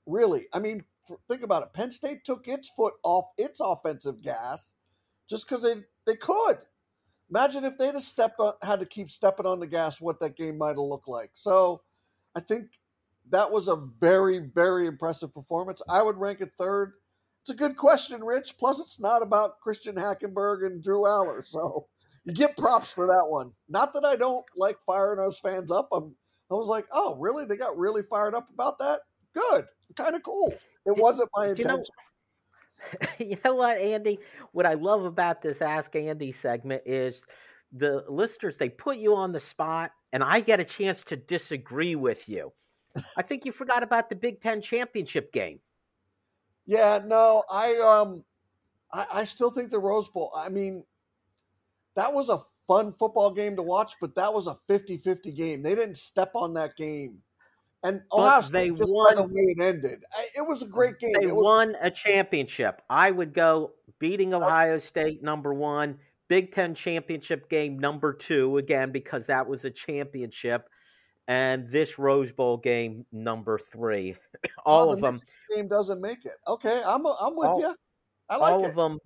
Really. 0.08 0.48
I 0.52 0.58
mean, 0.58 0.84
think 1.30 1.44
about 1.44 1.62
it. 1.62 1.74
Penn 1.74 1.92
State 1.92 2.26
took 2.26 2.48
its 2.48 2.68
foot 2.68 2.96
off 3.04 3.26
its 3.38 3.60
offensive 3.60 4.24
gas 4.24 4.74
just 5.30 5.48
because 5.48 5.62
they, 5.62 5.76
they 6.08 6.16
could. 6.16 6.58
Imagine 7.30 7.64
if 7.64 7.78
they'd 7.78 7.94
have 7.94 8.02
stepped 8.02 8.40
on, 8.40 8.54
had 8.64 8.80
to 8.80 8.88
keep 8.88 9.12
stepping 9.12 9.46
on 9.46 9.60
the 9.60 9.68
gas, 9.68 10.02
what 10.02 10.20
that 10.22 10.36
game 10.36 10.58
might 10.58 10.70
have 10.70 10.78
looked 10.80 11.08
like. 11.08 11.30
So 11.36 11.84
I 12.36 12.40
think 12.40 12.70
that 13.30 13.52
was 13.52 13.68
a 13.68 13.76
very, 13.76 14.40
very 14.40 14.88
impressive 14.88 15.32
performance. 15.32 15.84
I 15.88 16.02
would 16.02 16.18
rank 16.18 16.42
it 16.42 16.54
third. 16.58 16.94
It's 17.44 17.52
a 17.52 17.56
good 17.56 17.76
question, 17.76 18.24
Rich. 18.24 18.56
Plus, 18.58 18.80
it's 18.80 19.00
not 19.00 19.22
about 19.22 19.60
Christian 19.60 19.94
Hackenberg 19.94 20.66
and 20.66 20.84
Drew 20.84 21.04
Allar. 21.04 21.46
So 21.46 21.88
get 22.34 22.58
props 22.58 22.92
for 22.92 23.08
that 23.08 23.26
one. 23.28 23.52
Not 23.70 23.94
that 23.94 24.06
I 24.06 24.16
don't 24.16 24.46
like 24.56 24.78
firing 24.86 25.18
those 25.18 25.40
fans 25.40 25.72
up. 25.72 25.90
I'm, 25.92 26.16
I 26.52 26.56
was 26.56 26.68
like, 26.68 26.86
oh, 26.92 27.16
really? 27.16 27.46
They 27.46 27.58
got 27.58 27.78
really 27.78 28.04
fired 28.04 28.36
up 28.36 28.48
about 28.54 28.80
that? 28.80 29.02
Good. 29.34 29.66
Kind 29.96 30.16
of 30.16 30.24
cool. 30.24 30.54
It 30.86 30.96
wasn't 30.96 31.30
my 31.36 31.48
intention. 31.48 31.84
You 33.20 33.28
know, 33.28 33.28
you 33.32 33.38
know 33.44 33.56
what, 33.56 33.78
Andy? 33.78 34.20
What 34.52 34.66
I 34.66 34.74
love 34.76 35.04
about 35.06 35.42
this 35.42 35.62
Ask 35.62 35.96
Andy 35.96 36.32
segment 36.32 36.84
is 36.86 37.26
the 37.74 38.06
listeners, 38.08 38.58
they 38.58 38.70
put 38.70 38.98
you 38.98 39.16
on 39.16 39.32
the 39.32 39.40
spot, 39.40 39.92
and 40.14 40.24
I 40.24 40.40
get 40.40 40.60
a 40.60 40.64
chance 40.64 41.04
to 41.06 41.18
disagree 41.18 41.96
with 41.96 42.30
you. 42.30 42.54
I 43.16 43.22
think 43.22 43.46
you 43.46 43.52
forgot 43.52 43.84
about 43.84 44.10
the 44.10 44.16
Big 44.16 44.42
Ten 44.42 44.62
championship 44.62 45.32
game. 45.32 45.60
Yeah, 46.66 47.00
no, 47.06 47.44
I 47.50 47.76
um 47.78 48.24
I, 48.92 49.06
I 49.14 49.24
still 49.26 49.52
think 49.52 49.70
the 49.70 49.80
Rose 49.80 50.10
Bowl, 50.10 50.32
I 50.36 50.50
mean, 50.50 50.84
that 51.98 52.14
was 52.14 52.30
a 52.30 52.40
fun 52.68 52.94
football 52.98 53.32
game 53.32 53.58
to 53.58 53.64
watch, 53.64 53.96
but 54.00 54.16
that 54.16 54.34
was 54.34 54.48
a 54.48 54.56
50-50 54.70 55.36
game. 55.36 55.62
They 55.62 55.76
didn't 55.76 55.98
step 55.98 56.32
on 56.34 56.54
that 56.54 56.78
game 56.78 57.20
and 57.84 58.02
Ohio 58.12 58.42
State, 58.42 58.72
they 58.72 58.76
just 58.76 58.94
won, 58.94 59.06
by 59.10 59.22
the 59.22 59.24
way 59.24 59.56
it 59.56 59.62
ended, 59.62 60.04
it 60.36 60.46
was 60.46 60.64
a 60.64 60.68
great 60.68 60.98
game. 61.00 61.14
They 61.20 61.28
was, 61.28 61.44
won 61.44 61.76
a 61.80 61.92
championship. 61.92 62.82
I 62.90 63.12
would 63.12 63.34
go 63.34 63.72
beating 64.00 64.34
Ohio 64.34 64.80
State 64.80 65.22
number 65.24 65.54
one, 65.54 65.98
Big 66.28 66.52
Ten 66.52 66.74
championship 66.74 67.50
game 67.50 67.78
number 67.78 68.14
two, 68.14 68.58
again, 68.58 68.92
because 68.92 69.28
that 69.28 69.48
was 69.48 69.64
a 69.64 69.70
championship. 69.70 70.70
And 71.30 71.70
this 71.70 72.00
Rose 72.00 72.32
Bowl 72.32 72.58
game 72.58 73.06
number 73.12 73.60
three. 73.60 74.16
Oh, 74.60 74.72
all 74.72 74.90
oh, 74.90 74.94
of 74.94 75.02
them. 75.02 75.22
Game 75.54 75.68
doesn't 75.68 76.02
make 76.02 76.26
it. 76.26 76.34
Okay, 76.48 76.82
I'm, 76.86 77.06
I'm 77.06 77.36
with 77.36 77.50
all, 77.50 77.60
you. 77.60 77.76
I 78.30 78.38
like 78.38 78.54
all 78.54 78.66
it. 78.66 78.70
of 78.70 78.76
them 78.76 79.00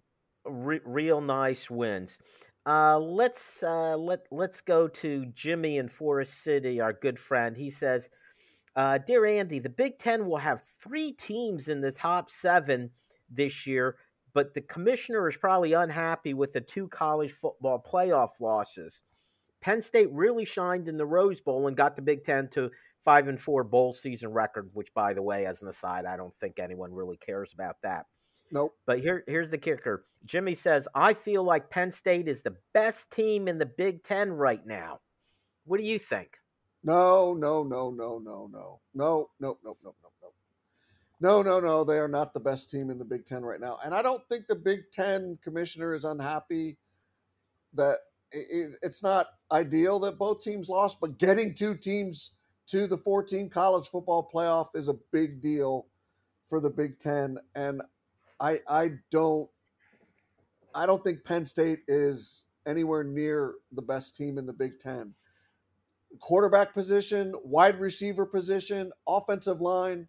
re- 0.46 0.82
real 0.84 1.22
nice 1.22 1.70
wins. 1.70 2.18
Uh, 2.66 3.00
let's 3.00 3.64
uh, 3.64 3.98
let 3.98 4.28
let's 4.32 4.62
go 4.62 4.88
to 4.88 5.26
Jimmy 5.28 5.78
in 5.78 5.90
Forest 5.90 6.44
City, 6.44 6.80
our 6.80 6.94
good 6.94 7.18
friend. 7.18 7.58
He 7.58 7.72
says, 7.72 8.08
uh, 8.76 9.00
"Dear 9.00 9.26
Andy, 9.26 9.58
the 9.60 9.70
Big 9.70 9.98
Ten 9.98 10.28
will 10.28 10.38
have 10.38 10.64
three 10.64 11.12
teams 11.14 11.70
in 11.70 11.82
the 11.82 11.92
top 11.92 12.30
seven 12.30 12.92
this 13.32 13.66
year, 13.66 13.98
but 14.34 14.54
the 14.54 14.62
commissioner 14.62 15.28
is 15.28 15.38
probably 15.38 15.74
unhappy 15.74 16.36
with 16.36 16.54
the 16.54 16.62
two 16.62 16.88
college 16.88 17.32
football 17.32 17.84
playoff 17.84 18.40
losses. 18.40 19.02
Penn 19.62 19.82
State 19.82 20.12
really 20.12 20.46
shined 20.46 20.88
in 20.88 20.98
the 20.98 21.06
Rose 21.06 21.42
Bowl 21.42 21.68
and 21.68 21.78
got 21.78 21.96
the 21.96 22.02
Big 22.04 22.24
Ten 22.24 22.48
to 22.50 22.70
five 23.04 23.28
and 23.28 23.42
four 23.42 23.64
bowl 23.64 23.94
season 23.94 24.32
record, 24.32 24.70
which, 24.74 24.94
by 24.94 25.14
the 25.14 25.22
way, 25.24 25.48
as 25.48 25.64
an 25.64 25.68
aside, 25.68 26.06
I 26.06 26.16
don't 26.16 26.36
think 26.40 26.60
anyone 26.60 26.94
really 26.94 27.18
cares 27.18 27.54
about 27.54 27.78
that." 27.82 28.06
Nope. 28.52 28.76
But 28.86 29.00
here, 29.00 29.24
here's 29.28 29.52
the 29.52 29.58
kicker. 29.58 30.06
Jimmy 30.26 30.56
says, 30.56 30.88
I 30.94 31.14
feel 31.14 31.44
like 31.44 31.70
Penn 31.70 31.92
State 31.92 32.28
is 32.28 32.42
the 32.42 32.56
best 32.74 33.10
team 33.12 33.48
in 33.48 33.58
the 33.58 33.66
Big 33.66 34.04
Ten 34.04 34.32
right 34.32 34.66
now. 34.66 35.00
What 35.66 35.78
do 35.80 35.84
you 35.84 35.98
think? 35.98 36.38
No, 36.84 37.34
no, 37.34 37.64
no, 37.64 37.92
no, 37.92 38.20
no, 38.20 38.48
no, 38.48 38.50
no, 38.52 38.80
no, 38.94 39.30
no, 39.40 39.58
no, 39.64 39.78
no, 39.84 39.96
no. 40.04 40.12
No, 41.22 41.44
no, 41.44 41.60
no. 41.60 41.84
They 41.84 42.00
are 42.00 42.08
not 42.08 42.34
the 42.34 42.40
best 42.40 42.72
team 42.72 42.90
in 42.90 42.98
the 42.98 43.06
Big 43.06 43.26
Ten 43.26 43.44
right 43.44 43.60
now. 43.60 43.78
And 43.86 43.94
I 43.94 44.02
don't 44.02 44.28
think 44.28 44.48
the 44.48 44.56
Big 44.56 44.92
Ten 44.92 45.38
commissioner 45.44 45.94
is 45.94 46.04
unhappy 46.04 46.78
that 47.74 48.00
it, 48.32 48.76
it's 48.82 49.04
not 49.04 49.28
ideal 49.52 50.00
that 50.00 50.18
both 50.18 50.44
teams 50.44 50.68
lost, 50.68 51.00
but 51.00 51.20
getting 51.20 51.54
two 51.54 51.76
teams 51.76 52.32
to 52.68 52.88
the 52.88 52.98
14 52.98 53.50
college 53.50 53.90
football 53.90 54.30
playoff 54.34 54.70
is 54.76 54.88
a 54.88 54.96
big 55.12 55.42
deal 55.42 55.88
for 56.50 56.60
the 56.60 56.70
Big 56.70 56.98
Ten. 56.98 57.38
And 57.54 57.82
I 58.42 58.60
I 58.68 58.92
don't 59.12 59.50
I 60.74 60.86
don't 60.86 61.04
think 61.04 61.24
Penn 61.24 61.46
State 61.46 61.80
is 61.88 62.44
anywhere 62.66 63.04
near 63.04 63.56
the 63.72 63.82
best 63.82 64.16
team 64.16 64.38
in 64.38 64.46
the 64.46 64.54
Big 64.54 64.80
Ten. 64.80 65.14
Quarterback 66.20 66.74
position, 66.74 67.34
wide 67.44 67.80
receiver 67.80 68.26
position, 68.26 68.92
offensive 69.08 69.62
line. 69.62 70.08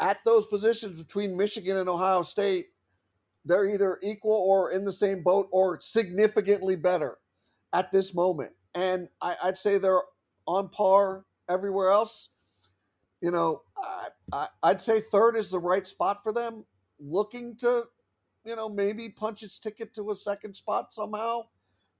At 0.00 0.18
those 0.24 0.46
positions 0.46 0.96
between 0.96 1.36
Michigan 1.36 1.76
and 1.76 1.88
Ohio 1.88 2.22
State, 2.22 2.68
they're 3.44 3.68
either 3.68 3.98
equal 4.02 4.32
or 4.32 4.72
in 4.72 4.84
the 4.84 4.92
same 4.92 5.22
boat 5.22 5.48
or 5.52 5.80
significantly 5.80 6.76
better 6.76 7.18
at 7.72 7.92
this 7.92 8.14
moment. 8.14 8.52
And 8.74 9.08
I, 9.20 9.36
would 9.44 9.58
say 9.58 9.78
they're 9.78 10.02
on 10.46 10.68
par 10.68 11.26
everywhere 11.48 11.90
else. 11.90 12.30
You 13.20 13.30
know, 13.30 13.62
I, 14.32 14.48
I'd 14.62 14.80
say 14.80 15.00
third 15.00 15.36
is 15.36 15.50
the 15.50 15.60
right 15.60 15.86
spot 15.86 16.24
for 16.24 16.32
them 16.32 16.64
looking 17.04 17.56
to, 17.56 17.84
you 18.44 18.56
know, 18.56 18.68
maybe 18.68 19.08
punch 19.08 19.42
its 19.42 19.58
ticket 19.58 19.94
to 19.94 20.10
a 20.10 20.14
second 20.14 20.54
spot 20.54 20.92
somehow. 20.92 21.42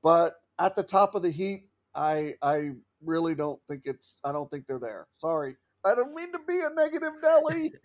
But 0.03 0.35
at 0.59 0.75
the 0.75 0.83
top 0.83 1.15
of 1.15 1.23
the 1.23 1.31
heap, 1.31 1.69
I 1.95 2.35
I 2.43 2.73
really 3.05 3.35
don't 3.35 3.61
think 3.69 3.83
it's 3.85 4.17
I 4.25 4.33
don't 4.33 4.51
think 4.51 4.67
they're 4.67 4.79
there. 4.79 5.07
Sorry. 5.19 5.57
I 5.85 5.95
don't 5.95 6.15
mean 6.15 6.33
to 6.33 6.41
be 6.47 6.61
a 6.61 6.71
negative 6.71 7.13
Nelly. 7.23 7.73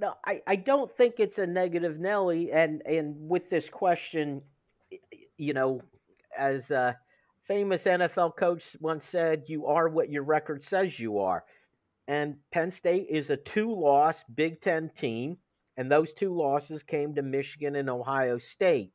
No, 0.00 0.14
I, 0.26 0.42
I 0.46 0.56
don't 0.56 0.90
think 0.90 1.14
it's 1.18 1.38
a 1.38 1.46
negative 1.46 2.00
Nelly. 2.00 2.50
And 2.50 2.82
and 2.84 3.14
with 3.16 3.48
this 3.48 3.68
question, 3.70 4.42
you 5.36 5.52
know, 5.52 5.80
as 6.36 6.72
a 6.72 6.98
famous 7.44 7.84
NFL 7.84 8.36
coach 8.36 8.76
once 8.80 9.04
said, 9.04 9.44
you 9.46 9.66
are 9.66 9.88
what 9.88 10.10
your 10.10 10.24
record 10.24 10.64
says 10.64 10.98
you 10.98 11.20
are. 11.20 11.44
And 12.08 12.36
Penn 12.50 12.70
State 12.70 13.06
is 13.08 13.30
a 13.30 13.36
two 13.36 13.72
loss 13.72 14.24
Big 14.34 14.60
Ten 14.60 14.90
team 14.96 15.38
and 15.78 15.90
those 15.90 16.12
two 16.12 16.34
losses 16.34 16.82
came 16.82 17.14
to 17.14 17.22
Michigan 17.22 17.76
and 17.76 17.88
Ohio 17.88 18.36
State. 18.36 18.90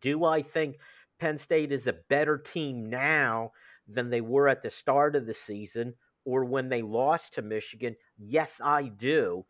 Do 0.00 0.24
I 0.24 0.42
think 0.42 0.76
Penn 1.20 1.38
State 1.38 1.70
is 1.70 1.86
a 1.86 1.96
better 2.10 2.36
team 2.36 2.90
now 2.90 3.52
than 3.86 4.10
they 4.10 4.20
were 4.20 4.48
at 4.48 4.64
the 4.64 4.70
start 4.70 5.14
of 5.14 5.24
the 5.24 5.32
season 5.32 5.94
or 6.24 6.44
when 6.44 6.68
they 6.68 6.82
lost 6.82 7.34
to 7.34 7.42
Michigan? 7.42 7.94
Yes, 8.18 8.60
I 8.62 8.88
do. 8.88 9.46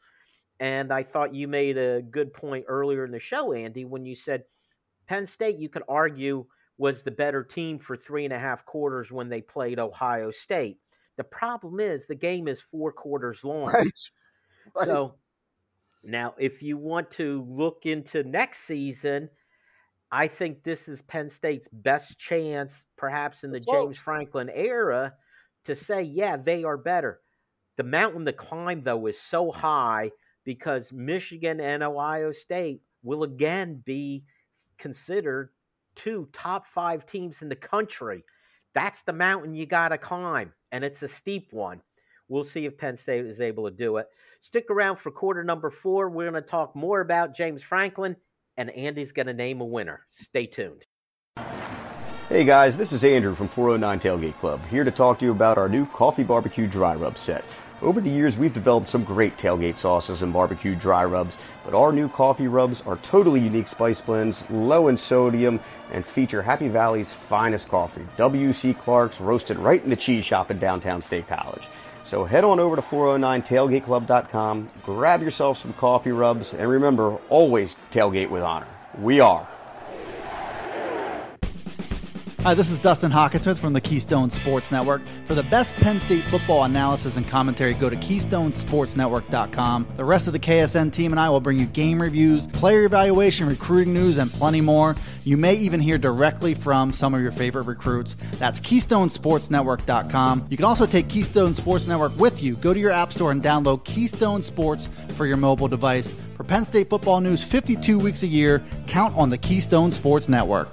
And 0.61 0.93
I 0.93 1.03
thought 1.03 1.35
you 1.35 1.49
made 1.49 1.79
a 1.79 2.03
good 2.03 2.35
point 2.35 2.67
earlier 2.69 3.07
in 3.07 3.11
the 3.11 3.19
show, 3.19 3.55
Andy, 3.55 3.87
when 3.87 4.05
you 4.05 4.15
said 4.15 4.45
Penn 5.07 5.27
State, 5.27 5.57
you 5.57 5.71
could 5.71 5.85
argue, 5.89 6.45
was 6.77 7.03
the 7.03 7.11
better 7.11 7.43
team 7.43 7.79
for 7.79 7.97
three 7.97 8.25
and 8.25 8.35
a 8.35 8.39
half 8.39 8.67
quarters 8.67 9.11
when 9.11 9.31
they 9.31 9.41
played 9.41 9.79
Ohio 9.79 10.31
State. 10.31 10.79
The 11.17 11.25
problem 11.25 11.81
is 11.81 12.07
the 12.07 12.15
game 12.15 12.49
is 12.49 12.61
four 12.61 12.93
quarters 12.93 13.45
long. 13.45 13.73
Right. 14.75 14.87
right. 14.87 14.87
So 14.87 15.15
now, 16.03 16.35
if 16.39 16.63
you 16.63 16.77
want 16.77 17.11
to 17.13 17.45
look 17.49 17.85
into 17.85 18.23
next 18.23 18.61
season, 18.61 19.29
I 20.11 20.27
think 20.29 20.63
this 20.63 20.89
is 20.89 21.03
Penn 21.03 21.29
State's 21.29 21.69
best 21.73 22.19
chance, 22.19 22.85
perhaps 22.97 23.45
in 23.45 23.51
the 23.51 23.61
James 23.61 23.99
Franklin 23.99 24.51
era, 24.53 25.15
to 25.65 25.75
say, 25.75 26.03
yeah, 26.03 26.37
they 26.37 26.65
are 26.65 26.79
better. 26.79 27.21
The 27.77 27.83
mountain 27.83 28.25
to 28.25 28.33
climb, 28.33 28.83
though, 28.83 29.07
is 29.07 29.21
so 29.21 29.53
high 29.53 30.11
because 30.45 30.93
Michigan 30.93 31.61
and 31.61 31.83
Ohio 31.83 32.33
State 32.33 32.83
will 33.03 33.23
again 33.23 33.83
be 33.85 34.25
considered 34.79 35.51
two 35.95 36.29
top 36.33 36.67
five 36.67 37.05
teams 37.05 37.43
in 37.43 37.49
the 37.49 37.57
country. 37.57 38.25
That's 38.75 39.03
the 39.03 39.13
mountain 39.13 39.55
you 39.55 39.67
got 39.67 39.89
to 39.89 39.99
climb, 39.99 40.53
and 40.73 40.85
it's 40.85 41.03
a 41.03 41.09
steep 41.09 41.53
one. 41.53 41.83
We'll 42.29 42.45
see 42.45 42.67
if 42.67 42.77
Penn 42.77 42.97
State 42.97 43.25
is 43.25 43.41
able 43.41 43.65
to 43.65 43.75
do 43.75 43.97
it. 43.97 44.07
Stick 44.41 44.67
around 44.71 44.97
for 44.97 45.11
quarter 45.11 45.43
number 45.43 45.71
four. 45.71 46.11
We're 46.11 46.31
going 46.31 46.43
to 46.43 46.49
talk 46.49 46.77
more 46.77 47.01
about 47.01 47.35
James 47.35 47.63
Franklin, 47.63 48.17
and 48.57 48.71
Andy's 48.71 49.13
going 49.13 49.27
to 49.27 49.35
name 49.35 49.61
a 49.61 49.65
winner. 49.65 50.03
Stay 50.11 50.47
tuned. 50.47 50.85
Hey 52.29 52.45
guys, 52.45 52.77
this 52.77 52.93
is 52.93 53.05
Andrew 53.05 53.35
from 53.35 53.49
409 53.49 54.01
Tailgate 54.01 54.39
Club, 54.39 54.61
here 54.67 54.85
to 54.85 54.91
talk 54.91 55.19
to 55.19 55.25
you 55.25 55.31
about 55.31 55.57
our 55.57 55.67
new 55.67 55.87
coffee 55.87 56.25
barbecue 56.25 56.67
dry 56.67 56.95
rub 56.95 57.17
set. 57.17 57.47
Over 57.81 58.03
the 58.03 58.11
years, 58.11 58.37
we've 58.37 58.53
developed 58.53 58.91
some 58.91 59.03
great 59.03 59.39
tailgate 59.39 59.79
sauces 59.79 60.21
and 60.21 60.31
barbecue 60.31 60.75
dry 60.75 61.07
rubs, 61.07 61.51
but 61.65 61.73
our 61.73 61.91
new 61.91 62.07
coffee 62.07 62.49
rubs 62.49 62.87
are 62.87 62.99
totally 62.99 63.41
unique 63.41 63.67
spice 63.67 64.03
blends, 64.03 64.49
low 64.51 64.89
in 64.89 64.99
sodium, 64.99 65.59
and 65.91 66.05
feature 66.05 66.43
Happy 66.43 66.69
Valley's 66.69 67.15
finest 67.15 67.69
coffee, 67.69 68.05
W.C. 68.19 68.75
Clark's, 68.75 69.23
roasted 69.23 69.57
right 69.57 69.83
in 69.83 69.89
the 69.89 69.97
cheese 69.97 70.27
shop 70.27 70.51
in 70.51 70.59
downtown 70.59 71.01
State 71.01 71.29
College. 71.29 71.63
So 72.09 72.25
head 72.25 72.43
on 72.43 72.59
over 72.59 72.75
to 72.75 72.81
409tailgateclub.com, 72.81 74.69
grab 74.83 75.23
yourself 75.23 75.59
some 75.59 75.75
coffee 75.75 76.11
rubs, 76.11 76.55
and 76.55 76.67
remember, 76.71 77.19
always 77.29 77.77
tailgate 77.91 78.31
with 78.31 78.43
honor. 78.43 78.67
We 78.99 79.21
are. 79.21 79.47
Hi, 82.45 82.55
this 82.55 82.71
is 82.71 82.81
Dustin 82.81 83.11
Hockensmith 83.11 83.59
from 83.59 83.75
the 83.75 83.81
Keystone 83.83 84.31
Sports 84.31 84.71
Network. 84.71 85.03
For 85.27 85.35
the 85.35 85.43
best 85.43 85.75
Penn 85.75 86.01
State 86.01 86.25
football 86.25 86.65
analysis 86.65 87.19
and 87.19 87.29
commentary, 87.29 87.75
go 87.75 87.91
to 87.91 87.97
KeystonesportsNetwork.com. 87.97 89.87
The 89.99 90.05
rest 90.05 90.29
of 90.29 90.33
the 90.33 90.39
KSN 90.39 90.91
team 90.91 91.13
and 91.13 91.21
I 91.21 91.29
will 91.29 91.41
bring 91.41 91.59
you 91.59 91.67
game 91.67 92.01
reviews, 92.01 92.47
player 92.47 92.85
evaluation, 92.85 93.49
recruiting 93.49 93.93
news, 93.93 94.17
and 94.17 94.33
plenty 94.33 94.63
more. 94.63 94.97
You 95.29 95.37
may 95.37 95.57
even 95.57 95.79
hear 95.81 95.99
directly 95.99 96.55
from 96.55 96.91
some 96.91 97.13
of 97.13 97.21
your 97.21 97.33
favorite 97.33 97.65
recruits. 97.65 98.17
That's 98.39 98.61
KeystonesportsNetwork.com. 98.63 100.47
You 100.49 100.57
can 100.57 100.65
also 100.65 100.87
take 100.87 101.09
Keystone 101.09 101.53
Sports 101.53 101.87
Network 101.87 102.19
with 102.19 102.43
you. 102.43 102.57
Go 102.57 102.73
to 102.73 102.81
your 102.81 102.93
App 102.93 103.13
Store 103.13 103.31
and 103.31 103.43
download 103.43 103.85
Keystone 103.85 104.41
Sports 104.41 104.89
for 105.11 105.27
your 105.27 105.37
mobile 105.37 105.69
device. 105.69 106.15
For 106.35 106.45
Penn 106.45 106.65
State 106.65 106.89
football 106.89 107.21
news 107.21 107.45
52 107.45 107.99
weeks 107.99 108.23
a 108.23 108.27
year, 108.27 108.65
count 108.87 109.15
on 109.19 109.29
the 109.29 109.37
Keystone 109.37 109.93
Sports 109.93 110.31
Network. 110.31 110.71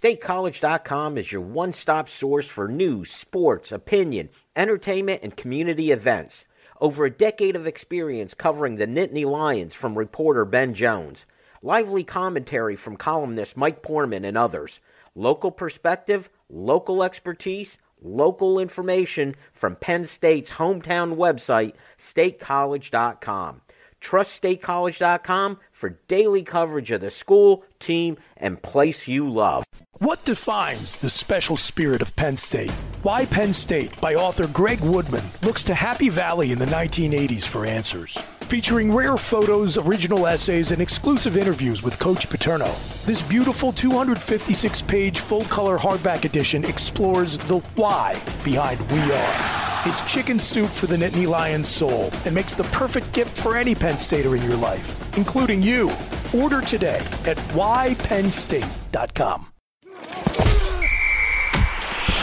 StateCollege.com 0.00 1.18
is 1.18 1.30
your 1.30 1.42
one 1.42 1.74
stop 1.74 2.08
source 2.08 2.46
for 2.46 2.68
news, 2.68 3.10
sports, 3.10 3.72
opinion, 3.72 4.30
entertainment, 4.56 5.20
and 5.22 5.36
community 5.36 5.90
events. 5.90 6.46
Over 6.80 7.04
a 7.04 7.10
decade 7.10 7.56
of 7.56 7.66
experience 7.66 8.32
covering 8.32 8.76
the 8.76 8.86
Nittany 8.86 9.30
Lions 9.30 9.74
from 9.74 9.98
reporter 9.98 10.46
Ben 10.46 10.72
Jones. 10.72 11.26
Lively 11.66 12.04
commentary 12.04 12.76
from 12.76 12.96
columnist 12.96 13.56
Mike 13.56 13.82
Poorman 13.82 14.24
and 14.24 14.38
others. 14.38 14.78
Local 15.16 15.50
perspective, 15.50 16.30
local 16.48 17.02
expertise, 17.02 17.76
local 18.00 18.60
information 18.60 19.34
from 19.52 19.74
Penn 19.74 20.04
State's 20.04 20.52
hometown 20.52 21.16
website, 21.16 21.72
statecollege.com. 21.98 23.62
TrustStateCollege.com 24.00 25.58
for 25.72 25.98
daily 26.06 26.44
coverage 26.44 26.92
of 26.92 27.00
the 27.00 27.10
school, 27.10 27.64
team, 27.80 28.16
and 28.36 28.62
place 28.62 29.08
you 29.08 29.28
love. 29.28 29.64
What 29.94 30.24
defines 30.24 30.98
the 30.98 31.10
special 31.10 31.56
spirit 31.56 32.00
of 32.00 32.14
Penn 32.14 32.36
State? 32.36 32.70
Why 33.02 33.26
Penn 33.26 33.52
State 33.52 34.00
by 34.00 34.14
author 34.14 34.46
Greg 34.46 34.82
Woodman 34.82 35.24
looks 35.42 35.64
to 35.64 35.74
Happy 35.74 36.10
Valley 36.10 36.52
in 36.52 36.60
the 36.60 36.66
1980s 36.66 37.48
for 37.48 37.66
answers. 37.66 38.16
Featuring 38.46 38.94
rare 38.94 39.16
photos, 39.16 39.76
original 39.76 40.26
essays, 40.26 40.70
and 40.70 40.80
exclusive 40.80 41.36
interviews 41.36 41.82
with 41.82 41.98
Coach 41.98 42.30
Paterno. 42.30 42.72
This 43.04 43.22
beautiful 43.22 43.72
256 43.72 44.82
page 44.82 45.20
full 45.20 45.42
color 45.42 45.78
hardback 45.78 46.24
edition 46.24 46.64
explores 46.64 47.36
the 47.36 47.58
why 47.74 48.20
behind 48.44 48.80
We 48.90 49.00
Are. 49.00 49.88
It's 49.88 50.00
chicken 50.12 50.38
soup 50.38 50.70
for 50.70 50.86
the 50.86 50.96
Nittany 50.96 51.28
Lions 51.28 51.68
soul 51.68 52.10
and 52.24 52.34
makes 52.34 52.54
the 52.54 52.64
perfect 52.64 53.12
gift 53.12 53.38
for 53.40 53.56
any 53.56 53.74
Penn 53.74 53.98
Stater 53.98 54.36
in 54.36 54.42
your 54.42 54.56
life, 54.56 55.16
including 55.16 55.62
you. 55.62 55.90
Order 56.34 56.60
today 56.60 57.00
at 57.24 57.36
whypennstate.com. 57.54 59.55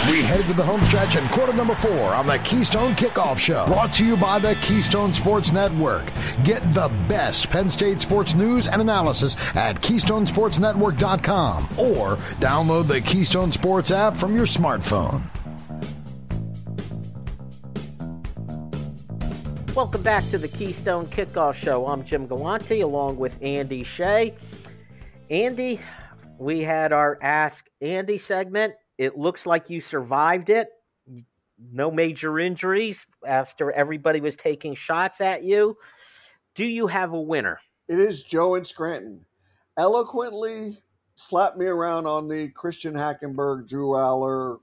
We 0.10 0.22
head 0.22 0.46
to 0.48 0.54
the 0.54 0.64
home 0.64 0.84
stretch 0.84 1.16
and 1.16 1.30
quarter 1.30 1.54
number 1.54 1.76
four 1.76 2.14
on 2.14 2.28
the 2.28 2.38
Keystone 2.40 2.94
Kickoff 2.94 3.40
Show. 3.40 3.66
Brought 3.68 3.94
to 3.94 4.06
you 4.06 4.18
by 4.18 4.38
the 4.38 4.54
Keystone 4.56 5.14
Sports 5.14 5.54
Network. 5.54 6.12
Get 6.44 6.74
the 6.74 6.90
best 7.08 7.50
Penn 7.50 7.70
State 7.70 8.02
sports 8.02 8.36
news 8.36 8.68
and 8.68 8.82
analysis 8.82 9.38
at 9.56 9.82
KeystonesportsNetwork.com 9.82 11.64
or 11.78 12.18
download 12.42 12.88
the 12.88 13.00
Keystone 13.00 13.54
Sports 13.54 13.92
app 13.92 14.18
from 14.18 14.36
your 14.36 14.46
smartphone. 14.46 15.22
Welcome 19.74 20.04
back 20.04 20.26
to 20.32 20.38
the 20.38 20.50
Keystone 20.50 21.08
Kickoff 21.08 21.54
Show. 21.56 21.88
I'm 21.88 22.04
Jim 22.04 22.28
Galante 22.28 22.82
along 22.82 23.16
with 23.16 23.38
Andy 23.42 23.86
Shea. 23.86 24.36
Andy, 25.30 25.80
we 26.38 26.60
had 26.60 26.92
our 26.92 27.18
Ask 27.22 27.70
Andy 27.80 28.18
segment 28.18 28.74
it 29.04 29.18
looks 29.18 29.46
like 29.46 29.70
you 29.70 29.82
survived 29.82 30.50
it. 30.50 30.70
No 31.72 31.92
major 31.92 32.40
injuries 32.40 33.06
after 33.26 33.72
everybody 33.72 34.22
was 34.22 34.36
taking 34.36 34.76
shots 34.76 35.22
at 35.22 35.44
you. 35.44 35.78
Do 36.56 36.66
you 36.66 36.88
have 36.88 37.14
a 37.14 37.22
winner? 37.22 37.60
It 37.88 38.00
is 38.00 38.24
Joe 38.24 38.56
in 38.56 38.66
Scranton. 38.66 39.26
Eloquently 39.78 40.78
slapped 41.16 41.58
me 41.58 41.66
around 41.66 42.08
on 42.08 42.28
the 42.28 42.50
Christian 42.50 42.94
Hackenberg, 42.94 43.68
Drew 43.68 43.90
Allar 43.90 44.60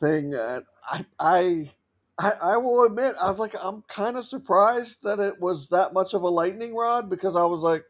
thing. 0.00 0.34
And 0.34 0.64
I, 0.88 1.04
I, 1.18 1.70
I, 2.18 2.32
I 2.42 2.56
will 2.56 2.84
admit, 2.84 3.14
I 3.20 3.30
was 3.30 3.38
like, 3.40 3.54
I'm 3.62 3.82
kind 3.82 4.16
of 4.16 4.26
surprised 4.26 4.98
that 5.02 5.20
it 5.20 5.40
was 5.40 5.68
that 5.68 5.92
much 5.92 6.14
of 6.14 6.22
a 6.22 6.28
lightning 6.28 6.74
rod 6.74 7.08
because 7.08 7.36
I 7.36 7.44
was 7.44 7.60
like, 7.60 7.84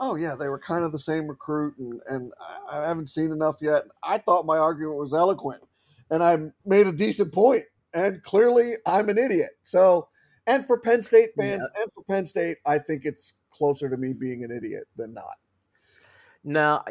oh 0.00 0.16
yeah, 0.16 0.34
they 0.34 0.48
were 0.48 0.58
kind 0.58 0.84
of 0.84 0.92
the 0.92 0.98
same 0.98 1.28
recruit, 1.28 1.74
and 1.78 2.00
and 2.08 2.32
I 2.70 2.86
haven't 2.86 3.10
seen 3.10 3.32
enough 3.32 3.56
yet. 3.60 3.82
I 4.02 4.18
thought 4.18 4.46
my 4.46 4.58
argument 4.58 4.98
was 4.98 5.14
eloquent, 5.14 5.62
and 6.10 6.22
I 6.22 6.38
made 6.64 6.86
a 6.86 6.92
decent 6.92 7.32
point, 7.32 7.64
and 7.94 8.22
clearly 8.22 8.74
I'm 8.86 9.08
an 9.08 9.18
idiot. 9.18 9.50
So, 9.62 10.08
and 10.46 10.66
for 10.66 10.80
Penn 10.80 11.02
State 11.02 11.30
fans 11.36 11.68
yeah. 11.74 11.82
and 11.82 11.92
for 11.92 12.04
Penn 12.04 12.26
State, 12.26 12.58
I 12.66 12.78
think 12.78 13.02
it's 13.04 13.34
closer 13.50 13.88
to 13.88 13.96
me 13.96 14.12
being 14.12 14.44
an 14.44 14.50
idiot 14.50 14.84
than 14.96 15.14
not. 15.14 15.36
No, 16.44 16.82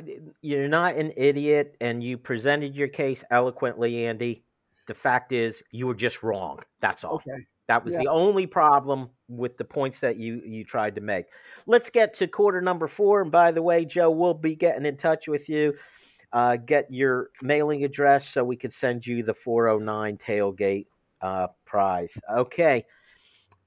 you're 0.42 0.68
not 0.68 0.96
an 0.96 1.14
idiot, 1.16 1.78
and 1.82 2.04
you 2.04 2.18
presented 2.18 2.76
your 2.76 2.90
case 2.90 3.24
eloquently, 3.32 4.06
Andy. 4.06 4.44
The 4.88 4.94
fact 4.94 5.32
is, 5.32 5.64
you 5.72 5.88
were 5.88 5.96
just 5.96 6.24
wrong. 6.24 6.60
That's 6.80 7.04
all. 7.04 7.16
Okay. 7.16 7.44
That 7.68 7.84
was 7.84 7.94
yeah. 7.94 8.02
the 8.04 8.10
only 8.10 8.48
problem 8.48 9.10
with 9.30 9.58
the 9.58 9.64
points 9.64 10.00
that 10.00 10.18
you 10.18 10.42
you 10.46 10.64
tried 10.64 10.96
to 10.96 11.02
make. 11.02 11.26
Let's 11.66 11.90
get 11.90 12.14
to 12.16 12.28
quarter 12.28 12.62
number 12.62 12.88
four. 12.88 13.22
And 13.22 13.32
by 13.32 13.52
the 13.52 13.62
way, 13.62 13.86
Joe, 13.86 14.10
we'll 14.12 14.34
be 14.34 14.56
getting 14.56 14.86
in 14.86 14.98
touch 14.98 15.28
with 15.28 15.50
you. 15.50 15.74
Uh, 16.34 16.58
get 16.58 16.92
your 16.92 17.30
mailing 17.42 17.84
address 17.84 18.30
so 18.30 18.44
we 18.44 18.58
could 18.58 18.74
send 18.74 19.06
you 19.08 19.24
the 19.24 19.34
409 19.34 20.18
tailgate 20.18 20.88
uh, 21.22 21.48
prize. 21.66 22.18
Okay, 22.32 22.86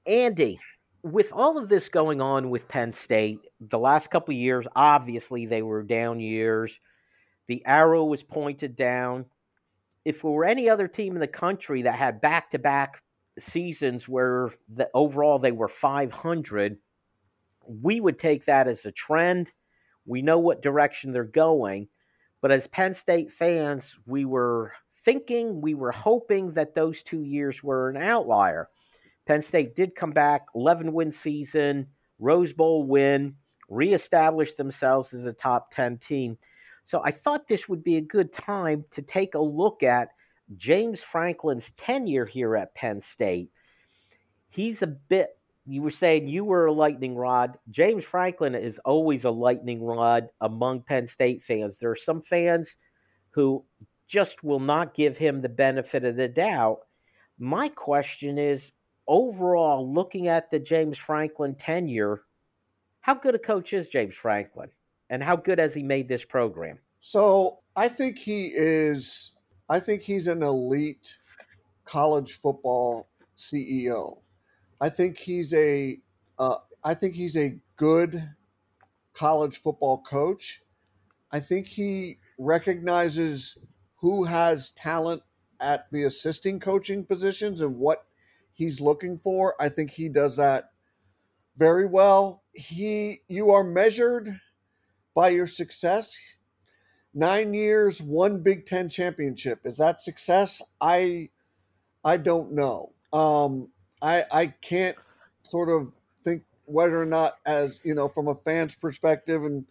Andy. 0.05 0.59
With 1.03 1.33
all 1.33 1.57
of 1.57 1.67
this 1.67 1.89
going 1.89 2.21
on 2.21 2.51
with 2.51 2.67
Penn 2.67 2.91
State, 2.91 3.39
the 3.59 3.79
last 3.79 4.11
couple 4.11 4.35
years, 4.35 4.67
obviously 4.75 5.47
they 5.47 5.63
were 5.63 5.81
down 5.81 6.19
years. 6.19 6.79
The 7.47 7.65
arrow 7.65 8.05
was 8.05 8.21
pointed 8.21 8.75
down. 8.75 9.25
If 10.05 10.17
it 10.17 10.23
were 10.23 10.45
any 10.45 10.69
other 10.69 10.87
team 10.87 11.15
in 11.15 11.19
the 11.19 11.27
country 11.27 11.81
that 11.81 11.95
had 11.95 12.21
back 12.21 12.51
to 12.51 12.59
back 12.59 13.01
seasons 13.41 14.07
where 14.07 14.51
the 14.73 14.89
overall 14.93 15.39
they 15.39 15.51
were 15.51 15.67
500, 15.67 16.77
we 17.65 18.01
would 18.01 18.19
take 18.19 18.45
that 18.45 18.67
as 18.67 18.85
a 18.85 18.91
trend. 18.91 19.51
We 20.05 20.21
know 20.21 20.39
what 20.39 20.61
direction 20.61 21.11
they're 21.11 21.23
going, 21.23 21.87
but 22.41 22.51
as 22.51 22.67
Penn 22.67 22.93
State 22.93 23.31
fans, 23.31 23.95
we 24.05 24.25
were 24.25 24.73
thinking, 25.05 25.61
we 25.61 25.73
were 25.73 25.91
hoping 25.91 26.53
that 26.53 26.75
those 26.75 27.03
two 27.03 27.21
years 27.23 27.63
were 27.63 27.89
an 27.89 27.97
outlier. 27.97 28.69
Penn 29.25 29.41
State 29.41 29.75
did 29.75 29.95
come 29.95 30.11
back, 30.11 30.47
11 30.55 30.91
win 30.91 31.11
season, 31.11 31.87
Rose 32.19 32.53
Bowl 32.53 32.83
win, 32.83 33.35
reestablished 33.69 34.57
themselves 34.57 35.13
as 35.13 35.25
a 35.25 35.33
top 35.33 35.71
10 35.71 35.97
team. 35.97 36.37
So 36.83 37.01
I 37.03 37.11
thought 37.11 37.47
this 37.47 37.69
would 37.69 37.83
be 37.83 37.97
a 37.97 38.01
good 38.01 38.33
time 38.33 38.83
to 38.91 39.01
take 39.01 39.35
a 39.35 39.39
look 39.39 39.83
at 39.83 40.09
James 40.57 41.01
Franklin's 41.01 41.71
tenure 41.71 42.25
here 42.25 42.55
at 42.55 42.75
Penn 42.75 42.99
State, 42.99 43.51
he's 44.49 44.81
a 44.81 44.87
bit. 44.87 45.37
You 45.65 45.81
were 45.81 45.91
saying 45.91 46.27
you 46.27 46.43
were 46.43 46.65
a 46.65 46.73
lightning 46.73 47.15
rod. 47.15 47.57
James 47.69 48.03
Franklin 48.03 48.55
is 48.55 48.79
always 48.79 49.23
a 49.23 49.31
lightning 49.31 49.83
rod 49.83 50.29
among 50.41 50.81
Penn 50.81 51.05
State 51.05 51.43
fans. 51.43 51.77
There 51.77 51.91
are 51.91 51.95
some 51.95 52.21
fans 52.21 52.75
who 53.29 53.63
just 54.07 54.43
will 54.43 54.59
not 54.59 54.93
give 54.93 55.17
him 55.17 55.41
the 55.41 55.49
benefit 55.49 56.03
of 56.03 56.15
the 56.15 56.27
doubt. 56.27 56.79
My 57.37 57.69
question 57.69 58.37
is 58.37 58.71
overall, 59.07 59.93
looking 59.93 60.27
at 60.27 60.49
the 60.49 60.59
James 60.59 60.97
Franklin 60.97 61.55
tenure, 61.55 62.23
how 63.01 63.13
good 63.13 63.35
a 63.35 63.39
coach 63.39 63.73
is 63.73 63.87
James 63.87 64.15
Franklin? 64.15 64.69
And 65.09 65.21
how 65.21 65.35
good 65.35 65.59
has 65.59 65.73
he 65.73 65.83
made 65.83 66.07
this 66.07 66.23
program? 66.23 66.79
So 67.01 67.59
I 67.75 67.87
think 67.87 68.17
he 68.17 68.47
is 68.47 69.31
I 69.71 69.79
think 69.79 70.01
he's 70.01 70.27
an 70.27 70.43
elite 70.43 71.17
college 71.85 72.33
football 72.33 73.07
CEO. 73.37 74.17
I 74.81 74.89
think 74.89 75.17
he's 75.17 75.53
a 75.53 75.97
uh, 76.37 76.57
I 76.83 76.93
think 76.93 77.15
he's 77.15 77.37
a 77.37 77.57
good 77.77 78.21
college 79.13 79.61
football 79.61 80.01
coach. 80.01 80.61
I 81.31 81.39
think 81.39 81.67
he 81.67 82.17
recognizes 82.37 83.57
who 83.95 84.25
has 84.25 84.71
talent 84.71 85.23
at 85.61 85.89
the 85.89 86.03
assisting 86.03 86.59
coaching 86.59 87.05
positions 87.05 87.61
and 87.61 87.77
what 87.77 88.05
he's 88.51 88.81
looking 88.81 89.17
for. 89.17 89.55
I 89.57 89.69
think 89.69 89.91
he 89.91 90.09
does 90.09 90.35
that 90.35 90.71
very 91.55 91.85
well. 91.85 92.43
He 92.51 93.21
you 93.29 93.51
are 93.51 93.63
measured 93.63 94.37
by 95.15 95.29
your 95.29 95.47
success 95.47 96.17
nine 97.13 97.53
years, 97.53 98.01
one 98.01 98.41
Big 98.41 98.65
Ten 98.65 98.89
championship. 98.89 99.61
Is 99.65 99.77
that 99.77 100.01
success? 100.01 100.61
I 100.79 101.29
I 102.03 102.17
don't 102.17 102.53
know. 102.53 102.93
Um, 103.13 103.69
I 104.01 104.23
I 104.31 104.47
can't 104.47 104.97
sort 105.43 105.69
of 105.69 105.93
think 106.23 106.43
whether 106.65 107.01
or 107.01 107.05
not, 107.05 107.33
as 107.45 107.79
you 107.83 107.93
know, 107.93 108.07
from 108.07 108.27
a 108.27 108.35
fan's 108.35 108.75
perspective, 108.75 109.43
and 109.43 109.65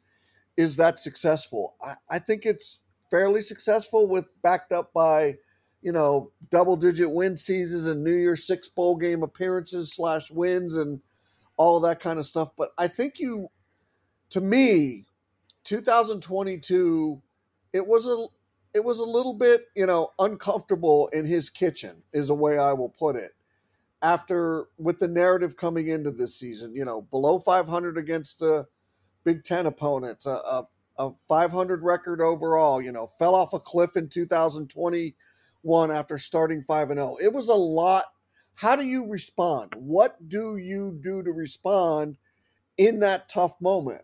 is 0.57 0.77
that 0.77 0.99
successful? 0.99 1.77
I, 1.83 1.95
I 2.11 2.19
think 2.19 2.47
it's 2.47 2.81
fairly 3.11 3.41
successful 3.41 4.07
with 4.07 4.27
backed 4.43 4.73
up 4.73 4.93
by 4.93 5.37
you 5.83 5.93
know 5.93 6.31
double 6.51 6.77
digit 6.77 7.11
win 7.11 7.37
seasons 7.37 7.87
and 7.87 8.05
New 8.05 8.15
Year's 8.15 8.47
Six 8.47 8.69
bowl 8.69 8.97
game 8.97 9.23
appearances 9.23 9.95
slash 9.95 10.31
wins 10.31 10.77
and 10.77 11.01
all 11.57 11.77
of 11.77 11.83
that 11.83 12.01
kind 12.01 12.19
of 12.19 12.27
stuff. 12.27 12.51
But 12.57 12.71
I 12.79 12.89
think 12.89 13.19
you, 13.19 13.49
to 14.31 14.41
me, 14.41 15.05
2022 15.65 17.21
it 17.73 17.87
was 17.87 18.07
a 18.07 18.27
it 18.73 18.85
was 18.85 19.01
a 19.01 19.05
little 19.05 19.35
bit 19.35 19.67
you 19.75 19.87
know 19.87 20.11
uncomfortable 20.19 21.09
in 21.09 21.25
his 21.25 21.51
kitchen 21.51 22.03
is 22.13 22.31
a 22.31 22.35
way 22.35 22.59
I 22.59 22.73
will 22.73 22.89
put 22.89 23.17
it. 23.17 23.33
After 24.03 24.67
with 24.79 24.99
the 24.99 25.09
narrative 25.09 25.57
coming 25.57 25.89
into 25.89 26.11
this 26.11 26.35
season, 26.39 26.75
you 26.75 26.87
know, 26.87 27.03
below 27.03 27.39
500 27.39 27.99
against 27.99 28.39
the 28.39 28.67
Big 29.25 29.45
Ten 29.45 29.67
opponents, 29.67 30.25
a, 30.25 30.31
a, 30.31 30.69
a 30.97 31.11
500 31.29 31.83
record 31.83 32.23
overall, 32.23 32.81
you 32.81 32.93
know, 32.93 33.09
fell 33.19 33.35
off 33.35 33.53
a 33.53 33.61
cliff 33.61 33.97
in 33.97 34.09
2021 34.09 35.91
after 35.91 36.17
starting 36.17 36.65
5 36.67 36.91
and 36.91 36.99
0. 36.99 37.17
It 37.23 37.33
was 37.33 37.51
a 37.51 37.55
lot. 37.55 38.05
How 38.55 38.75
do 38.75 38.85
you 38.85 39.07
respond? 39.07 39.75
What 39.77 40.17
do 40.29 40.57
you 40.57 40.99
do 41.03 41.23
to 41.23 41.31
respond 41.31 42.17
in 42.79 43.01
that 43.01 43.29
tough 43.29 43.61
moment? 43.61 44.03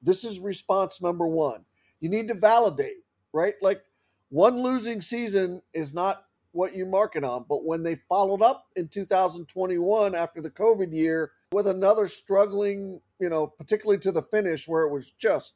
This 0.00 0.24
is 0.24 0.40
response 0.40 1.02
number 1.02 1.26
one 1.26 1.66
you 2.06 2.10
need 2.10 2.28
to 2.28 2.34
validate, 2.34 3.02
right? 3.32 3.54
Like 3.60 3.82
one 4.28 4.62
losing 4.62 5.00
season 5.00 5.60
is 5.74 5.92
not 5.92 6.22
what 6.52 6.72
you 6.72 6.86
mark 6.86 7.16
it 7.16 7.24
on. 7.24 7.46
But 7.48 7.64
when 7.64 7.82
they 7.82 7.96
followed 8.08 8.42
up 8.42 8.66
in 8.76 8.86
2021 8.86 10.14
after 10.14 10.40
the 10.40 10.50
COVID 10.50 10.92
year 10.92 11.32
with 11.50 11.66
another 11.66 12.06
struggling, 12.06 13.00
you 13.18 13.28
know, 13.28 13.48
particularly 13.48 13.98
to 14.02 14.12
the 14.12 14.22
finish 14.22 14.68
where 14.68 14.84
it 14.84 14.92
was 14.92 15.10
just, 15.18 15.54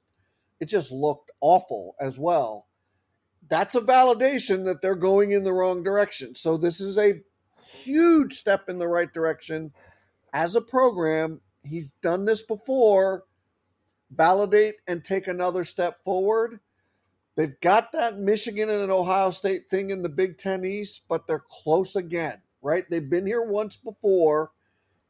it 0.59 0.65
just 0.65 0.91
looked 0.91 1.31
awful 1.41 1.95
as 2.01 2.19
well. 2.19 2.67
That's 3.49 3.77
a 3.77 3.81
validation 3.81 4.65
that 4.65 4.83
they're 4.83 4.97
going 4.97 5.31
in 5.31 5.45
the 5.45 5.53
wrong 5.53 5.85
direction. 5.85 6.35
So 6.35 6.57
this 6.57 6.81
is 6.81 6.99
a 6.99 7.21
huge 7.65 8.35
step 8.35 8.69
in 8.69 8.79
the 8.79 8.89
right 8.89 9.13
direction. 9.13 9.71
as 10.33 10.57
a 10.57 10.61
program, 10.61 11.41
he's 11.63 11.93
done 12.03 12.25
this 12.25 12.43
before, 12.43 13.23
validate 14.11 14.77
and 14.87 15.05
take 15.05 15.29
another 15.29 15.65
step 15.65 16.03
forward. 16.03 16.61
They've 17.37 17.59
got 17.61 17.93
that 17.93 18.19
Michigan 18.19 18.69
and 18.69 18.83
an 18.83 18.91
Ohio 18.91 19.31
State 19.31 19.71
thing 19.71 19.91
in 19.91 20.03
the 20.03 20.09
Big 20.09 20.37
Ten 20.37 20.65
East, 20.65 21.03
but 21.09 21.27
they're 21.27 21.45
close 21.49 21.97
again, 21.97 22.43
right? 22.61 22.85
They've 22.91 23.09
been 23.09 23.27
here 23.27 23.43
once 23.43 23.77
before, 23.77 24.51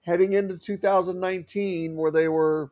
heading 0.02 0.34
into 0.34 0.56
2019, 0.56 1.96
where 1.96 2.10
they 2.10 2.28
were 2.28 2.70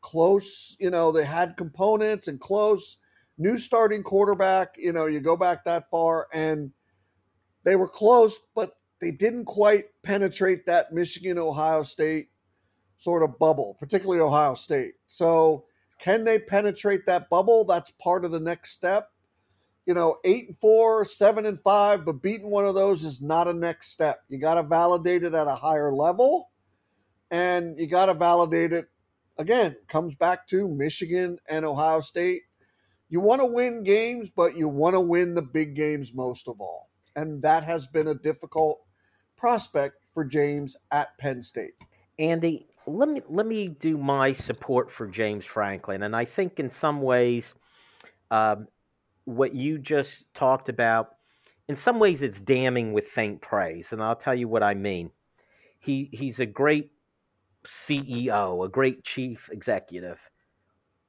close. 0.00 0.76
You 0.80 0.90
know, 0.90 1.12
they 1.12 1.24
had 1.24 1.56
components 1.56 2.28
and 2.28 2.40
close. 2.40 2.96
New 3.38 3.58
starting 3.58 4.02
quarterback, 4.02 4.76
you 4.78 4.92
know, 4.92 5.06
you 5.06 5.20
go 5.20 5.36
back 5.36 5.64
that 5.64 5.90
far, 5.90 6.26
and 6.32 6.72
they 7.64 7.76
were 7.76 7.88
close, 7.88 8.40
but 8.54 8.78
they 9.00 9.10
didn't 9.10 9.44
quite 9.44 9.86
penetrate 10.02 10.64
that 10.66 10.92
Michigan 10.92 11.38
Ohio 11.38 11.82
State 11.82 12.30
sort 12.98 13.22
of 13.22 13.38
bubble, 13.38 13.76
particularly 13.78 14.20
Ohio 14.20 14.54
State. 14.54 14.94
So, 15.06 15.64
can 15.98 16.24
they 16.24 16.38
penetrate 16.38 17.06
that 17.06 17.30
bubble? 17.30 17.64
That's 17.64 17.90
part 17.92 18.24
of 18.24 18.30
the 18.30 18.40
next 18.40 18.72
step. 18.72 19.10
You 19.86 19.94
know, 19.94 20.18
eight 20.24 20.48
and 20.48 20.58
four, 20.60 21.06
seven 21.06 21.46
and 21.46 21.60
five, 21.62 22.04
but 22.04 22.20
beating 22.20 22.50
one 22.50 22.66
of 22.66 22.74
those 22.74 23.04
is 23.04 23.22
not 23.22 23.48
a 23.48 23.54
next 23.54 23.92
step. 23.92 24.20
You 24.28 24.38
got 24.38 24.54
to 24.54 24.62
validate 24.62 25.22
it 25.22 25.32
at 25.32 25.46
a 25.46 25.54
higher 25.54 25.92
level, 25.92 26.50
and 27.30 27.78
you 27.78 27.86
got 27.86 28.06
to 28.06 28.14
validate 28.14 28.72
it 28.72 28.88
again. 29.38 29.76
Comes 29.86 30.14
back 30.14 30.46
to 30.48 30.68
Michigan 30.68 31.38
and 31.48 31.64
Ohio 31.64 32.00
State. 32.00 32.42
You 33.08 33.20
want 33.20 33.40
to 33.40 33.46
win 33.46 33.84
games, 33.84 34.28
but 34.28 34.56
you 34.56 34.68
want 34.68 34.94
to 34.94 35.00
win 35.00 35.34
the 35.34 35.42
big 35.42 35.76
games 35.76 36.12
most 36.12 36.48
of 36.48 36.60
all, 36.60 36.90
and 37.14 37.40
that 37.42 37.62
has 37.62 37.86
been 37.86 38.08
a 38.08 38.14
difficult 38.14 38.80
prospect 39.36 40.04
for 40.12 40.24
James 40.24 40.76
at 40.90 41.16
Penn 41.18 41.42
State. 41.42 41.74
Andy, 42.18 42.66
let 42.86 43.08
me 43.08 43.22
let 43.28 43.46
me 43.46 43.68
do 43.68 43.98
my 43.98 44.32
support 44.32 44.90
for 44.90 45.06
James 45.06 45.44
Franklin, 45.44 46.02
and 46.02 46.14
I 46.14 46.24
think 46.24 46.60
in 46.60 46.68
some 46.68 47.02
ways, 47.02 47.54
um, 48.30 48.68
what 49.24 49.54
you 49.54 49.78
just 49.78 50.32
talked 50.34 50.68
about, 50.68 51.16
in 51.68 51.76
some 51.76 51.98
ways, 51.98 52.22
it's 52.22 52.40
damning 52.40 52.92
with 52.92 53.06
faint 53.06 53.40
praise, 53.40 53.92
and 53.92 54.02
I'll 54.02 54.16
tell 54.16 54.34
you 54.34 54.48
what 54.48 54.62
I 54.62 54.74
mean. 54.74 55.10
He 55.78 56.08
he's 56.12 56.40
a 56.40 56.46
great 56.46 56.90
CEO, 57.64 58.64
a 58.64 58.68
great 58.68 59.04
chief 59.04 59.50
executive, 59.52 60.20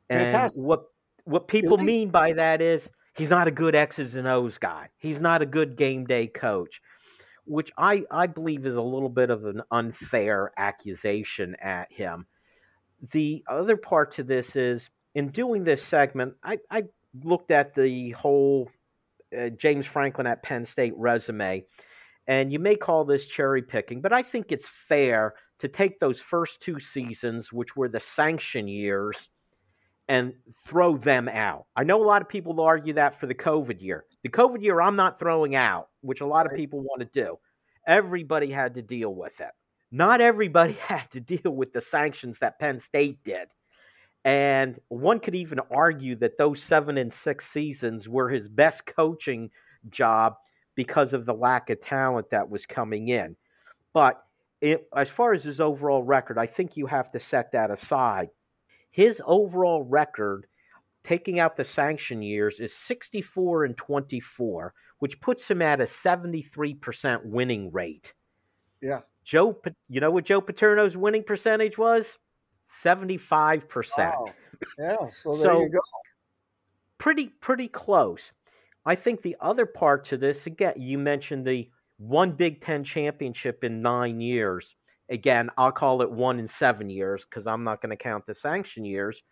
and 0.09 0.31
Fantastic. 0.31 0.63
what 0.63 0.85
what 1.25 1.47
people 1.47 1.77
mean 1.77 2.09
by 2.09 2.33
that 2.33 2.61
is 2.61 2.89
he's 3.15 3.29
not 3.29 3.47
a 3.47 3.51
good 3.51 3.75
X's 3.75 4.15
and 4.15 4.27
O's 4.27 4.57
guy. 4.57 4.89
He's 4.97 5.21
not 5.21 5.41
a 5.41 5.45
good 5.45 5.75
game 5.75 6.05
day 6.05 6.27
coach 6.27 6.81
which 7.47 7.71
I, 7.77 8.03
I 8.11 8.27
believe 8.27 8.65
is 8.65 8.75
a 8.75 8.81
little 8.81 9.09
bit 9.09 9.29
of 9.29 9.45
an 9.45 9.61
unfair 9.71 10.51
accusation 10.57 11.55
at 11.61 11.91
him. 11.91 12.27
The 13.11 13.43
other 13.47 13.77
part 13.77 14.11
to 14.13 14.23
this 14.23 14.55
is 14.55 14.89
in 15.15 15.29
doing 15.29 15.63
this 15.63 15.81
segment, 15.81 16.35
I, 16.43 16.59
I 16.69 16.83
looked 17.23 17.51
at 17.51 17.73
the 17.73 18.11
whole 18.11 18.69
uh, 19.37 19.49
James 19.49 19.85
Franklin 19.85 20.27
at 20.27 20.43
Penn 20.43 20.65
State 20.65 20.93
resume, 20.97 21.65
and 22.27 22.51
you 22.51 22.59
may 22.59 22.75
call 22.75 23.05
this 23.05 23.25
cherry 23.25 23.61
picking, 23.61 24.01
but 24.01 24.13
I 24.13 24.21
think 24.21 24.51
it's 24.51 24.67
fair 24.67 25.33
to 25.59 25.67
take 25.67 25.99
those 25.99 26.19
first 26.19 26.61
two 26.61 26.79
seasons, 26.79 27.51
which 27.53 27.75
were 27.75 27.89
the 27.89 27.99
sanction 27.99 28.67
years, 28.67 29.29
and 30.07 30.33
throw 30.65 30.97
them 30.97 31.27
out. 31.27 31.65
I 31.75 31.83
know 31.83 32.03
a 32.03 32.05
lot 32.05 32.21
of 32.21 32.29
people 32.29 32.59
argue 32.61 32.93
that 32.93 33.19
for 33.19 33.25
the 33.27 33.35
COVID 33.35 33.81
year. 33.81 34.05
The 34.27 34.33
COVID 34.33 34.61
year, 34.61 34.81
I'm 34.81 34.97
not 34.97 35.19
throwing 35.19 35.55
out, 35.55 35.87
which 36.01 36.19
a 36.19 36.25
lot 36.25 36.45
of 36.45 36.53
people 36.53 36.81
want 36.81 36.99
to 36.99 37.05
do. 37.05 37.39
Everybody 37.87 38.51
had 38.51 38.73
to 38.73 38.81
deal 38.81 39.15
with 39.15 39.39
it. 39.39 39.51
Not 39.89 40.19
everybody 40.19 40.73
had 40.81 41.09
to 41.11 41.21
deal 41.21 41.53
with 41.53 41.71
the 41.71 41.79
sanctions 41.79 42.39
that 42.39 42.59
Penn 42.59 42.77
State 42.77 43.23
did. 43.23 43.47
And 44.25 44.81
one 44.89 45.21
could 45.21 45.33
even 45.35 45.61
argue 45.71 46.17
that 46.17 46.37
those 46.37 46.61
seven 46.61 46.97
and 46.97 47.13
six 47.13 47.47
seasons 47.47 48.09
were 48.09 48.27
his 48.27 48.49
best 48.49 48.85
coaching 48.85 49.49
job 49.89 50.35
because 50.75 51.13
of 51.13 51.25
the 51.25 51.33
lack 51.33 51.69
of 51.69 51.79
talent 51.79 52.29
that 52.31 52.49
was 52.49 52.65
coming 52.65 53.07
in. 53.07 53.37
But 53.93 54.21
it, 54.59 54.89
as 54.93 55.07
far 55.07 55.31
as 55.31 55.45
his 55.45 55.61
overall 55.61 56.03
record, 56.03 56.37
I 56.37 56.47
think 56.47 56.75
you 56.75 56.85
have 56.87 57.09
to 57.11 57.19
set 57.19 57.53
that 57.53 57.71
aside 57.71 58.27
his 58.89 59.21
overall 59.25 59.83
record, 59.83 60.47
taking 61.07 61.39
out 61.39 61.55
the 61.55 61.63
sanction 61.63 62.21
years, 62.21 62.59
is 62.59 62.75
64 62.75 63.63
and 63.63 63.77
24, 63.77 64.73
which 64.99 65.21
puts 65.21 65.49
him 65.49 65.61
at 65.61 65.79
a 65.79 65.85
73% 65.85 67.25
winning 67.25 67.71
rate. 67.71 68.13
Yeah. 68.81 68.99
Joe, 69.23 69.57
you 69.87 70.01
know 70.01 70.11
what 70.11 70.25
Joe 70.25 70.41
Paterno's 70.41 70.97
winning 70.97 71.23
percentage 71.23 71.77
was? 71.77 72.17
75%. 72.83 73.89
Wow. 73.97 74.25
Yeah, 74.77 74.97
so 75.13 75.35
there 75.35 75.45
so, 75.45 75.61
you 75.61 75.69
go. 75.69 75.79
Pretty 76.97 77.27
pretty 77.27 77.69
close. 77.69 78.33
I 78.85 78.95
think 78.95 79.21
the 79.21 79.37
other 79.39 79.65
part 79.65 80.03
to 80.05 80.17
this 80.17 80.45
again, 80.45 80.73
you 80.75 80.97
mentioned 80.97 81.45
the 81.45 81.69
one 81.99 82.31
Big 82.31 82.59
10 82.59 82.83
championship 82.83 83.63
in 83.63 83.81
9 83.81 84.19
years. 84.19 84.75
Again, 85.09 85.49
I'll 85.57 85.71
call 85.71 86.01
it 86.01 86.11
one 86.11 86.37
in 86.37 86.47
seven 86.47 86.89
years 86.89 87.23
because 87.23 87.47
I'm 87.47 87.63
not 87.63 87.81
going 87.81 87.91
to 87.91 87.95
count 87.95 88.25
the 88.25 88.33
sanction 88.33 88.83
years. 88.83 89.23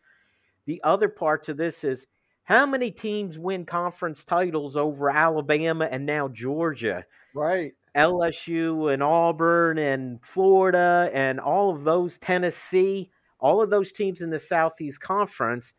The 0.65 0.81
other 0.83 1.09
part 1.09 1.43
to 1.45 1.53
this 1.53 1.83
is 1.83 2.07
how 2.43 2.65
many 2.65 2.91
teams 2.91 3.39
win 3.39 3.65
conference 3.65 4.23
titles 4.23 4.75
over 4.75 5.09
Alabama 5.09 5.87
and 5.89 6.05
now 6.05 6.27
Georgia? 6.27 7.05
Right. 7.33 7.71
LSU 7.95 8.93
and 8.93 9.01
Auburn 9.01 9.77
and 9.77 10.23
Florida 10.23 11.09
and 11.13 11.39
all 11.39 11.73
of 11.73 11.83
those, 11.83 12.19
Tennessee, 12.19 13.09
all 13.39 13.61
of 13.61 13.69
those 13.69 13.91
teams 13.91 14.21
in 14.21 14.29
the 14.29 14.39
Southeast 14.39 14.99
Conference. 14.99 15.73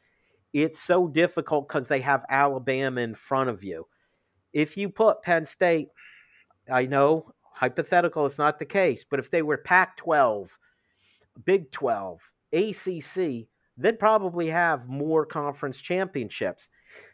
It's 0.52 0.80
so 0.80 1.06
difficult 1.06 1.68
because 1.68 1.88
they 1.88 2.00
have 2.00 2.24
Alabama 2.30 3.00
in 3.02 3.14
front 3.14 3.50
of 3.50 3.62
you. 3.62 3.86
If 4.52 4.76
you 4.76 4.88
put 4.88 5.22
Penn 5.22 5.44
State, 5.44 5.88
I 6.72 6.86
know 6.86 7.32
hypothetical, 7.42 8.26
it's 8.26 8.38
not 8.38 8.58
the 8.58 8.64
case, 8.64 9.04
but 9.08 9.18
if 9.18 9.30
they 9.30 9.42
were 9.42 9.58
Pac 9.58 9.96
12, 9.98 10.58
Big 11.44 11.70
12, 11.70 12.20
ACC, 12.52 13.46
they'd 13.76 13.98
probably 13.98 14.48
have 14.48 14.88
more 14.88 15.26
conference 15.26 15.80
championships. 15.80 16.68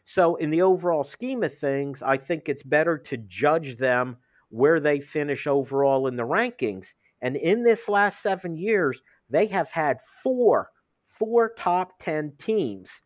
So, 0.05 0.37
in 0.37 0.51
the 0.51 0.63
overall 0.63 1.05
scheme 1.05 1.43
of 1.43 1.57
things, 1.57 2.03
I 2.03 2.17
think 2.17 2.49
it's 2.49 2.63
better 2.63 2.99
to 2.99 3.17
judge 3.17 3.77
them 3.77 4.17
where 4.49 4.81
they 4.81 5.01
finish 5.01 5.47
overall 5.47 6.07
in 6.07 6.17
the 6.17 6.27
rankings. 6.27 6.89
And 7.21 7.37
in 7.37 7.63
this 7.63 7.89
last 7.89 8.21
seven 8.21 8.57
years, 8.57 9.01
they 9.31 9.47
have 9.47 9.71
had 9.71 9.99
four, 10.23 10.71
four 11.07 11.53
top 11.57 11.99
10 12.01 12.35
teams. 12.39 13.01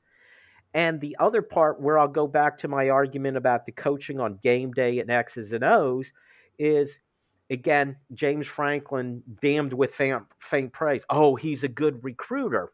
And 0.74 1.00
the 1.00 1.16
other 1.20 1.42
part 1.42 1.80
where 1.80 1.98
I'll 1.98 2.08
go 2.08 2.26
back 2.26 2.58
to 2.58 2.68
my 2.68 2.90
argument 2.90 3.36
about 3.36 3.64
the 3.64 3.72
coaching 3.72 4.20
on 4.20 4.38
game 4.42 4.72
day 4.72 4.98
and 4.98 5.10
X's 5.10 5.52
and 5.52 5.64
O's 5.64 6.12
is 6.58 6.98
again, 7.50 7.96
James 8.12 8.46
Franklin 8.46 9.22
damned 9.40 9.72
with 9.72 9.94
faint, 9.94 10.72
praise. 10.72 11.04
Oh, 11.08 11.36
he's 11.36 11.62
a 11.62 11.68
good 11.68 12.02
recruiter. 12.02 12.72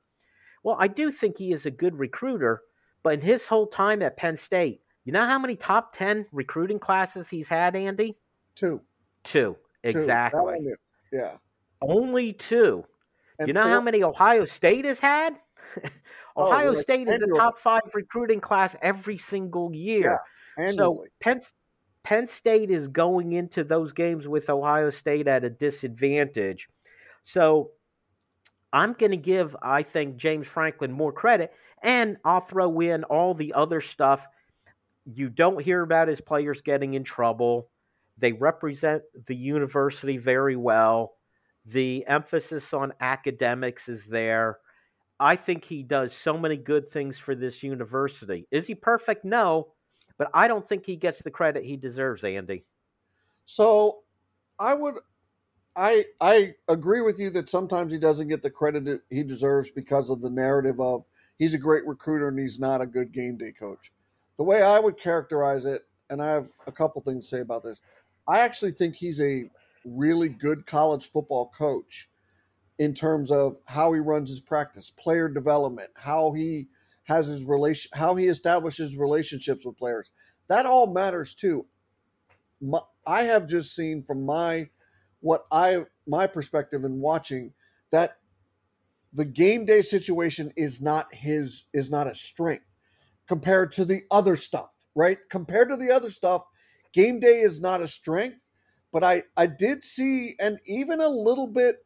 Well, 0.62 0.76
I 0.78 0.88
do 0.88 1.10
think 1.10 1.38
he 1.38 1.52
is 1.52 1.66
a 1.66 1.70
good 1.70 1.98
recruiter, 1.98 2.62
but 3.02 3.14
in 3.14 3.20
his 3.20 3.46
whole 3.46 3.66
time 3.66 4.02
at 4.02 4.16
Penn 4.16 4.36
State, 4.36 4.80
you 5.04 5.12
know 5.12 5.26
how 5.26 5.38
many 5.38 5.56
top 5.56 5.94
10 5.96 6.26
recruiting 6.32 6.78
classes 6.78 7.28
he's 7.28 7.48
had, 7.48 7.74
Andy? 7.74 8.16
Two. 8.54 8.80
Two, 9.24 9.56
exactly. 9.82 10.58
Two. 10.60 10.74
Yeah. 11.12 11.36
Only 11.80 12.32
two. 12.32 12.84
And 13.38 13.48
you 13.48 13.54
know 13.54 13.62
four- 13.62 13.70
how 13.70 13.80
many 13.80 14.02
Ohio 14.02 14.44
State 14.44 14.84
has 14.84 15.00
had? 15.00 15.38
Oh, 16.34 16.46
Ohio 16.46 16.70
oh, 16.70 16.80
State 16.80 17.08
is 17.08 17.20
a 17.20 17.26
top 17.26 17.58
five 17.58 17.82
recruiting 17.92 18.40
class 18.40 18.74
every 18.80 19.18
single 19.18 19.70
year. 19.74 20.18
Yeah, 20.58 20.70
so 20.72 21.04
Penn, 21.20 21.40
Penn 22.04 22.26
State 22.26 22.70
is 22.70 22.88
going 22.88 23.32
into 23.32 23.64
those 23.64 23.92
games 23.92 24.26
with 24.26 24.48
Ohio 24.48 24.88
State 24.88 25.28
at 25.28 25.44
a 25.44 25.50
disadvantage. 25.50 26.68
So 27.22 27.72
I'm 28.72 28.94
going 28.94 29.10
to 29.10 29.18
give, 29.18 29.56
I 29.62 29.82
think, 29.82 30.16
James 30.16 30.46
Franklin 30.46 30.92
more 30.92 31.12
credit, 31.12 31.52
and 31.82 32.16
I'll 32.24 32.40
throw 32.40 32.80
in 32.80 33.04
all 33.04 33.34
the 33.34 33.52
other 33.54 33.80
stuff. 33.80 34.26
You 35.04 35.28
don't 35.28 35.62
hear 35.62 35.82
about 35.82 36.08
his 36.08 36.20
players 36.20 36.62
getting 36.62 36.94
in 36.94 37.04
trouble. 37.04 37.68
They 38.18 38.32
represent 38.32 39.02
the 39.26 39.36
university 39.36 40.16
very 40.16 40.56
well. 40.56 41.16
The 41.66 42.04
emphasis 42.06 42.72
on 42.72 42.92
academics 43.00 43.88
is 43.88 44.06
there. 44.06 44.58
I 45.20 45.36
think 45.36 45.64
he 45.64 45.82
does 45.82 46.12
so 46.12 46.36
many 46.36 46.56
good 46.56 46.88
things 46.88 47.18
for 47.18 47.34
this 47.34 47.62
university. 47.62 48.46
Is 48.50 48.66
he 48.66 48.74
perfect? 48.74 49.24
No 49.24 49.68
but 50.22 50.30
I 50.34 50.46
don't 50.46 50.68
think 50.68 50.86
he 50.86 50.94
gets 50.94 51.22
the 51.22 51.32
credit 51.32 51.64
he 51.64 51.76
deserves, 51.76 52.22
Andy. 52.22 52.64
So 53.44 54.04
I 54.58 54.72
would 54.72 54.94
I 55.76 56.06
I 56.20 56.54
agree 56.68 57.00
with 57.00 57.18
you 57.18 57.30
that 57.30 57.48
sometimes 57.48 57.92
he 57.92 57.98
doesn't 57.98 58.28
get 58.28 58.42
the 58.42 58.50
credit 58.50 59.02
he 59.10 59.22
deserves 59.22 59.70
because 59.70 60.10
of 60.10 60.20
the 60.20 60.30
narrative 60.30 60.80
of 60.80 61.04
he's 61.38 61.54
a 61.54 61.58
great 61.58 61.86
recruiter 61.86 62.28
and 62.28 62.38
he's 62.38 62.60
not 62.60 62.82
a 62.82 62.86
good 62.86 63.12
game 63.12 63.36
day 63.38 63.52
coach. 63.52 63.92
The 64.36 64.44
way 64.44 64.62
I 64.62 64.78
would 64.78 64.98
characterize 64.98 65.64
it, 65.64 65.82
and 66.10 66.22
I 66.22 66.30
have 66.30 66.50
a 66.66 66.72
couple 66.72 67.00
things 67.02 67.28
to 67.30 67.36
say 67.36 67.40
about 67.40 67.64
this, 67.64 67.80
I 68.28 68.40
actually 68.40 68.72
think 68.72 68.96
he's 68.96 69.20
a 69.20 69.50
really 69.84 70.28
good 70.28 70.66
college 70.66 71.08
football 71.10 71.48
coach. 71.56 72.08
in 72.78 72.94
terms 72.94 73.30
of 73.30 73.58
how 73.66 73.92
he 73.92 74.00
runs 74.00 74.30
his 74.30 74.40
practice, 74.40 74.90
player 74.90 75.28
development, 75.28 75.90
how 75.96 76.32
he 76.32 76.68
has 77.04 77.26
his 77.28 77.44
relation, 77.44 77.90
how 77.94 78.14
he 78.16 78.26
establishes 78.28 78.96
relationships 78.96 79.64
with 79.66 79.78
players. 79.78 80.10
That 80.48 80.66
all 80.66 80.88
matters 80.92 81.34
too. 81.34 81.66
My, 82.60 82.80
I 83.06 83.22
have 83.24 83.46
just 83.48 83.74
seen 83.74 84.02
from 84.02 84.24
my 84.24 84.70
what 85.22 85.46
I 85.50 85.84
my 86.06 86.26
perspective 86.26 86.84
in 86.84 87.00
watching 87.00 87.54
that 87.90 88.18
the 89.12 89.24
game 89.24 89.64
day 89.64 89.82
situation 89.82 90.52
is 90.56 90.80
not 90.80 91.14
his 91.14 91.64
is 91.72 91.90
not 91.90 92.06
a 92.06 92.14
strength 92.14 92.66
compared 93.26 93.72
to 93.72 93.84
the 93.84 94.02
other 94.10 94.36
stuff, 94.36 94.70
right? 94.94 95.18
Compared 95.30 95.68
to 95.70 95.76
the 95.76 95.90
other 95.90 96.10
stuff, 96.10 96.42
game 96.92 97.20
day 97.20 97.40
is 97.40 97.60
not 97.60 97.80
a 97.80 97.88
strength, 97.88 98.50
but 98.92 99.02
I 99.02 99.22
I 99.36 99.46
did 99.46 99.84
see 99.84 100.34
and 100.40 100.58
even 100.66 101.00
a 101.00 101.08
little 101.08 101.46
bit 101.46 101.84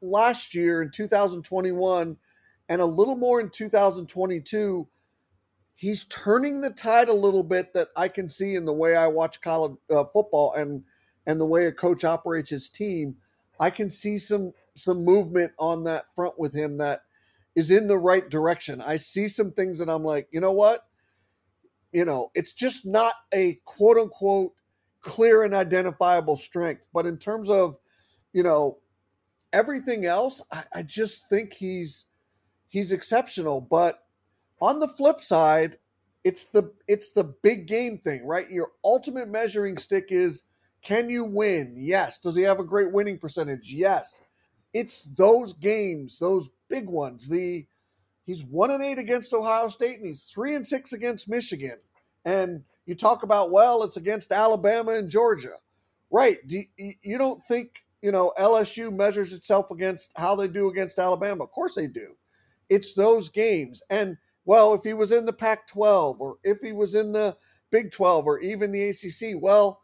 last 0.00 0.54
year 0.54 0.82
in 0.82 0.90
2021 0.90 2.16
and 2.68 2.80
a 2.80 2.84
little 2.86 3.16
more 3.16 3.40
in 3.40 3.50
2022 3.50 4.88
he's 5.74 6.04
turning 6.04 6.60
the 6.60 6.70
tide 6.70 7.08
a 7.08 7.12
little 7.12 7.42
bit 7.42 7.72
that 7.74 7.88
I 7.96 8.08
can 8.08 8.28
see 8.28 8.54
in 8.54 8.64
the 8.64 8.72
way 8.72 8.96
I 8.96 9.06
watch 9.06 9.40
college 9.40 9.76
uh, 9.90 10.04
football 10.12 10.52
and 10.54 10.84
and 11.26 11.40
the 11.40 11.46
way 11.46 11.66
a 11.66 11.72
coach 11.72 12.04
operates 12.04 12.50
his 12.50 12.68
team. 12.68 13.16
I 13.60 13.70
can 13.70 13.90
see 13.90 14.18
some 14.18 14.52
some 14.74 15.04
movement 15.04 15.52
on 15.58 15.84
that 15.84 16.06
front 16.16 16.38
with 16.38 16.54
him 16.54 16.78
that 16.78 17.02
is 17.54 17.70
in 17.70 17.86
the 17.86 17.98
right 17.98 18.28
direction. 18.28 18.80
I 18.80 18.96
see 18.96 19.28
some 19.28 19.52
things 19.52 19.78
that 19.78 19.90
I'm 19.90 20.04
like, 20.04 20.28
you 20.30 20.40
know 20.40 20.52
what? 20.52 20.86
You 21.92 22.04
know, 22.06 22.30
it's 22.34 22.54
just 22.54 22.86
not 22.86 23.12
a 23.34 23.60
quote 23.64 23.98
unquote 23.98 24.52
clear 25.00 25.42
and 25.42 25.54
identifiable 25.54 26.36
strength. 26.36 26.82
But 26.94 27.06
in 27.06 27.18
terms 27.18 27.50
of, 27.50 27.76
you 28.32 28.42
know, 28.42 28.78
everything 29.52 30.06
else, 30.06 30.40
I, 30.50 30.64
I 30.74 30.82
just 30.82 31.28
think 31.28 31.52
he's 31.52 32.06
he's 32.68 32.92
exceptional. 32.92 33.60
But 33.60 34.04
on 34.60 34.78
the 34.78 34.88
flip 34.88 35.20
side, 35.20 35.76
it's 36.24 36.48
the 36.48 36.72
it's 36.88 37.12
the 37.12 37.24
big 37.24 37.66
game 37.66 37.98
thing, 37.98 38.26
right? 38.26 38.48
Your 38.50 38.72
ultimate 38.84 39.28
measuring 39.28 39.76
stick 39.76 40.06
is 40.08 40.44
can 40.82 41.08
you 41.08 41.24
win? 41.24 41.74
Yes. 41.76 42.18
Does 42.18 42.36
he 42.36 42.42
have 42.42 42.58
a 42.58 42.64
great 42.64 42.92
winning 42.92 43.18
percentage? 43.18 43.72
Yes. 43.72 44.20
It's 44.72 45.04
those 45.04 45.52
games, 45.52 46.18
those 46.18 46.48
big 46.68 46.88
ones. 46.88 47.28
The 47.28 47.66
he's 48.26 48.42
one 48.42 48.70
and 48.70 48.82
eight 48.82 48.98
against 48.98 49.34
Ohio 49.34 49.68
State 49.68 49.98
and 49.98 50.06
he's 50.06 50.24
three 50.24 50.54
and 50.54 50.66
six 50.66 50.92
against 50.92 51.28
Michigan. 51.28 51.78
And 52.24 52.64
you 52.86 52.94
talk 52.94 53.22
about 53.22 53.52
well, 53.52 53.82
it's 53.84 53.96
against 53.96 54.32
Alabama 54.32 54.92
and 54.92 55.08
Georgia, 55.08 55.56
right? 56.10 56.38
Do 56.46 56.62
you, 56.76 56.92
you 57.02 57.18
don't 57.18 57.40
think 57.46 57.84
you 58.00 58.10
know 58.10 58.32
LSU 58.38 58.92
measures 58.92 59.32
itself 59.32 59.70
against 59.70 60.12
how 60.16 60.34
they 60.34 60.48
do 60.48 60.68
against 60.68 60.98
Alabama? 60.98 61.44
Of 61.44 61.52
course 61.52 61.74
they 61.74 61.86
do. 61.86 62.16
It's 62.68 62.94
those 62.94 63.28
games, 63.28 63.82
and 63.90 64.16
well, 64.44 64.74
if 64.74 64.82
he 64.82 64.94
was 64.94 65.12
in 65.12 65.24
the 65.24 65.32
Pac-12 65.32 66.18
or 66.18 66.36
if 66.42 66.58
he 66.60 66.72
was 66.72 66.94
in 66.94 67.12
the 67.12 67.36
Big 67.70 67.92
12 67.92 68.26
or 68.26 68.40
even 68.40 68.72
the 68.72 68.88
ACC, 68.88 69.40
well, 69.40 69.80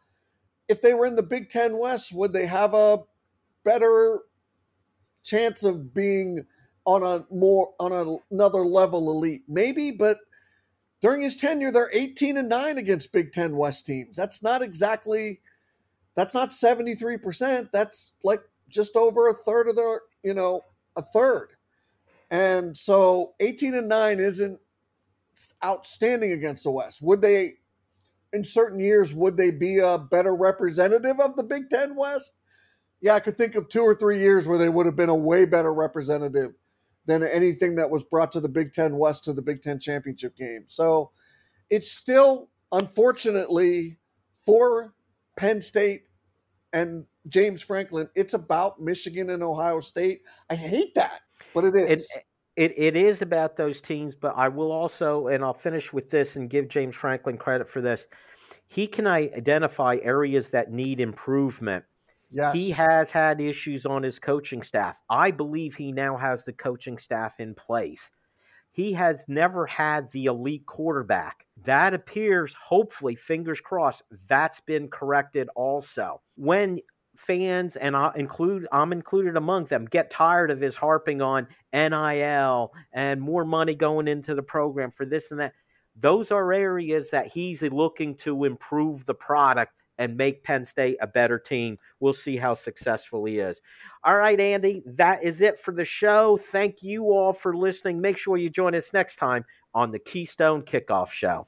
if 0.69 0.81
they 0.81 0.93
were 0.93 1.05
in 1.05 1.15
the 1.15 1.23
Big 1.23 1.49
Ten 1.49 1.77
West, 1.77 2.13
would 2.13 2.31
they 2.31 2.45
have 2.45 2.73
a 2.73 2.99
better 3.65 4.19
chance 5.23 5.63
of 5.63 5.93
being 5.93 6.45
on 6.85 7.03
a 7.03 7.25
more 7.33 7.73
on 7.79 7.91
a, 7.91 8.17
another 8.33 8.65
level 8.65 9.11
elite? 9.11 9.43
Maybe, 9.47 9.91
but 9.91 10.19
during 11.01 11.21
his 11.21 11.35
tenure, 11.35 11.71
they're 11.71 11.89
18 11.93 12.37
and 12.37 12.49
9 12.49 12.77
against 12.77 13.11
Big 13.11 13.31
Ten 13.31 13.55
West 13.57 13.85
teams. 13.85 14.15
That's 14.15 14.43
not 14.43 14.61
exactly 14.61 15.41
that's 16.15 16.33
not 16.33 16.49
73%. 16.49 17.69
That's 17.71 18.13
like 18.25 18.41
just 18.67 18.97
over 18.97 19.29
a 19.29 19.33
third 19.33 19.69
of 19.69 19.77
their, 19.77 20.01
you 20.21 20.33
know, 20.33 20.61
a 20.97 21.01
third. 21.01 21.51
And 22.29 22.75
so 22.77 23.35
18 23.39 23.73
and 23.73 23.87
9 23.87 24.19
isn't 24.19 24.59
outstanding 25.63 26.33
against 26.33 26.65
the 26.65 26.71
West. 26.71 27.01
Would 27.01 27.21
they 27.21 27.58
in 28.33 28.43
certain 28.43 28.79
years 28.79 29.13
would 29.13 29.37
they 29.37 29.51
be 29.51 29.79
a 29.79 29.97
better 29.97 30.35
representative 30.35 31.19
of 31.19 31.35
the 31.35 31.43
Big 31.43 31.69
10 31.69 31.95
West? 31.95 32.31
Yeah, 33.01 33.15
I 33.15 33.19
could 33.19 33.37
think 33.37 33.55
of 33.55 33.69
two 33.69 33.81
or 33.81 33.95
three 33.95 34.19
years 34.19 34.47
where 34.47 34.57
they 34.57 34.69
would 34.69 34.85
have 34.85 34.95
been 34.95 35.09
a 35.09 35.15
way 35.15 35.45
better 35.45 35.73
representative 35.73 36.53
than 37.05 37.23
anything 37.23 37.75
that 37.75 37.89
was 37.89 38.03
brought 38.03 38.31
to 38.33 38.39
the 38.39 38.49
Big 38.49 38.73
Ten 38.73 38.97
West 38.97 39.23
to 39.23 39.33
the 39.33 39.41
Big 39.41 39.61
Ten 39.61 39.79
championship 39.79 40.35
game. 40.35 40.65
So 40.67 41.11
it's 41.69 41.91
still, 41.91 42.49
unfortunately, 42.71 43.97
for 44.45 44.93
Penn 45.37 45.61
State 45.61 46.03
and 46.73 47.05
James 47.27 47.63
Franklin, 47.63 48.09
it's 48.15 48.33
about 48.33 48.79
Michigan 48.79 49.29
and 49.31 49.41
Ohio 49.41 49.79
State. 49.79 50.21
I 50.49 50.55
hate 50.55 50.93
that, 50.95 51.21
but 51.53 51.65
it 51.65 51.75
is. 51.75 52.07
It, 52.15 52.23
it, 52.59 52.73
it 52.77 52.95
is 52.95 53.21
about 53.21 53.55
those 53.55 53.81
teams, 53.81 54.15
but 54.15 54.33
I 54.35 54.47
will 54.47 54.71
also, 54.71 55.27
and 55.27 55.43
I'll 55.43 55.53
finish 55.53 55.93
with 55.93 56.09
this 56.09 56.35
and 56.35 56.49
give 56.49 56.67
James 56.67 56.95
Franklin 56.95 57.37
credit 57.37 57.69
for 57.69 57.81
this. 57.81 58.05
He 58.67 58.85
can 58.85 59.07
identify 59.07 59.97
areas 60.03 60.49
that 60.51 60.71
need 60.71 60.99
improvement 60.99 61.83
Yes. 62.31 62.53
He 62.53 62.69
has 62.71 63.09
had 63.09 63.41
issues 63.41 63.85
on 63.85 64.03
his 64.03 64.19
coaching 64.19 64.61
staff. 64.61 64.95
I 65.09 65.31
believe 65.31 65.75
he 65.75 65.91
now 65.91 66.15
has 66.17 66.45
the 66.45 66.53
coaching 66.53 66.97
staff 66.97 67.39
in 67.39 67.55
place. 67.55 68.11
He 68.71 68.93
has 68.93 69.25
never 69.27 69.65
had 69.65 70.11
the 70.11 70.25
elite 70.25 70.65
quarterback. 70.67 71.45
That 71.65 71.93
appears, 71.93 72.53
hopefully, 72.53 73.15
fingers 73.15 73.59
crossed, 73.59 74.03
that's 74.27 74.61
been 74.61 74.89
corrected 74.89 75.49
also. 75.55 76.21
When 76.35 76.79
fans 77.19 77.75
and 77.75 77.95
I 77.95 78.11
include 78.15 78.67
I'm 78.71 78.93
included 78.93 79.35
among 79.35 79.65
them 79.65 79.85
get 79.85 80.09
tired 80.09 80.51
of 80.51 80.61
his 80.61 80.75
harping 80.75 81.21
on 81.21 81.47
NIL 81.73 82.73
and 82.93 83.21
more 83.21 83.45
money 83.45 83.75
going 83.75 84.07
into 84.07 84.33
the 84.35 84.43
program 84.43 84.91
for 84.91 85.05
this 85.05 85.31
and 85.31 85.39
that. 85.39 85.53
Those 86.01 86.31
are 86.31 86.53
areas 86.53 87.09
that 87.09 87.27
he's 87.27 87.61
looking 87.61 88.15
to 88.17 88.45
improve 88.45 89.05
the 89.05 89.13
product 89.13 89.73
and 89.97 90.15
make 90.15 90.43
Penn 90.43 90.63
State 90.63 90.95
a 91.01 91.07
better 91.07 91.37
team. 91.37 91.77
We'll 91.99 92.13
see 92.13 92.37
how 92.37 92.53
successful 92.53 93.25
he 93.25 93.39
is. 93.39 93.61
All 94.05 94.15
right, 94.15 94.39
Andy, 94.39 94.81
that 94.85 95.21
is 95.21 95.41
it 95.41 95.59
for 95.59 95.73
the 95.73 95.83
show. 95.83 96.37
Thank 96.37 96.81
you 96.81 97.11
all 97.11 97.33
for 97.33 97.53
listening. 97.53 97.99
Make 97.99 98.17
sure 98.17 98.37
you 98.37 98.49
join 98.49 98.75
us 98.75 98.93
next 98.93 99.17
time 99.17 99.43
on 99.73 99.91
the 99.91 99.99
Keystone 99.99 100.61
Kickoff 100.61 101.11
Show. 101.11 101.47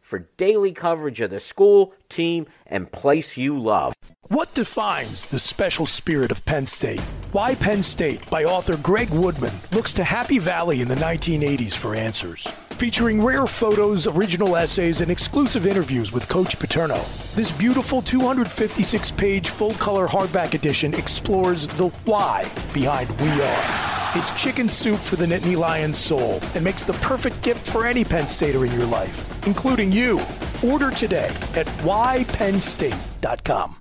for 0.11 0.27
daily 0.35 0.73
coverage 0.73 1.21
of 1.21 1.29
the 1.29 1.39
school, 1.39 1.93
team, 2.09 2.45
and 2.67 2.91
place 2.91 3.37
you 3.37 3.57
love. 3.57 3.93
What 4.23 4.53
defines 4.53 5.25
the 5.27 5.39
special 5.39 5.85
spirit 5.85 6.31
of 6.31 6.43
Penn 6.43 6.65
State? 6.65 6.99
Why 7.31 7.55
Penn 7.55 7.81
State 7.81 8.29
by 8.29 8.43
author 8.43 8.75
Greg 8.75 9.09
Woodman 9.09 9.53
looks 9.71 9.93
to 9.93 10.03
Happy 10.03 10.37
Valley 10.37 10.81
in 10.81 10.89
the 10.89 10.95
1980s 10.95 11.77
for 11.77 11.95
answers. 11.95 12.45
Featuring 12.81 13.21
rare 13.23 13.45
photos, 13.45 14.07
original 14.07 14.55
essays, 14.55 15.01
and 15.01 15.11
exclusive 15.11 15.67
interviews 15.67 16.11
with 16.11 16.27
Coach 16.27 16.57
Paterno. 16.57 16.99
This 17.35 17.51
beautiful 17.51 18.01
256 18.01 19.11
page 19.11 19.49
full 19.49 19.73
color 19.73 20.07
hardback 20.07 20.55
edition 20.55 20.95
explores 20.95 21.67
the 21.67 21.89
why 22.05 22.51
behind 22.73 23.07
We 23.21 23.29
Are. 23.39 24.17
It's 24.17 24.31
chicken 24.31 24.67
soup 24.67 24.99
for 24.99 25.15
the 25.15 25.27
Nittany 25.27 25.55
Lions 25.55 25.99
soul 25.99 26.39
and 26.55 26.63
makes 26.63 26.83
the 26.83 26.93
perfect 26.93 27.43
gift 27.43 27.69
for 27.69 27.85
any 27.85 28.03
Penn 28.03 28.25
Stater 28.27 28.65
in 28.65 28.73
your 28.73 28.87
life, 28.87 29.45
including 29.45 29.91
you. 29.91 30.19
Order 30.63 30.89
today 30.89 31.29
at 31.53 31.67
whypennstate.com. 31.85 33.75